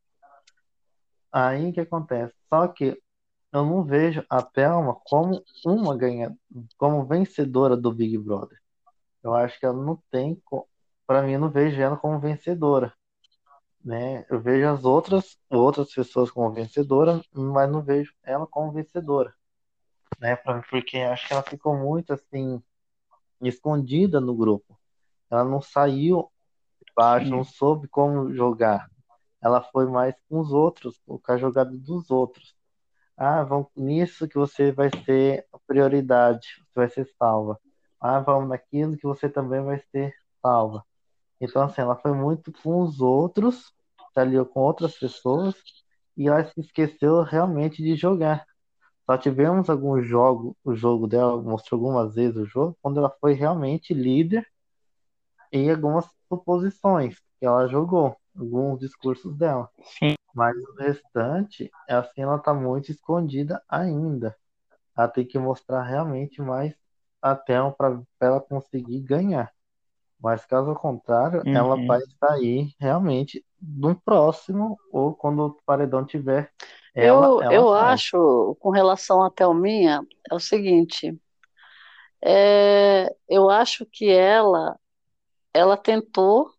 Aí 1.33 1.71
o 1.71 1.73
que 1.73 1.81
acontece? 1.81 2.35
Só 2.49 2.67
que 2.67 3.01
eu 3.53 3.65
não 3.65 3.85
vejo 3.85 4.25
a 4.29 4.43
Thelma 4.43 4.95
como 5.05 5.43
uma 5.65 5.97
ganha, 5.97 6.37
como 6.77 7.05
vencedora 7.05 7.77
do 7.77 7.93
Big 7.93 8.17
Brother. 8.19 8.59
Eu 9.23 9.35
acho 9.35 9.59
que 9.59 9.67
ela 9.67 9.83
não 9.83 10.01
tem, 10.11 10.41
para 11.07 11.23
mim, 11.23 11.33
eu 11.33 11.41
não 11.41 11.51
vejo 11.51 11.81
ela 11.81 11.97
como 11.97 12.19
vencedora, 12.19 12.93
né? 13.85 14.25
Eu 14.31 14.41
vejo 14.41 14.67
as 14.69 14.85
outras 14.85 15.39
outras 15.51 15.93
pessoas 15.93 16.31
como 16.31 16.53
vencedora, 16.53 17.21
mas 17.33 17.71
não 17.71 17.83
vejo 17.83 18.15
ela 18.23 18.47
como 18.47 18.73
vencedora, 18.73 19.35
né? 20.19 20.37
Porque 20.37 20.99
acho 20.99 21.27
que 21.27 21.33
ela 21.33 21.43
ficou 21.43 21.77
muito 21.77 22.13
assim 22.13 22.63
escondida 23.43 24.21
no 24.21 24.35
grupo. 24.35 24.80
Ela 25.31 25.45
não 25.45 25.61
saiu 25.63 26.31
baixo, 26.97 27.31
não 27.31 27.45
soube 27.45 27.89
como 27.89 28.35
jogar. 28.35 28.91
Ela 29.43 29.63
foi 29.63 29.87
mais 29.87 30.15
com 30.29 30.41
os 30.41 30.53
outros, 30.53 31.01
com 31.07 31.21
a 31.29 31.37
jogada 31.37 31.71
dos 31.71 32.11
outros. 32.11 32.55
Ah, 33.17 33.43
vamos 33.45 33.69
nisso 33.77 34.29
que 34.29 34.37
você 34.37 34.73
vai 34.73 34.91
ser 35.05 35.47
a 35.53 35.59
prioridade, 35.67 36.47
você 36.67 36.81
vai 36.81 36.89
ser 36.89 37.07
salva. 37.19 37.59
Ah, 38.01 38.19
vamos 38.21 38.49
naquilo 38.49 38.97
que 38.97 39.07
você 39.07 39.29
também 39.29 39.63
vai 39.63 39.79
ser 39.91 40.15
salva. 40.43 40.85
Então, 41.41 41.63
assim, 41.63 41.81
ela 41.81 41.97
foi 41.97 42.13
muito 42.13 42.53
com 42.63 42.83
os 42.83 43.01
outros, 43.01 43.73
se 44.13 44.21
aliou 44.21 44.45
com 44.45 44.61
outras 44.61 44.99
pessoas, 44.99 45.55
e 46.17 46.29
ela 46.29 46.45
se 46.45 46.61
esqueceu 46.61 47.23
realmente 47.23 47.83
de 47.83 47.95
jogar. 47.97 48.45
Só 49.07 49.17
tivemos 49.17 49.71
algum 49.71 50.01
jogo, 50.03 50.57
o 50.65 50.75
jogo 50.75 51.07
dela 51.07 51.41
mostrou 51.41 51.81
algumas 51.81 52.15
vezes 52.15 52.37
o 52.37 52.47
jogo, 52.47 52.77
quando 52.83 52.99
ela 52.99 53.11
foi 53.21 53.33
realmente 53.33 53.95
líder 53.95 54.47
e 55.53 55.71
algumas 55.71 56.07
suposições 56.29 57.17
que 57.39 57.47
ela 57.47 57.67
jogou, 57.69 58.17
alguns 58.37 58.81
discursos 58.81 59.37
dela. 59.37 59.69
Sim. 59.85 60.15
Mas 60.35 60.57
o 60.57 60.75
restante, 60.77 61.71
é 61.89 61.95
assim, 61.95 62.23
ela 62.23 62.39
tá 62.39 62.55
muito 62.55 62.91
escondida 62.93 63.63
ainda. 63.69 64.37
Ela 64.97 65.09
tem 65.09 65.27
que 65.27 65.39
mostrar 65.39 65.83
realmente 65.85 66.43
mais 66.43 66.75
até 67.23 67.55
para 67.73 68.01
ela 68.21 68.41
conseguir 68.41 69.01
ganhar. 69.03 69.53
Mas 70.21 70.45
caso 70.47 70.75
contrário, 70.75 71.47
Uhum. 71.47 71.55
ela 71.55 71.77
vai 71.87 72.01
sair 72.21 72.75
realmente 72.79 73.45
no 73.61 73.95
próximo 74.01 74.79
ou 74.93 75.15
quando 75.15 75.47
o 75.47 75.59
paredão 75.67 76.05
tiver. 76.05 76.53
Ela, 76.95 77.27
eu 77.27 77.41
ela 77.41 77.53
eu 77.53 77.67
sai. 77.67 77.75
acho, 77.95 78.57
com 78.61 78.71
relação 78.71 79.23
à 79.23 79.31
Thelminha, 79.31 80.07
é 80.31 80.35
o 80.35 80.41
seguinte, 80.41 81.19
é, 82.23 83.15
eu 83.29 83.49
acho 83.51 83.87
que 83.87 84.11
ela, 84.11 84.79
ela 85.53 85.77
tentou, 85.77 86.53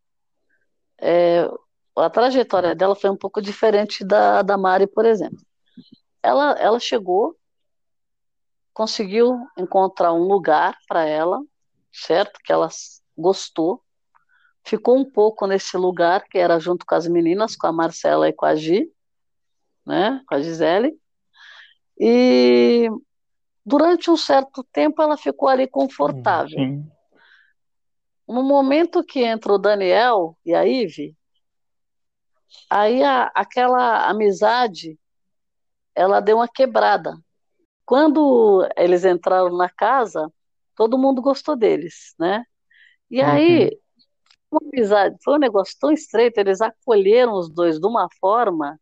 é, 0.99 1.49
a 1.95 2.09
trajetória 2.09 2.75
dela 2.75 2.95
foi 2.95 3.09
um 3.09 3.17
pouco 3.17 3.41
diferente 3.41 4.03
da, 4.03 4.41
da 4.41 4.57
Mari, 4.57 4.87
por 4.87 5.05
exemplo. 5.05 5.39
Ela, 6.21 6.51
ela 6.59 6.79
chegou, 6.79 7.35
conseguiu 8.73 9.39
encontrar 9.57 10.13
um 10.13 10.23
lugar 10.23 10.77
para 10.87 11.05
ela, 11.05 11.41
certo? 11.91 12.39
Que 12.43 12.53
ela 12.53 12.69
gostou, 13.17 13.81
ficou 14.63 14.97
um 14.97 15.09
pouco 15.09 15.47
nesse 15.47 15.75
lugar, 15.77 16.23
que 16.29 16.37
era 16.37 16.59
junto 16.59 16.85
com 16.85 16.95
as 16.95 17.07
meninas, 17.07 17.55
com 17.55 17.67
a 17.67 17.71
Marcela 17.71 18.29
e 18.29 18.33
com 18.33 18.45
a 18.45 18.55
Gi, 18.55 18.91
né? 19.85 20.21
Com 20.27 20.35
a 20.35 20.41
Gisele. 20.41 20.97
E 21.99 22.87
durante 23.65 24.09
um 24.09 24.17
certo 24.17 24.63
tempo 24.71 25.01
ela 25.01 25.17
ficou 25.17 25.49
ali 25.49 25.67
confortável. 25.67 26.57
Sim. 26.57 26.91
No 28.31 28.43
momento 28.43 29.03
que 29.03 29.21
entra 29.23 29.53
o 29.53 29.59
Daniel 29.59 30.37
e 30.45 30.55
a 30.55 30.65
Ive, 30.65 31.15
aí 32.69 33.03
a- 33.03 33.31
aquela 33.35 34.09
amizade 34.09 34.97
ela 35.95 36.19
deu 36.21 36.37
uma 36.37 36.47
quebrada. 36.47 37.13
Quando 37.85 38.67
eles 38.77 39.05
entraram 39.05 39.55
na 39.57 39.69
casa, 39.69 40.31
todo 40.75 40.97
mundo 40.97 41.21
gostou 41.21 41.55
deles, 41.55 42.15
né? 42.19 42.45
E 43.09 43.21
aí, 43.21 43.71
uma 44.51 44.61
amizade, 44.73 45.17
foi 45.23 45.35
um 45.35 45.39
negócio 45.39 45.75
tão 45.79 45.91
estreito, 45.91 46.39
eles 46.39 46.61
acolheram 46.61 47.33
os 47.35 47.49
dois 47.49 47.79
de 47.79 47.87
uma 47.87 48.07
forma, 48.19 48.79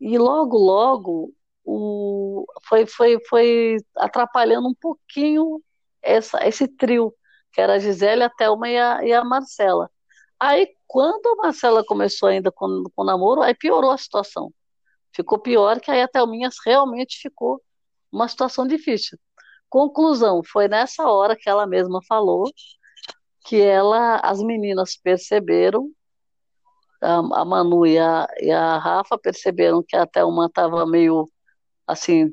e 0.00 0.18
logo, 0.18 0.56
logo, 0.58 1.32
o, 1.64 2.46
foi, 2.68 2.86
foi, 2.86 3.18
foi 3.28 3.76
atrapalhando 3.96 4.68
um 4.68 4.74
pouquinho 4.74 5.62
essa, 6.02 6.46
esse 6.46 6.68
trio, 6.68 7.14
que 7.52 7.60
era 7.60 7.74
a 7.74 7.78
Gisele, 7.78 8.22
a 8.22 8.30
Thelma 8.30 8.68
e 8.68 8.78
a, 8.78 9.04
e 9.04 9.12
a 9.12 9.24
Marcela. 9.24 9.90
Aí, 10.38 10.68
quando 10.86 11.26
a 11.26 11.36
Marcela 11.36 11.84
começou 11.84 12.28
ainda 12.28 12.52
com, 12.52 12.84
com 12.94 13.02
o 13.02 13.04
namoro, 13.04 13.42
aí 13.42 13.54
piorou 13.54 13.90
a 13.90 13.98
situação. 13.98 14.52
Ficou 15.14 15.38
pior, 15.38 15.80
que 15.80 15.90
aí 15.90 16.02
a 16.02 16.08
Thelminha 16.08 16.48
realmente 16.64 17.18
ficou 17.20 17.60
uma 18.12 18.28
situação 18.28 18.66
difícil. 18.66 19.18
Conclusão, 19.68 20.42
foi 20.44 20.68
nessa 20.68 21.08
hora 21.08 21.36
que 21.36 21.48
ela 21.48 21.66
mesma 21.66 22.00
falou 22.08 22.50
que 23.44 23.60
ela, 23.60 24.16
as 24.16 24.42
meninas 24.42 24.96
perceberam, 24.96 25.90
a, 27.02 27.16
a 27.40 27.44
Manu 27.44 27.86
e 27.86 27.98
a, 27.98 28.26
e 28.40 28.50
a 28.50 28.78
Rafa 28.78 29.18
perceberam 29.18 29.82
que 29.86 29.96
a 29.96 30.06
Thelma 30.06 30.46
estava 30.46 30.86
meio 30.86 31.28
assim, 31.86 32.32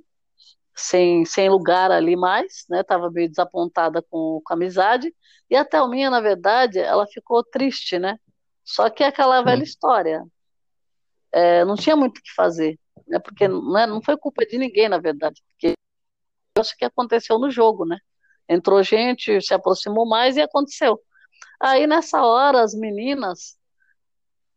sem, 0.75 1.25
sem 1.25 1.49
lugar 1.49 1.91
ali 1.91 2.15
mais, 2.15 2.65
né? 2.69 2.81
Estava 2.81 3.09
meio 3.09 3.29
desapontada 3.29 4.01
com, 4.01 4.41
com 4.43 4.53
a 4.53 4.55
amizade. 4.55 5.13
E 5.49 5.55
a 5.55 5.63
Thelminha, 5.65 6.09
na 6.09 6.19
verdade, 6.19 6.79
ela 6.79 7.07
ficou 7.07 7.43
triste, 7.43 7.97
né? 7.99 8.17
Só 8.63 8.89
que 8.89 9.03
é 9.03 9.07
aquela 9.07 9.41
velha 9.43 9.63
história. 9.63 10.23
é, 11.33 11.65
não 11.65 11.75
tinha 11.75 11.95
muito 11.95 12.19
o 12.19 12.21
que 12.21 12.33
fazer, 12.33 12.79
né? 13.07 13.19
Porque 13.19 13.47
não, 13.47 13.77
é, 13.77 13.87
não 13.87 14.01
foi 14.01 14.17
culpa 14.17 14.45
de 14.45 14.57
ninguém, 14.57 14.89
na 14.89 14.97
verdade, 14.99 15.41
porque 15.49 15.73
isso 16.59 16.75
que 16.77 16.85
aconteceu 16.85 17.39
no 17.39 17.49
jogo, 17.51 17.85
né? 17.85 17.97
Entrou 18.49 18.83
gente, 18.83 19.41
se 19.41 19.53
aproximou 19.53 20.07
mais 20.07 20.37
e 20.37 20.41
aconteceu. 20.41 20.99
Aí 21.59 21.87
nessa 21.87 22.23
hora 22.25 22.61
as 22.63 22.73
meninas 22.73 23.57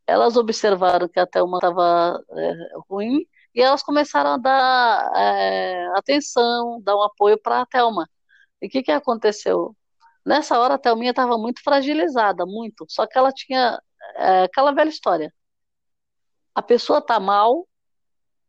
elas 0.07 0.37
observaram 0.37 1.09
que 1.09 1.21
a 1.21 1.27
Thelma 1.27 1.59
estava 1.59 2.23
é, 2.31 2.55
ruim 2.91 3.27
e 3.55 3.61
elas 3.61 3.83
começaram 3.83 4.31
a 4.35 4.37
dar 4.39 5.13
é, 5.17 5.87
atenção, 5.97 6.81
dar 6.83 6.97
um 6.97 7.03
apoio 7.03 7.41
para 7.41 7.63
a 7.63 7.67
Thelma. 7.67 8.09
E 8.61 8.67
o 8.67 8.71
que, 8.71 8.83
que 8.83 8.93
aconteceu? 8.93 9.77
Nessa 10.25 10.59
hora 10.59 10.75
a 10.75 10.79
Thelminha 10.79 11.11
estava 11.11 11.39
muito 11.39 11.63
fragilizada, 11.63 12.45
muito. 12.47 12.85
Só 12.89 13.07
que 13.07 13.19
ela 13.19 13.33
tinha 13.33 13.81
é, 14.17 14.45
aquela 14.45 14.73
velha 14.73 14.89
história. 14.91 15.33
A 16.55 16.63
pessoa 16.63 16.99
está 16.99 17.21
mal, 17.21 17.67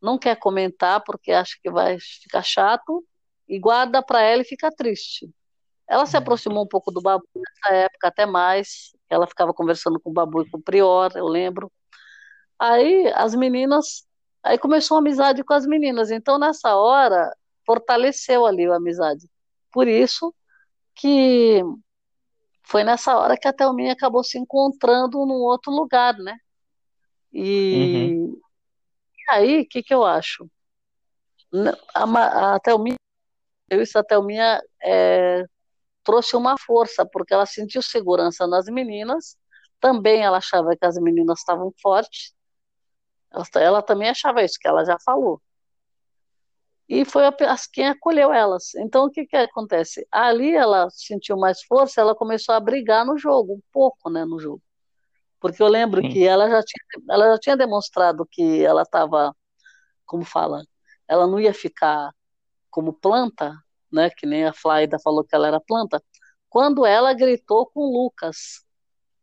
não 0.02 0.18
quer 0.18 0.36
comentar 0.38 1.04
porque 1.04 1.32
acha 1.32 1.58
que 1.62 1.70
vai 1.72 1.97
ficar 2.00 2.43
chato 2.43 3.06
e 3.47 3.60
guarda 3.60 4.02
para 4.04 4.22
ela 4.22 4.41
e 4.41 4.45
fica 4.45 4.70
triste. 4.72 5.30
Ela 5.88 6.06
se 6.06 6.16
aproximou 6.16 6.64
um 6.64 6.68
pouco 6.68 6.91
do 6.91 7.02
Babu 7.02 7.26
nessa 7.36 7.76
época, 7.76 8.08
até 8.08 8.26
mais. 8.26 8.91
Ela 9.10 9.28
ficava 9.28 9.54
conversando 9.54 10.00
com 10.00 10.12
o 10.12 10.14
Babu 10.14 10.43
e 10.43 10.50
com 10.50 10.58
o 10.60 10.62
Prior, 10.62 11.12
eu 11.16 11.26
lembro. 11.28 11.72
Aí 12.60 13.12
as 13.16 13.34
meninas, 13.34 14.08
aí 14.43 14.57
começou 14.57 14.97
a 14.97 14.99
amizade 14.99 15.43
com 15.43 15.53
as 15.53 15.65
meninas. 15.65 16.11
Então 16.11 16.37
nessa 16.37 16.75
hora 16.75 17.35
fortaleceu 17.65 18.45
ali 18.45 18.65
a 18.65 18.75
amizade. 18.75 19.29
Por 19.71 19.87
isso 19.87 20.33
que 20.95 21.63
foi 22.63 22.83
nessa 22.83 23.17
hora 23.17 23.37
que 23.37 23.47
a 23.47 23.53
Thelminha 23.53 23.93
acabou 23.93 24.23
se 24.23 24.37
encontrando 24.37 25.25
num 25.25 25.41
outro 25.41 25.71
lugar, 25.71 26.15
né? 26.17 26.37
E, 27.33 28.13
uhum. 28.13 28.41
e 29.17 29.31
aí, 29.31 29.61
o 29.61 29.67
que, 29.67 29.81
que 29.81 29.93
eu 29.93 30.05
acho? 30.05 30.49
A, 31.93 32.55
a 32.55 32.59
Thelminha, 32.59 32.97
isso, 33.71 33.97
a 33.97 34.03
Thelminha 34.03 34.61
é, 34.83 35.45
trouxe 36.03 36.35
uma 36.35 36.57
força, 36.59 37.05
porque 37.05 37.33
ela 37.33 37.45
sentiu 37.45 37.81
segurança 37.81 38.45
nas 38.45 38.65
meninas, 38.65 39.35
também 39.79 40.21
ela 40.21 40.37
achava 40.37 40.75
que 40.75 40.85
as 40.85 40.95
meninas 40.97 41.39
estavam 41.39 41.73
fortes, 41.81 42.33
ela, 43.32 43.45
ela 43.55 43.82
também 43.82 44.09
achava 44.09 44.43
isso, 44.43 44.57
que 44.59 44.67
ela 44.67 44.86
já 44.86 44.97
falou. 44.99 45.41
E 46.88 47.05
foi 47.05 47.25
a, 47.27 47.36
quem 47.71 47.88
acolheu 47.88 48.34
elas. 48.34 48.73
Então, 48.75 49.05
o 49.05 49.11
que, 49.11 49.25
que 49.25 49.36
acontece? 49.36 50.07
Ali 50.11 50.55
ela 50.55 50.89
sentiu 50.89 51.38
mais 51.38 51.61
força, 51.63 52.01
ela 52.01 52.15
começou 52.15 52.55
a 52.55 52.59
brigar 52.59 53.05
no 53.05 53.17
jogo, 53.17 53.53
um 53.53 53.61
pouco, 53.71 54.09
né, 54.09 54.25
no 54.25 54.39
jogo. 54.39 54.61
Porque 55.39 55.61
eu 55.61 55.67
lembro 55.67 56.01
Sim. 56.01 56.09
que 56.09 56.25
ela 56.25 56.49
já, 56.49 56.61
tinha, 56.63 57.03
ela 57.09 57.32
já 57.34 57.39
tinha 57.39 57.57
demonstrado 57.57 58.27
que 58.30 58.63
ela 58.65 58.82
estava, 58.82 59.36
como 60.05 60.25
fala, 60.25 60.63
ela 61.07 61.27
não 61.27 61.39
ia 61.39 61.53
ficar 61.53 62.11
como 62.69 62.91
planta, 62.93 63.53
né? 63.91 64.09
Que 64.09 64.25
nem 64.25 64.45
a 64.45 64.53
Flaida 64.53 64.97
falou 64.99 65.23
que 65.23 65.36
ela 65.36 65.47
era 65.47 65.59
planta. 65.59 66.01
Quando 66.49 66.86
ela 66.86 67.13
gritou 67.13 67.67
com 67.67 67.82
o 67.82 68.03
Lucas, 68.03 68.65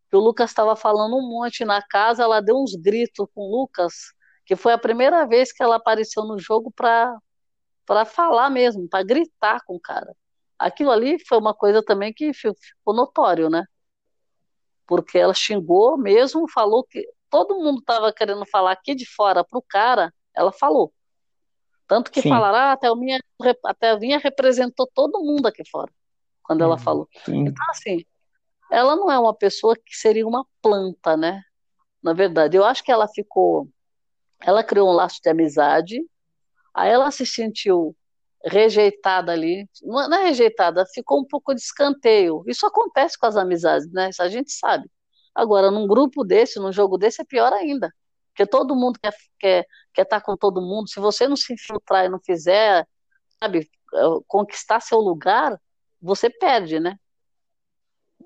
que 0.08 0.16
o 0.16 0.20
Lucas 0.20 0.50
estava 0.50 0.76
falando 0.76 1.16
um 1.16 1.28
monte 1.28 1.64
na 1.64 1.82
casa, 1.82 2.22
ela 2.22 2.40
deu 2.40 2.56
uns 2.56 2.74
gritos 2.74 3.26
com 3.34 3.42
o 3.42 3.60
Lucas, 3.60 3.92
que 4.44 4.54
foi 4.54 4.72
a 4.72 4.78
primeira 4.78 5.26
vez 5.26 5.52
que 5.52 5.62
ela 5.62 5.76
apareceu 5.76 6.24
no 6.24 6.38
jogo 6.38 6.72
para 6.74 7.16
para 7.86 8.04
falar 8.04 8.50
mesmo, 8.50 8.88
para 8.88 9.04
gritar 9.04 9.60
com 9.64 9.76
o 9.76 9.80
cara. 9.80 10.12
Aquilo 10.58 10.90
ali 10.90 11.24
foi 11.24 11.38
uma 11.38 11.54
coisa 11.54 11.84
também 11.84 12.12
que 12.12 12.32
ficou 12.34 12.56
notório, 12.92 13.48
né? 13.48 13.64
Porque 14.88 15.16
ela 15.16 15.32
xingou 15.32 15.96
mesmo, 15.96 16.50
falou 16.50 16.82
que 16.82 17.06
todo 17.30 17.54
mundo 17.54 17.78
estava 17.78 18.12
querendo 18.12 18.44
falar 18.46 18.72
aqui 18.72 18.92
de 18.92 19.06
fora 19.06 19.44
pro 19.44 19.62
cara, 19.62 20.12
ela 20.34 20.52
falou. 20.52 20.92
Tanto 21.86 22.10
que 22.10 22.22
Sim. 22.22 22.30
falaram, 22.30 22.58
ah, 22.58 22.72
a 22.72 22.76
Thelminha, 22.76 23.20
a 23.64 23.74
Thelminha 23.74 24.18
representou 24.18 24.90
todo 24.92 25.22
mundo 25.22 25.46
aqui 25.46 25.62
fora, 25.70 25.92
quando 26.42 26.64
ela 26.64 26.74
uhum. 26.74 26.80
falou. 26.80 27.08
Sim. 27.24 27.46
Então, 27.46 27.64
assim, 27.70 28.04
ela 28.70 28.96
não 28.96 29.10
é 29.10 29.18
uma 29.18 29.34
pessoa 29.34 29.76
que 29.76 29.96
seria 29.96 30.26
uma 30.26 30.46
planta, 30.62 31.16
né? 31.16 31.42
Na 32.02 32.12
verdade, 32.12 32.56
eu 32.56 32.64
acho 32.64 32.84
que 32.84 32.92
ela 32.92 33.08
ficou, 33.08 33.68
ela 34.40 34.64
criou 34.64 34.88
um 34.90 34.92
laço 34.92 35.20
de 35.22 35.28
amizade, 35.30 36.00
aí 36.74 36.90
ela 36.90 37.10
se 37.10 37.26
sentiu 37.26 37.96
rejeitada 38.44 39.32
ali, 39.32 39.68
não 39.82 40.14
é 40.14 40.24
rejeitada, 40.24 40.86
ficou 40.86 41.20
um 41.20 41.24
pouco 41.26 41.54
de 41.54 41.60
escanteio. 41.60 42.44
Isso 42.46 42.66
acontece 42.66 43.18
com 43.18 43.26
as 43.26 43.36
amizades, 43.36 43.90
né? 43.92 44.10
Isso 44.10 44.22
a 44.22 44.28
gente 44.28 44.52
sabe. 44.52 44.88
Agora, 45.34 45.70
num 45.70 45.86
grupo 45.86 46.24
desse, 46.24 46.58
num 46.58 46.72
jogo 46.72 46.96
desse, 46.96 47.22
é 47.22 47.24
pior 47.24 47.52
ainda. 47.52 47.92
Porque 48.32 48.46
todo 48.46 48.76
mundo 48.76 48.98
quer, 49.02 49.14
quer, 49.38 49.66
quer 49.94 50.02
estar 50.02 50.20
com 50.20 50.36
todo 50.36 50.60
mundo. 50.60 50.88
Se 50.88 51.00
você 51.00 51.26
não 51.26 51.36
se 51.36 51.54
infiltrar 51.54 52.04
e 52.06 52.08
não 52.08 52.20
fizer, 52.20 52.86
sabe, 53.40 53.68
é, 53.94 54.00
conquistar 54.26 54.80
seu 54.80 54.98
lugar, 54.98 55.58
você 56.00 56.30
perde, 56.30 56.78
né? 56.80 56.98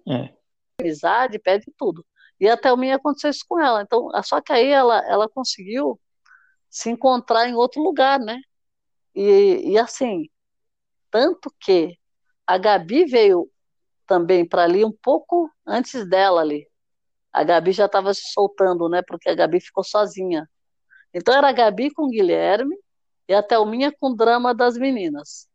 É. 0.08 0.34
Amizade, 0.80 1.38
perde 1.38 1.72
tudo. 1.76 2.04
E 2.38 2.48
até 2.48 2.72
o 2.72 2.76
minha 2.76 2.96
aconteceu 2.96 3.30
isso 3.30 3.44
com 3.48 3.60
ela. 3.60 3.82
Então, 3.82 4.10
só 4.22 4.40
que 4.40 4.52
aí 4.52 4.68
ela, 4.68 4.98
ela 5.08 5.28
conseguiu 5.28 6.00
se 6.68 6.90
encontrar 6.90 7.48
em 7.48 7.54
outro 7.54 7.82
lugar, 7.82 8.18
né? 8.18 8.40
E, 9.14 9.72
e 9.72 9.78
assim, 9.78 10.28
tanto 11.10 11.52
que 11.60 11.98
a 12.46 12.56
Gabi 12.56 13.04
veio 13.04 13.50
também 14.06 14.48
para 14.48 14.64
ali 14.64 14.84
um 14.84 14.92
pouco 14.92 15.50
antes 15.66 16.08
dela 16.08 16.40
ali 16.40 16.70
a 17.32 17.44
Gabi 17.44 17.72
já 17.72 17.86
estava 17.86 18.12
se 18.12 18.32
soltando, 18.32 18.88
né? 18.88 19.02
Porque 19.02 19.28
a 19.28 19.34
Gabi 19.34 19.60
ficou 19.60 19.84
sozinha. 19.84 20.48
Então 21.14 21.34
era 21.34 21.48
a 21.48 21.52
Gabi 21.52 21.90
com 21.92 22.04
o 22.04 22.10
Guilherme 22.10 22.76
e 23.28 23.34
a 23.34 23.42
Thelminha 23.42 23.92
com 23.92 24.08
o 24.10 24.16
drama 24.16 24.54
das 24.54 24.76
meninas. 24.76 25.48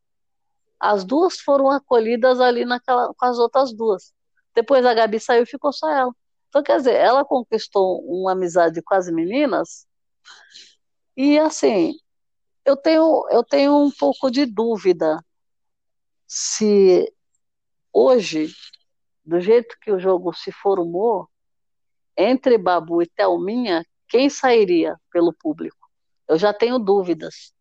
As 0.80 1.04
duas 1.04 1.40
foram 1.40 1.70
acolhidas 1.70 2.40
ali 2.40 2.66
naquela, 2.66 3.14
com 3.14 3.26
as 3.26 3.38
outras 3.38 3.74
duas. 3.74 4.14
Depois 4.56 4.86
a 4.86 4.94
Gabi 4.94 5.20
saiu 5.20 5.44
e 5.44 5.48
ficou 5.48 5.74
só 5.74 5.90
ela. 5.90 6.16
Então, 6.48 6.64
quer 6.64 6.78
dizer, 6.78 6.96
ela 6.96 7.26
conquistou 7.26 8.02
uma 8.06 8.32
amizade 8.32 8.82
com 8.82 8.96
as 8.96 9.10
meninas 9.10 9.86
e, 11.18 11.38
assim, 11.38 11.98
eu 12.66 12.76
tenho, 12.76 13.28
eu 13.30 13.44
tenho 13.44 13.78
um 13.78 13.92
pouco 13.92 14.32
de 14.32 14.46
dúvida 14.46 15.24
se 16.28 17.14
hoje, 17.94 18.54
do 19.24 19.40
jeito 19.40 19.78
que 19.82 19.92
o 19.92 20.00
jogo 20.00 20.34
se 20.34 20.52
formou, 20.52 21.30
entre 22.18 22.58
Babu 22.58 23.02
e 23.02 23.08
Thelminha, 23.08 23.86
quem 24.08 24.30
sairia 24.30 24.98
pelo 25.12 25.34
público? 25.34 25.90
Eu 26.28 26.38
já 26.38 26.54
tenho 26.54 26.80
dúvidas, 26.80 27.54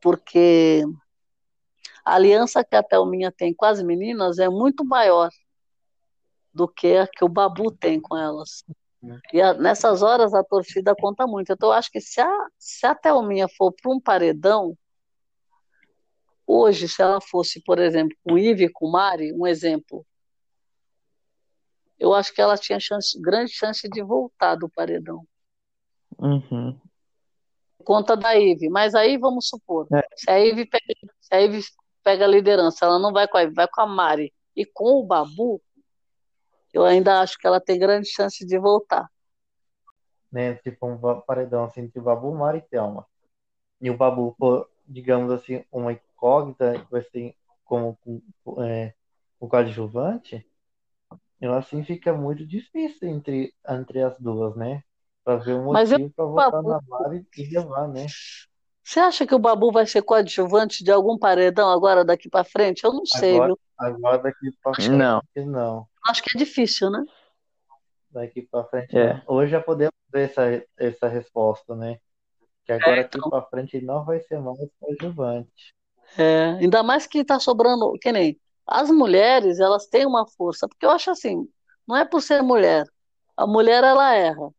porque 0.00 0.84
a 2.04 2.14
aliança 2.14 2.64
que 2.64 2.76
a 2.76 2.82
Thelminha 2.82 3.32
tem 3.32 3.54
com 3.54 3.64
as 3.64 3.82
meninas 3.82 4.38
é 4.38 4.48
muito 4.48 4.84
maior 4.84 5.30
do 6.58 6.66
que 6.66 6.96
a 6.96 7.06
que 7.06 7.24
o 7.24 7.28
Babu 7.28 7.70
tem 7.70 8.00
com 8.00 8.16
elas. 8.16 8.64
E 9.32 9.40
a, 9.40 9.54
nessas 9.54 10.02
horas 10.02 10.34
a 10.34 10.42
torcida 10.42 10.92
conta 10.92 11.24
muito. 11.24 11.52
Então 11.52 11.68
eu 11.68 11.72
acho 11.72 11.88
que 11.88 12.00
se 12.00 12.20
a, 12.20 12.46
se 12.58 12.84
a 12.84 12.96
Thelminha 12.96 13.46
for 13.56 13.72
para 13.72 13.92
um 13.92 14.00
paredão, 14.00 14.76
hoje, 16.44 16.88
se 16.88 17.00
ela 17.00 17.20
fosse, 17.20 17.62
por 17.62 17.78
exemplo, 17.78 18.16
com 18.24 18.36
Ive 18.36 18.64
e 18.64 18.72
com 18.72 18.90
Mari, 18.90 19.32
um 19.32 19.46
exemplo, 19.46 20.04
eu 21.96 22.12
acho 22.12 22.34
que 22.34 22.40
ela 22.40 22.56
tinha 22.56 22.80
chance, 22.80 23.20
grande 23.20 23.52
chance 23.52 23.88
de 23.88 24.02
voltar 24.02 24.56
do 24.56 24.68
paredão. 24.68 25.24
Uhum. 26.18 26.76
Conta 27.84 28.16
da 28.16 28.34
Ive, 28.34 28.68
mas 28.68 28.96
aí 28.96 29.16
vamos 29.16 29.46
supor, 29.48 29.86
é. 29.94 30.02
se, 30.16 30.28
a 30.28 30.40
Ive 30.40 30.66
pega, 30.66 30.94
se 31.20 31.34
a 31.34 31.40
Ive 31.40 31.62
pega 32.02 32.24
a 32.24 32.28
liderança, 32.28 32.84
ela 32.84 32.98
não 32.98 33.12
vai 33.12 33.28
com 33.28 33.38
a 33.38 33.42
Ive, 33.44 33.54
vai 33.54 33.68
com 33.68 33.80
a 33.80 33.86
Mari 33.86 34.32
e 34.56 34.66
com 34.66 35.00
o 35.00 35.06
Babu, 35.06 35.62
eu 36.72 36.84
ainda 36.84 37.20
acho 37.20 37.38
que 37.38 37.46
ela 37.46 37.60
tem 37.60 37.78
grande 37.78 38.08
chance 38.08 38.44
de 38.46 38.58
voltar. 38.58 39.08
Né, 40.30 40.54
tipo 40.56 40.86
um 40.86 40.98
paredão 41.22 41.64
assim, 41.64 41.82
entre 41.82 42.00
Babu, 42.00 42.34
Mari 42.34 42.58
e 42.58 42.62
Thelma. 42.62 43.06
E 43.80 43.90
o 43.90 43.96
Babu 43.96 44.34
for, 44.38 44.68
digamos 44.86 45.30
assim, 45.30 45.64
uma 45.72 45.92
incógnita, 45.92 46.86
vai 46.90 47.02
ser 47.02 47.34
como 47.64 47.98
é, 48.66 48.92
o 49.40 49.48
coadjuvante, 49.48 50.46
eu 51.40 51.54
assim 51.54 51.84
fica 51.84 52.12
muito 52.12 52.44
difícil 52.44 53.08
entre, 53.08 53.54
entre 53.68 54.02
as 54.02 54.18
duas, 54.18 54.56
né? 54.56 54.82
Pra 55.24 55.36
ver 55.36 55.54
o 55.54 55.62
motivo 55.62 56.10
para 56.10 56.24
votar 56.24 56.62
na 56.62 56.80
Mari 56.88 57.26
e 57.36 57.46
levar, 57.46 57.88
né? 57.88 58.06
Você 58.82 59.00
acha 59.00 59.26
que 59.26 59.34
o 59.34 59.38
Babu 59.38 59.70
vai 59.70 59.86
ser 59.86 60.02
coadjuvante 60.02 60.82
de 60.82 60.90
algum 60.90 61.18
paredão 61.18 61.70
agora 61.70 62.04
daqui 62.04 62.28
para 62.28 62.44
frente? 62.44 62.84
Eu 62.84 62.92
não 62.92 63.04
sei, 63.04 63.34
agora, 63.34 63.48
viu? 63.48 63.58
Agora 63.78 64.18
daqui 64.18 64.50
para 64.62 64.74
frente 64.74 64.90
não. 64.90 65.22
não. 65.36 65.86
Acho 66.08 66.22
que 66.22 66.36
é 66.36 66.38
difícil, 66.38 66.90
né? 66.90 67.04
Daqui 68.10 68.42
para 68.42 68.64
frente. 68.64 68.96
É. 68.98 69.22
Hoje 69.26 69.52
já 69.52 69.60
podemos 69.60 69.94
ver 70.12 70.30
essa, 70.30 70.64
essa 70.76 71.08
resposta, 71.08 71.76
né? 71.76 71.98
Que 72.64 72.72
agora 72.72 72.98
é, 72.98 73.00
então... 73.00 73.20
aqui 73.20 73.30
para 73.30 73.42
frente 73.42 73.80
não 73.80 74.04
vai 74.04 74.20
ser 74.20 74.40
mais 74.40 74.58
coadjuvante. 74.80 75.74
É, 76.16 76.56
ainda 76.60 76.82
mais 76.82 77.06
que 77.06 77.24
tá 77.24 77.38
sobrando, 77.38 77.92
que 78.00 78.10
nem 78.10 78.40
as 78.66 78.90
mulheres, 78.90 79.60
elas 79.60 79.86
têm 79.86 80.06
uma 80.06 80.26
força, 80.26 80.68
porque 80.68 80.84
eu 80.84 80.90
acho 80.90 81.10
assim, 81.10 81.48
não 81.86 81.96
é 81.96 82.04
por 82.04 82.20
ser 82.20 82.42
mulher. 82.42 82.86
A 83.34 83.46
mulher, 83.46 83.82
ela 83.82 84.14
erra 84.14 84.50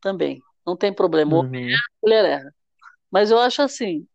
também. 0.00 0.40
Não 0.66 0.76
tem 0.76 0.92
problema. 0.92 1.36
Uhum. 1.36 1.50
mulher 2.02 2.24
erra. 2.24 2.54
Mas 3.10 3.30
eu 3.30 3.38
acho 3.38 3.60
assim, 3.60 4.06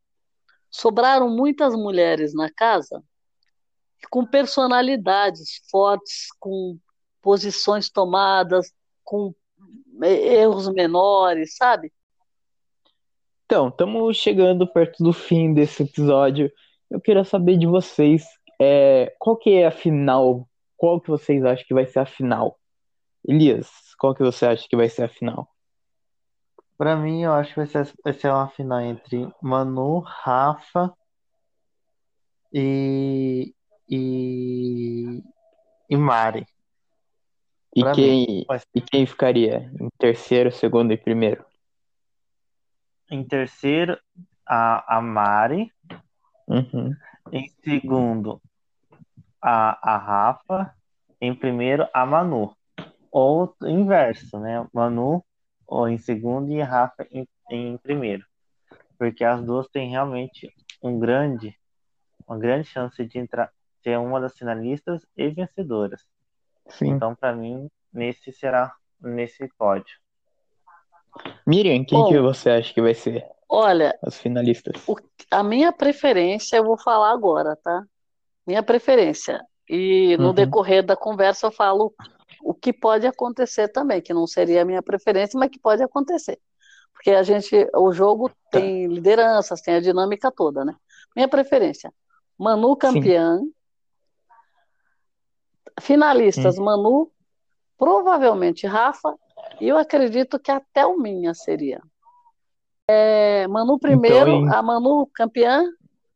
sobraram 0.69 1.29
muitas 1.29 1.75
mulheres 1.75 2.33
na 2.33 2.51
casa 2.51 3.03
com 4.09 4.25
personalidades 4.25 5.61
fortes, 5.69 6.27
com 6.39 6.77
posições 7.21 7.89
tomadas, 7.89 8.71
com 9.03 9.33
erros 10.03 10.69
menores, 10.73 11.55
sabe? 11.55 11.91
Então, 13.45 13.67
estamos 13.67 14.17
chegando 14.17 14.65
perto 14.65 15.03
do 15.03 15.11
fim 15.11 15.53
desse 15.53 15.83
episódio. 15.83 16.51
Eu 16.89 17.01
queria 17.01 17.23
saber 17.23 17.57
de 17.57 17.67
vocês, 17.67 18.25
é, 18.59 19.13
qual 19.19 19.37
que 19.37 19.51
é 19.51 19.67
a 19.67 19.71
final? 19.71 20.47
Qual 20.77 20.99
que 20.99 21.09
vocês 21.09 21.43
acham 21.43 21.65
que 21.67 21.73
vai 21.73 21.85
ser 21.85 21.99
a 21.99 22.05
final? 22.05 22.57
Elias, 23.27 23.69
qual 23.99 24.15
que 24.15 24.23
você 24.23 24.45
acha 24.45 24.67
que 24.67 24.75
vai 24.75 24.89
ser 24.89 25.03
a 25.03 25.09
final? 25.09 25.47
Pra 26.77 26.95
mim, 26.95 27.23
eu 27.23 27.33
acho 27.33 27.53
que 27.53 27.59
vai 27.59 27.67
ser, 27.67 27.93
vai 28.03 28.13
ser 28.13 28.29
uma 28.29 28.47
final 28.49 28.81
entre 28.81 29.31
Manu, 29.41 29.99
Rafa 29.99 30.91
e, 32.51 33.53
e, 33.91 35.21
e 35.89 35.97
Mari. 35.97 36.47
E 37.75 37.81
Pra 37.81 37.93
quem, 37.93 38.45
Mas 38.47 38.65
e 38.73 38.81
quem 38.81 39.05
ficaria 39.05 39.71
em 39.79 39.89
terceiro, 39.97 40.51
segundo 40.51 40.91
e 40.93 40.97
primeiro? 40.97 41.45
em 43.11 43.25
terceiro, 43.25 43.99
a, 44.47 44.97
a 44.97 45.01
Mari. 45.01 45.69
Uhum. 46.47 46.95
Em 47.31 47.49
segundo, 47.63 48.41
a, 49.41 49.93
a 49.93 49.97
Rafa. 49.97 50.73
Em 51.19 51.35
primeiro, 51.35 51.87
a 51.93 52.05
Manu. 52.05 52.55
Ou 53.11 53.53
inverso, 53.63 54.39
né? 54.39 54.65
Manu 54.73 55.23
ou 55.67 55.87
em 55.87 55.97
segundo 55.97 56.51
e 56.51 56.61
a 56.61 56.65
Rafa 56.65 57.05
em, 57.11 57.27
em 57.49 57.77
primeiro. 57.77 58.25
Porque 58.97 59.23
as 59.23 59.43
duas 59.43 59.67
têm 59.67 59.91
realmente 59.91 60.53
um 60.81 60.99
grande, 60.99 61.55
uma 62.27 62.37
grande 62.37 62.67
chance 62.67 63.05
de 63.05 63.19
entrar, 63.19 63.51
ser 63.83 63.97
uma 63.99 64.19
das 64.19 64.37
finalistas 64.37 65.05
e 65.17 65.29
vencedoras. 65.29 66.01
Sim. 66.69 66.89
Então, 66.89 67.15
para 67.15 67.33
mim, 67.33 67.69
nesse 67.91 68.31
será 68.31 68.73
nesse 68.99 69.47
pódio. 69.57 69.95
Miriam, 71.45 71.83
quem 71.83 71.99
Bom. 71.99 72.07
que 72.09 72.19
você 72.19 72.49
acha 72.51 72.73
que 72.73 72.81
vai 72.81 72.93
ser 72.93 73.25
Olha, 73.49 73.97
as 74.01 74.17
finalistas? 74.17 74.81
o- 74.87 74.95
a 75.29 75.43
minha 75.43 75.71
preferência 75.73 76.55
eu 76.57 76.63
vou 76.63 76.77
falar 76.77 77.11
agora, 77.11 77.55
tá? 77.57 77.83
Minha 78.47 78.63
preferência. 78.63 79.41
E 79.69 80.15
no 80.17 80.27
Uhum. 80.27 80.33
decorrer 80.33 80.83
da 80.85 80.95
conversa 80.95 81.47
eu 81.47 81.51
falo 81.51 81.93
o 82.43 82.53
que 82.53 82.71
pode 82.71 83.05
acontecer 83.05 83.67
também, 83.67 84.01
que 84.01 84.13
não 84.13 84.25
seria 84.25 84.61
a 84.61 84.65
minha 84.65 84.81
preferência, 84.81 85.37
mas 85.39 85.49
que 85.49 85.59
pode 85.59 85.83
acontecer. 85.83 86.39
Porque 86.93 87.11
a 87.11 87.23
gente, 87.23 87.67
o 87.75 87.91
jogo 87.91 88.29
Tá. 88.29 88.35
tem 88.51 88.85
lideranças, 88.87 89.61
tem 89.61 89.75
a 89.75 89.81
dinâmica 89.81 90.31
toda, 90.31 90.63
né? 90.63 90.75
Minha 91.15 91.27
preferência, 91.27 91.91
Manu 92.37 92.75
campeã, 92.75 93.39
finalistas 95.79 96.57
Hum. 96.57 96.63
Manu, 96.63 97.11
provavelmente 97.77 98.67
Rafa, 98.67 99.15
e 99.59 99.67
eu 99.67 99.77
acredito 99.77 100.39
que 100.39 100.51
até 100.51 100.85
o 100.85 100.97
Minha 100.99 101.33
seria. 101.33 101.81
É, 102.87 103.47
Manu 103.47 103.79
primeiro, 103.79 104.29
em- 104.29 104.49
a 104.49 104.61
Manu 104.61 105.07
campeã, 105.13 105.63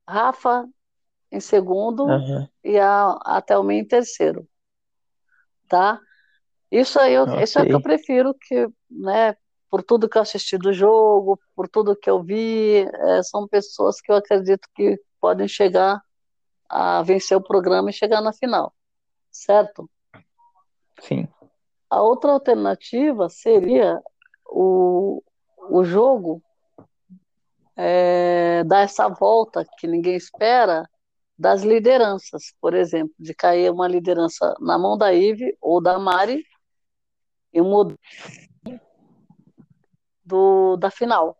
Rafa 0.07 0.67
em 1.31 1.39
segundo 1.39 2.07
Aham. 2.09 2.49
e 2.63 2.77
a, 2.77 3.11
a 3.23 3.41
Thelminha 3.41 3.81
em 3.81 3.87
terceiro, 3.87 4.47
tá? 5.69 5.99
Isso 6.71 6.99
aí, 6.99 7.13
eu, 7.13 7.25
isso 7.41 7.59
é 7.59 7.63
o 7.63 7.65
que 7.65 7.73
eu 7.75 7.81
prefiro, 7.81 8.33
que, 8.35 8.67
né, 8.89 9.35
por 9.69 9.83
tudo 9.83 10.09
que 10.09 10.17
eu 10.17 10.21
assisti 10.21 10.57
do 10.57 10.73
jogo, 10.73 11.39
por 11.55 11.67
tudo 11.69 11.95
que 11.95 12.09
eu 12.09 12.21
vi, 12.23 12.79
é, 12.83 13.23
são 13.23 13.47
pessoas 13.47 14.01
que 14.01 14.11
eu 14.11 14.15
acredito 14.15 14.67
que 14.75 14.99
podem 15.21 15.47
chegar 15.47 16.01
a 16.69 17.01
vencer 17.03 17.37
o 17.37 17.41
programa 17.43 17.89
e 17.89 17.93
chegar 17.93 18.21
na 18.21 18.33
final, 18.33 18.73
certo? 19.35 19.89
Sim. 20.99 21.27
A 21.89 22.01
outra 22.01 22.31
alternativa 22.31 23.29
seria 23.29 24.01
o, 24.47 25.21
o 25.69 25.83
jogo 25.83 26.41
é, 27.75 28.63
dar 28.63 28.81
essa 28.81 29.07
volta 29.07 29.65
que 29.77 29.87
ninguém 29.87 30.15
espera 30.15 30.89
das 31.37 31.63
lideranças, 31.63 32.53
por 32.61 32.73
exemplo, 32.73 33.13
de 33.19 33.33
cair 33.33 33.69
uma 33.71 33.87
liderança 33.87 34.55
na 34.59 34.77
mão 34.77 34.97
da 34.97 35.13
Ive 35.13 35.55
ou 35.61 35.81
da 35.81 35.99
Mari 35.99 36.43
e 37.53 37.61
mudar 37.61 37.95
do, 40.23 40.75
da 40.77 40.89
final. 40.89 41.37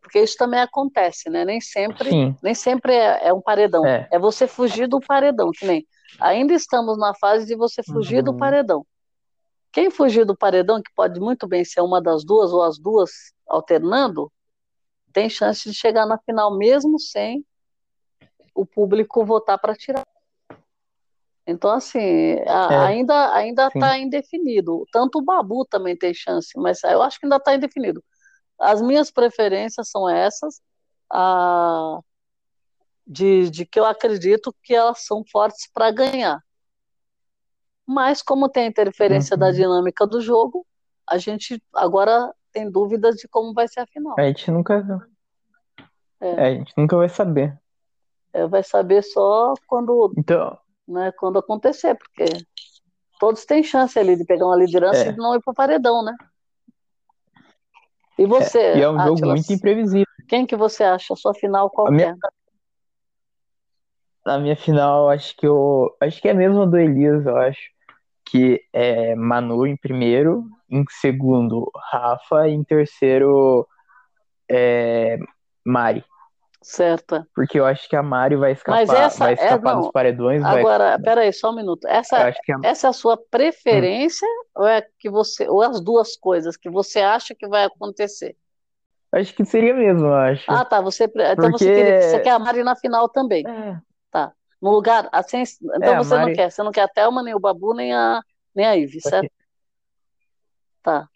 Porque 0.00 0.20
isso 0.20 0.36
também 0.38 0.60
acontece, 0.60 1.28
né? 1.28 1.44
Nem 1.44 1.60
sempre, 1.60 2.10
Sim. 2.10 2.36
nem 2.42 2.54
sempre 2.54 2.94
é, 2.94 3.28
é 3.28 3.32
um 3.32 3.40
paredão. 3.40 3.84
É. 3.84 4.08
É 4.10 4.18
você 4.18 4.46
fugir 4.46 4.86
do 4.86 5.00
paredão, 5.00 5.50
que 5.50 5.66
nem 5.66 5.86
ainda 6.20 6.54
estamos 6.54 6.98
na 6.98 7.14
fase 7.14 7.46
de 7.46 7.54
você 7.54 7.82
fugir 7.82 8.22
do 8.22 8.32
Uhum. 8.32 8.36
paredão. 8.38 8.86
Quem 9.72 9.90
fugir 9.90 10.24
do 10.24 10.36
paredão, 10.36 10.82
que 10.82 10.90
pode 10.94 11.20
muito 11.20 11.46
bem 11.46 11.64
ser 11.64 11.80
uma 11.82 12.00
das 12.00 12.24
duas 12.24 12.52
ou 12.52 12.62
as 12.62 12.78
duas 12.78 13.10
alternando, 13.46 14.32
tem 15.12 15.28
chance 15.28 15.68
de 15.68 15.74
chegar 15.76 16.06
na 16.06 16.18
final 16.18 16.56
mesmo 16.56 16.98
sem 16.98 17.44
o 18.54 18.64
público 18.66 19.24
votar 19.24 19.58
para 19.58 19.74
tirar. 19.74 20.06
Então, 21.46 21.70
assim, 21.70 22.34
a- 22.46 22.68
É, 22.72 22.78
ainda 22.86 23.34
ainda 23.34 23.68
está 23.68 23.98
indefinido. 23.98 24.86
Tanto 24.92 25.18
o 25.18 25.22
Babu 25.22 25.64
também 25.64 25.96
tem 25.96 26.12
chance, 26.12 26.50
mas 26.56 26.82
eu 26.84 27.02
acho 27.02 27.18
que 27.18 27.26
ainda 27.26 27.36
está 27.36 27.54
indefinido. 27.54 28.04
As 28.58 28.82
minhas 28.82 29.10
preferências 29.10 29.88
são 29.90 30.08
essas, 30.08 30.60
a, 31.10 32.00
de, 33.08 33.48
de 33.50 33.64
que 33.64 33.80
eu 33.80 33.86
acredito 33.86 34.54
que 34.62 34.74
elas 34.74 34.98
são 35.06 35.24
fortes 35.32 35.68
para 35.72 35.90
ganhar. 35.90 36.40
Mas, 37.86 38.20
como 38.20 38.50
tem 38.50 38.64
a 38.64 38.68
interferência 38.68 39.34
da 39.34 39.46
Uhum. 39.46 39.52
dinâmica 39.52 40.06
do 40.06 40.20
jogo, 40.20 40.66
a 41.06 41.16
gente 41.16 41.62
agora 41.74 42.30
tem 42.52 42.70
dúvidas 42.70 43.16
de 43.16 43.26
como 43.26 43.54
vai 43.54 43.66
ser 43.66 43.80
a 43.80 43.86
final. 43.86 44.14
A 44.18 44.24
gente 44.24 44.50
nunca. 44.50 45.08
É. 46.20 46.26
É, 46.28 46.46
a 46.48 46.50
gente 46.54 46.74
nunca 46.76 46.96
vai 46.98 47.08
saber. 47.08 47.58
É, 48.32 48.46
vai 48.46 48.62
saber 48.62 49.02
só 49.02 49.54
quando, 49.66 50.12
Então, 50.18 50.58
né, 50.86 51.10
quando 51.12 51.38
acontecer, 51.38 51.94
porque 51.94 52.26
todos 53.18 53.46
têm 53.46 53.62
chance 53.62 53.98
ali 53.98 54.16
de 54.16 54.24
pegar 54.26 54.44
uma 54.46 54.56
liderança 54.56 55.04
É. 55.04 55.08
e 55.08 55.16
não 55.16 55.34
ir 55.34 55.40
para 55.42 55.52
o 55.52 55.54
paredão, 55.54 56.04
né? 56.04 56.14
E 58.18 58.26
você, 58.26 58.76
e 58.76 58.82
é 58.82 58.90
um 58.90 58.98
jogo 58.98 59.14
Atlas, 59.20 59.28
muito 59.46 59.52
imprevisível. 59.52 60.06
quem 60.28 60.44
que 60.44 60.56
você 60.56 60.82
acha? 60.84 61.14
A 61.14 61.16
sua 61.16 61.32
final 61.34 61.70
qual 61.70 61.86
A 61.86 61.90
minha- 61.90 62.08
é? 62.08 62.14
Na 64.28 64.38
minha 64.38 64.54
final, 64.56 65.08
acho 65.08 65.34
que 65.38 65.46
eu. 65.46 65.90
Acho 66.02 66.20
que 66.20 66.28
é 66.28 66.34
mesmo 66.34 66.60
a 66.60 66.66
do 66.66 66.76
Elias, 66.76 67.24
eu 67.24 67.34
acho. 67.38 67.60
Que 68.26 68.60
é 68.74 69.14
Manu 69.14 69.66
em 69.66 69.74
primeiro, 69.74 70.44
em 70.70 70.84
segundo, 71.00 71.70
Rafa, 71.90 72.46
e 72.46 72.52
em 72.52 72.62
terceiro, 72.62 73.66
é, 74.46 75.16
Mari. 75.64 76.04
Certo. 76.60 77.24
Porque 77.34 77.58
eu 77.58 77.64
acho 77.64 77.88
que 77.88 77.96
a 77.96 78.02
Mari 78.02 78.36
vai 78.36 78.52
escapar, 78.52 78.80
Mas 78.86 78.90
essa 78.90 79.18
vai 79.24 79.30
é- 79.30 79.34
escapar 79.34 79.74
não. 79.74 79.80
dos 79.80 79.90
paredões, 79.90 80.42
vai. 80.42 80.60
Agora, 80.60 80.98
peraí, 81.02 81.32
só 81.32 81.50
um 81.50 81.56
minuto. 81.56 81.88
Essa, 81.88 82.30
que 82.32 82.52
a- 82.52 82.58
essa 82.64 82.88
é 82.88 82.90
a 82.90 82.92
sua 82.92 83.16
preferência 83.16 84.28
ou 84.54 84.66
é 84.66 84.82
que 84.98 85.08
você, 85.08 85.48
ou 85.48 85.62
as 85.62 85.80
duas 85.80 86.14
coisas 86.18 86.54
que 86.54 86.68
você 86.68 87.00
acha 87.00 87.34
que 87.34 87.48
vai 87.48 87.64
acontecer? 87.64 88.36
acho 89.10 89.34
que 89.34 89.42
seria 89.46 89.72
mesmo, 89.72 90.04
eu 90.08 90.14
acho. 90.14 90.44
Ah, 90.52 90.66
tá. 90.66 90.82
Você, 90.82 91.04
então 91.04 91.50
você, 91.50 91.64
Porque- 91.64 91.74
queria, 91.74 92.02
você 92.02 92.20
quer 92.20 92.30
a 92.32 92.38
Mari 92.38 92.62
na 92.62 92.76
final 92.76 93.08
também. 93.08 93.42
É, 93.48 93.78
No 94.60 94.70
lugar, 94.72 95.08
assim, 95.12 95.42
então 95.62 95.94
É, 95.94 95.98
você 95.98 96.14
não 96.14 96.20
Mari- 96.20 96.34
quer. 96.34 96.50
Você 96.50 96.62
não 96.62 96.72
quer 96.72 96.82
a 96.82 96.88
Thelma, 96.88 97.22
nem 97.22 97.34
o 97.34 97.40
Babu, 97.40 97.74
nem 97.74 97.94
a, 97.94 98.20
nem 98.54 98.66
a 98.66 98.72
Ivy, 98.76 99.00
Só 99.00 99.10
certo? 99.10 99.30
Tá. 100.82 101.08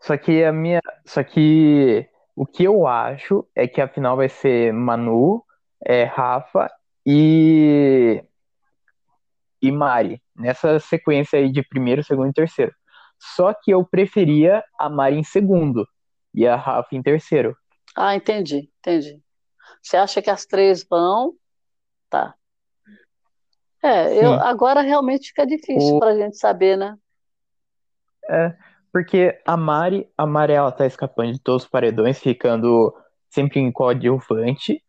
Só 0.00 0.16
que 0.16 0.44
a 0.44 0.52
minha. 0.52 0.80
Só 1.04 1.22
que 1.24 2.08
o 2.34 2.46
que 2.46 2.64
eu 2.64 2.86
acho 2.86 3.46
é 3.54 3.66
que 3.66 3.80
a 3.80 3.88
final 3.88 4.16
vai 4.16 4.28
ser 4.28 4.72
Manu, 4.72 5.44
é, 5.84 6.04
Rafa 6.04 6.70
e. 7.04 8.22
E 9.60 9.72
Mari. 9.72 10.22
Nessa 10.36 10.78
sequência 10.78 11.38
aí 11.38 11.50
de 11.50 11.62
primeiro, 11.62 12.04
segundo 12.04 12.28
e 12.30 12.32
terceiro. 12.32 12.72
Só 13.18 13.52
que 13.54 13.70
eu 13.70 13.84
preferia 13.84 14.62
a 14.78 14.88
Mari 14.88 15.16
em 15.18 15.24
segundo 15.24 15.86
e 16.34 16.46
a 16.46 16.54
Rafa 16.54 16.94
em 16.94 17.02
terceiro. 17.02 17.56
Ah, 17.96 18.14
entendi, 18.14 18.70
entendi. 18.78 19.20
Você 19.82 19.96
acha 19.96 20.20
que 20.20 20.30
as 20.30 20.44
três 20.44 20.84
vão? 20.88 21.34
Tá. 22.10 22.34
É, 23.86 24.24
eu, 24.24 24.32
agora 24.32 24.80
realmente 24.82 25.28
fica 25.28 25.46
difícil 25.46 25.96
O- 25.96 25.98
para 25.98 26.10
a 26.10 26.16
gente 26.16 26.36
saber, 26.36 26.76
né? 26.76 26.96
Porque 28.92 29.38
a 29.46 29.56
Mari, 29.56 30.08
a 30.16 30.26
Mari 30.26 30.52
ela 30.54 30.72
tá 30.72 30.86
escapando 30.86 31.32
de 31.32 31.38
todos 31.40 31.64
os 31.64 31.68
paredões, 31.68 32.18
ficando 32.18 32.94
sempre 33.30 33.60
em 33.60 33.70
coadjuvante. 33.70 34.82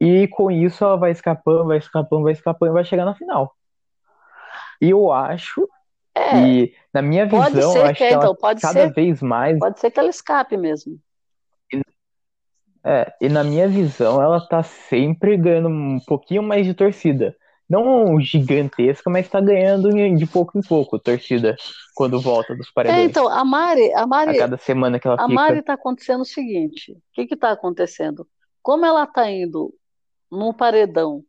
E 0.00 0.28
com 0.28 0.50
isso 0.50 0.84
ela 0.84 0.96
vai 0.96 1.12
escapando, 1.12 1.66
vai 1.66 1.78
escapando, 1.78 2.24
vai 2.24 2.32
escapando 2.32 2.70
e 2.72 2.74
vai 2.74 2.84
chegar 2.84 3.04
na 3.06 3.14
final. 3.14 3.54
E 4.80 4.90
eu 4.90 5.10
acho 5.12 5.68
É, 6.16 6.22
E 6.36 6.74
na 6.94 7.02
minha 7.02 7.26
visão, 7.26 7.76
eu 7.78 7.84
ser 7.84 7.84
acho 7.84 7.98
que 7.98 8.04
que 8.06 8.14
é, 8.14 8.14
ela 8.14 8.24
então, 8.24 8.34
pode 8.36 8.60
cada 8.60 8.72
ser, 8.72 8.92
vez 8.94 9.22
mais 9.22 9.58
pode 9.58 9.80
ser 9.80 9.90
que 9.90 9.98
ela 10.00 10.10
escape 10.10 10.56
mesmo. 10.56 11.00
É, 12.84 13.12
e 13.20 13.28
na 13.28 13.42
minha 13.42 13.66
visão, 13.68 14.20
ela 14.20 14.40
tá 14.46 14.62
sempre 14.62 15.36
ganhando 15.36 15.68
um 15.68 15.98
pouquinho 16.00 16.42
mais 16.42 16.66
de 16.66 16.74
torcida. 16.74 17.34
Não 17.68 18.20
gigantesca, 18.20 19.08
mas 19.10 19.28
tá 19.28 19.40
ganhando 19.40 19.90
de 20.16 20.26
pouco 20.26 20.58
em 20.58 20.62
pouco 20.62 20.98
torcida 20.98 21.56
quando 21.94 22.20
volta 22.20 22.54
dos 22.54 22.66
É, 22.68 22.72
paredões. 22.72 23.10
então, 23.10 23.28
a 23.28 23.44
Mari, 23.44 23.92
a 23.94 24.02
A 24.02 24.06
Mari, 24.06 24.38
cada 24.38 24.56
semana 24.58 24.98
que 25.00 25.06
ela 25.06 25.16
a 25.16 25.22
fica. 25.22 25.34
Mari 25.34 25.62
tá 25.62 25.72
acontecendo 25.74 26.20
o 26.20 26.26
seguinte, 26.26 26.92
o 26.92 27.00
que 27.12 27.26
que 27.26 27.36
tá 27.36 27.52
acontecendo? 27.52 28.28
Como 28.62 28.84
ela 28.84 29.06
tá 29.06 29.30
indo 29.30 29.74
num 30.30 30.52
paredão 30.52 31.24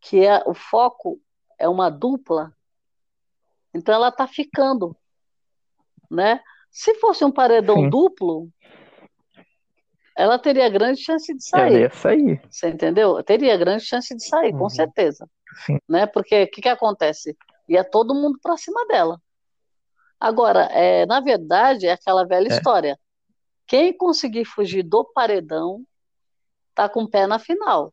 que 0.00 0.24
é 0.24 0.42
o 0.46 0.54
foco 0.54 1.20
é 1.58 1.68
uma 1.68 1.90
dupla, 1.90 2.52
então 3.74 3.94
ela 3.94 4.10
tá 4.10 4.26
ficando, 4.26 4.96
né? 6.10 6.40
Se 6.70 6.94
fosse 6.96 7.24
um 7.24 7.30
paredão 7.32 7.76
Sim. 7.76 7.90
duplo, 7.90 8.48
ela 10.16 10.38
teria 10.38 10.68
grande 10.68 11.00
chance 11.02 11.26
de 11.34 11.42
Ela 11.52 11.62
sair. 11.68 11.80
ia 11.80 11.90
sair. 11.90 12.42
Você 12.50 12.68
entendeu? 12.68 13.22
Teria 13.22 13.56
grande 13.56 13.84
chance 13.84 14.14
de 14.16 14.24
sair, 14.24 14.52
com 14.52 14.64
Uhum. 14.64 14.68
certeza. 14.70 15.28
Sim. 15.64 15.78
Né? 15.88 16.06
Porque 16.06 16.42
o 16.44 16.50
que, 16.50 16.62
que 16.62 16.68
acontece? 16.68 17.36
Ia 17.68 17.84
todo 17.84 18.14
mundo 18.14 18.38
para 18.42 18.56
cima 18.56 18.86
dela. 18.86 19.20
Agora, 20.18 20.64
é, 20.72 21.04
na 21.06 21.20
verdade, 21.20 21.86
é 21.86 21.92
aquela 21.92 22.24
velha 22.24 22.46
É. 22.48 22.52
história. 22.56 22.98
Quem 23.66 23.92
conseguir 23.96 24.44
fugir 24.44 24.82
do 24.82 25.04
paredão 25.04 25.82
tá 26.74 26.88
com 26.88 27.02
o 27.02 27.08
pé 27.10 27.26
na 27.26 27.38
final. 27.38 27.92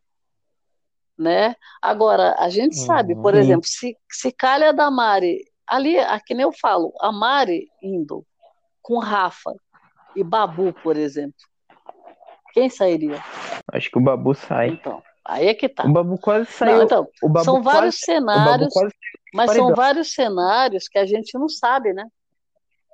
Né? 1.18 1.56
Agora, 1.82 2.36
a 2.40 2.50
gente 2.50 2.76
sabe, 2.76 3.14
Uhum. 3.14 3.22
por 3.22 3.36
exemplo, 3.36 3.68
se, 3.68 3.96
se 4.12 4.32
calha 4.32 4.74
da 4.74 4.90
Mari, 4.90 5.44
ali, 5.68 5.98
aqui 6.00 6.34
nem 6.34 6.44
eu 6.44 6.52
falo, 6.52 6.94
a 7.00 7.12
Mari 7.12 7.70
indo 7.82 8.26
com 8.82 8.98
Rafa 8.98 9.54
e 10.16 10.24
Babu, 10.24 10.74
por 10.82 10.98
exemplo, 10.98 11.36
quem 12.54 12.70
sairia? 12.70 13.22
Acho 13.72 13.90
que 13.90 13.98
o 13.98 14.02
Babu 14.02 14.34
sai. 14.36 14.70
Então, 14.70 15.02
aí 15.26 15.48
é 15.48 15.54
que 15.54 15.68
tá. 15.68 15.86
O 15.86 15.92
Babu 15.92 16.18
quase 16.20 16.46
Não, 16.46 16.58
saiu. 16.58 16.84
então, 16.84 17.08
o 17.22 17.28
Babu 17.30 17.44
são 17.46 17.62
vários 17.64 18.00
quase, 18.00 18.22
Babu 18.22 18.32
cenários, 18.32 18.74
quase 18.74 18.94
mas 19.34 19.52
são 19.52 19.74
vários 19.74 20.14
cenários 20.14 20.88
que 20.88 21.00
a 21.00 21.06
gente 21.06 21.38
não 21.38 21.50
sabe, 21.50 21.92
né? 21.92 22.06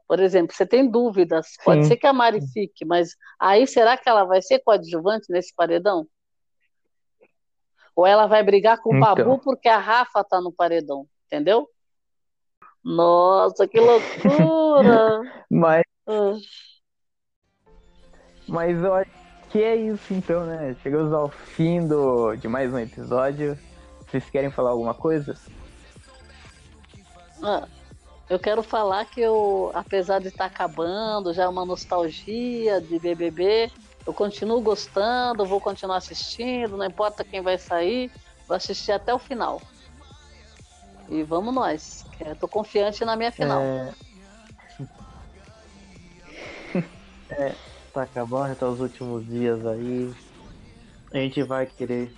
Por 0.08 0.20
exemplo, 0.20 0.56
você 0.56 0.66
tem 0.66 0.90
dúvidas, 0.90 1.50
pode 1.64 1.84
Sim. 1.84 1.90
ser 1.90 1.98
que 1.98 2.08
a 2.08 2.14
Mari 2.14 2.40
fique, 2.52 2.84
mas 2.86 3.16
aí 3.40 3.68
será 3.68 3.96
que 3.98 4.10
ela 4.10 4.24
vai 4.24 4.42
ser 4.42 4.60
coadjuvante 4.60 5.32
nesse 5.32 5.54
paredão? 5.54 6.08
Ou 7.96 8.08
ela 8.08 8.26
vai 8.26 8.42
brigar 8.42 8.82
com 8.82 8.94
o 8.94 8.98
Então. 8.98 9.16
Babu 9.16 9.40
porque 9.40 9.68
a 9.68 9.78
Rafa 9.78 10.24
tá 10.24 10.40
no 10.42 10.52
paredão, 10.54 11.06
entendeu? 11.28 11.70
Nossa, 12.84 13.68
que 13.68 13.80
loucura! 13.80 15.22
Mas, 15.52 15.84
Ah. 16.08 16.34
mas 18.48 18.84
acho 18.84 19.12
que 19.50 19.64
é 19.64 19.76
isso 19.76 20.14
então, 20.14 20.46
né? 20.46 20.76
Chegamos 20.84 21.12
ao 21.12 21.30
fim 21.30 21.88
do, 21.88 22.36
de 22.36 22.48
mais 22.48 22.72
um 22.72 22.78
episódio. 22.78 23.58
Vocês 24.06 24.30
querem 24.30 24.52
falar 24.52 24.70
alguma 24.72 24.94
coisa? 24.94 25.36
Ah, 27.42 27.68
eu 28.30 28.38
quero 28.38 28.62
falar 28.62 29.06
que 29.06 29.20
eu, 29.20 29.72
apesar 29.74 30.20
de 30.20 30.28
estar 30.28 30.46
acabando, 30.46 31.34
já 31.34 31.44
é 31.44 31.48
uma 31.48 31.66
nostalgia 31.66 32.80
de 32.80 33.00
BBB, 33.00 33.72
eu 34.06 34.14
continuo 34.14 34.62
gostando, 34.62 35.46
vou 35.46 35.60
continuar 35.60 35.98
assistindo, 35.98 36.78
não 36.78 36.86
importa 36.86 37.24
quem 37.24 37.42
vai 37.42 37.58
sair, 37.58 38.12
vou 38.48 38.56
assistir 38.56 38.92
até 38.92 39.14
o 39.14 39.20
final. 39.20 39.60
E 41.10 41.24
vamos 41.24 41.54
nós. 41.54 42.06
Eu 42.20 42.36
tô 42.36 42.48
confiante 42.48 43.04
na 43.04 43.16
minha 43.16 43.32
final. 43.32 43.62
É... 43.62 43.94
é, 47.32 47.56
tá 47.90 48.04
acabando, 48.04 48.50
já 48.50 48.56
tá 48.56 48.68
os 48.70 48.80
últimos 48.80 49.26
dias 49.26 49.66
aí. 49.66 50.14
A 51.12 51.18
gente 51.18 51.42
vai 51.44 51.66
querer, 51.66 52.14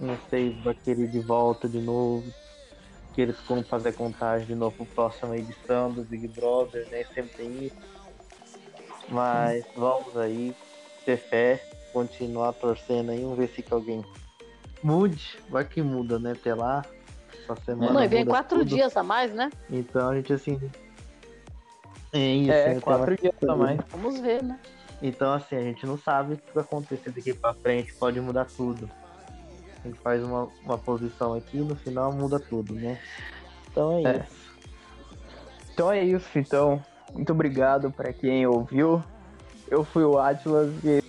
não 0.00 0.18
sei, 0.28 0.50
vai 0.62 0.74
querer 0.74 1.08
de 1.08 1.20
volta 1.20 1.68
de 1.68 1.80
novo. 1.80 2.24
Querer 3.14 3.34
como 3.46 3.62
fazer 3.62 3.92
contagem 3.92 4.46
de 4.46 4.54
novo 4.54 4.76
pro 4.76 4.86
próxima 4.86 5.36
edição 5.36 5.92
do 5.92 6.02
Big 6.02 6.26
Brother, 6.28 6.88
né? 6.90 7.04
Sempre 7.14 7.36
tem 7.36 7.66
isso. 7.66 7.76
Mas 9.08 9.64
vamos 9.76 10.16
aí, 10.16 10.54
ter 11.04 11.16
fé, 11.16 11.64
continuar 11.92 12.52
torcendo 12.54 13.12
aí, 13.12 13.20
vamos 13.20 13.38
ver 13.38 13.48
se 13.50 13.62
que 13.62 13.72
alguém 13.72 14.04
mude. 14.82 15.38
Vai 15.48 15.64
que 15.64 15.80
muda, 15.80 16.18
né? 16.18 16.32
Até 16.32 16.54
lá. 16.54 16.84
Essa 17.42 17.56
semana 17.62 17.92
não, 17.92 18.02
e 18.02 18.08
vem 18.08 18.24
quatro 18.24 18.58
tudo. 18.58 18.68
dias 18.68 18.96
a 18.96 19.02
mais, 19.02 19.32
né? 19.32 19.50
Então 19.70 20.08
a 20.08 20.16
gente 20.16 20.32
assim. 20.32 20.58
É 22.12 22.18
isso, 22.18 22.52
É, 22.52 22.74
né, 22.74 22.80
quatro 22.80 23.16
dias 23.16 23.34
a 23.48 23.56
mais. 23.56 23.80
Vamos 23.90 24.20
ver, 24.20 24.42
né? 24.42 24.58
Então 25.06 25.34
assim, 25.34 25.54
a 25.54 25.60
gente 25.60 25.84
não 25.84 25.98
sabe 25.98 26.32
o 26.32 26.36
que 26.38 26.54
vai 26.54 26.64
acontecer 26.64 27.10
daqui 27.10 27.34
pra 27.34 27.52
frente, 27.52 27.92
pode 27.92 28.18
mudar 28.22 28.46
tudo. 28.46 28.88
A 29.84 29.86
gente 29.86 29.98
faz 30.00 30.24
uma, 30.24 30.48
uma 30.64 30.78
posição 30.78 31.34
aqui 31.34 31.58
no 31.58 31.76
final 31.76 32.10
muda 32.10 32.40
tudo, 32.40 32.72
né? 32.72 32.98
Então 33.70 33.98
é, 33.98 34.02
É. 34.02 34.16
isso. 34.16 34.44
Então 35.74 35.92
é 35.92 36.02
isso, 36.02 36.38
então. 36.38 36.82
Muito 37.12 37.30
obrigado 37.32 37.90
para 37.90 38.14
quem 38.14 38.46
ouviu. 38.46 39.04
Eu 39.68 39.84
fui 39.84 40.04
o 40.04 40.18
Atlas 40.18 40.72
e 40.82 41.02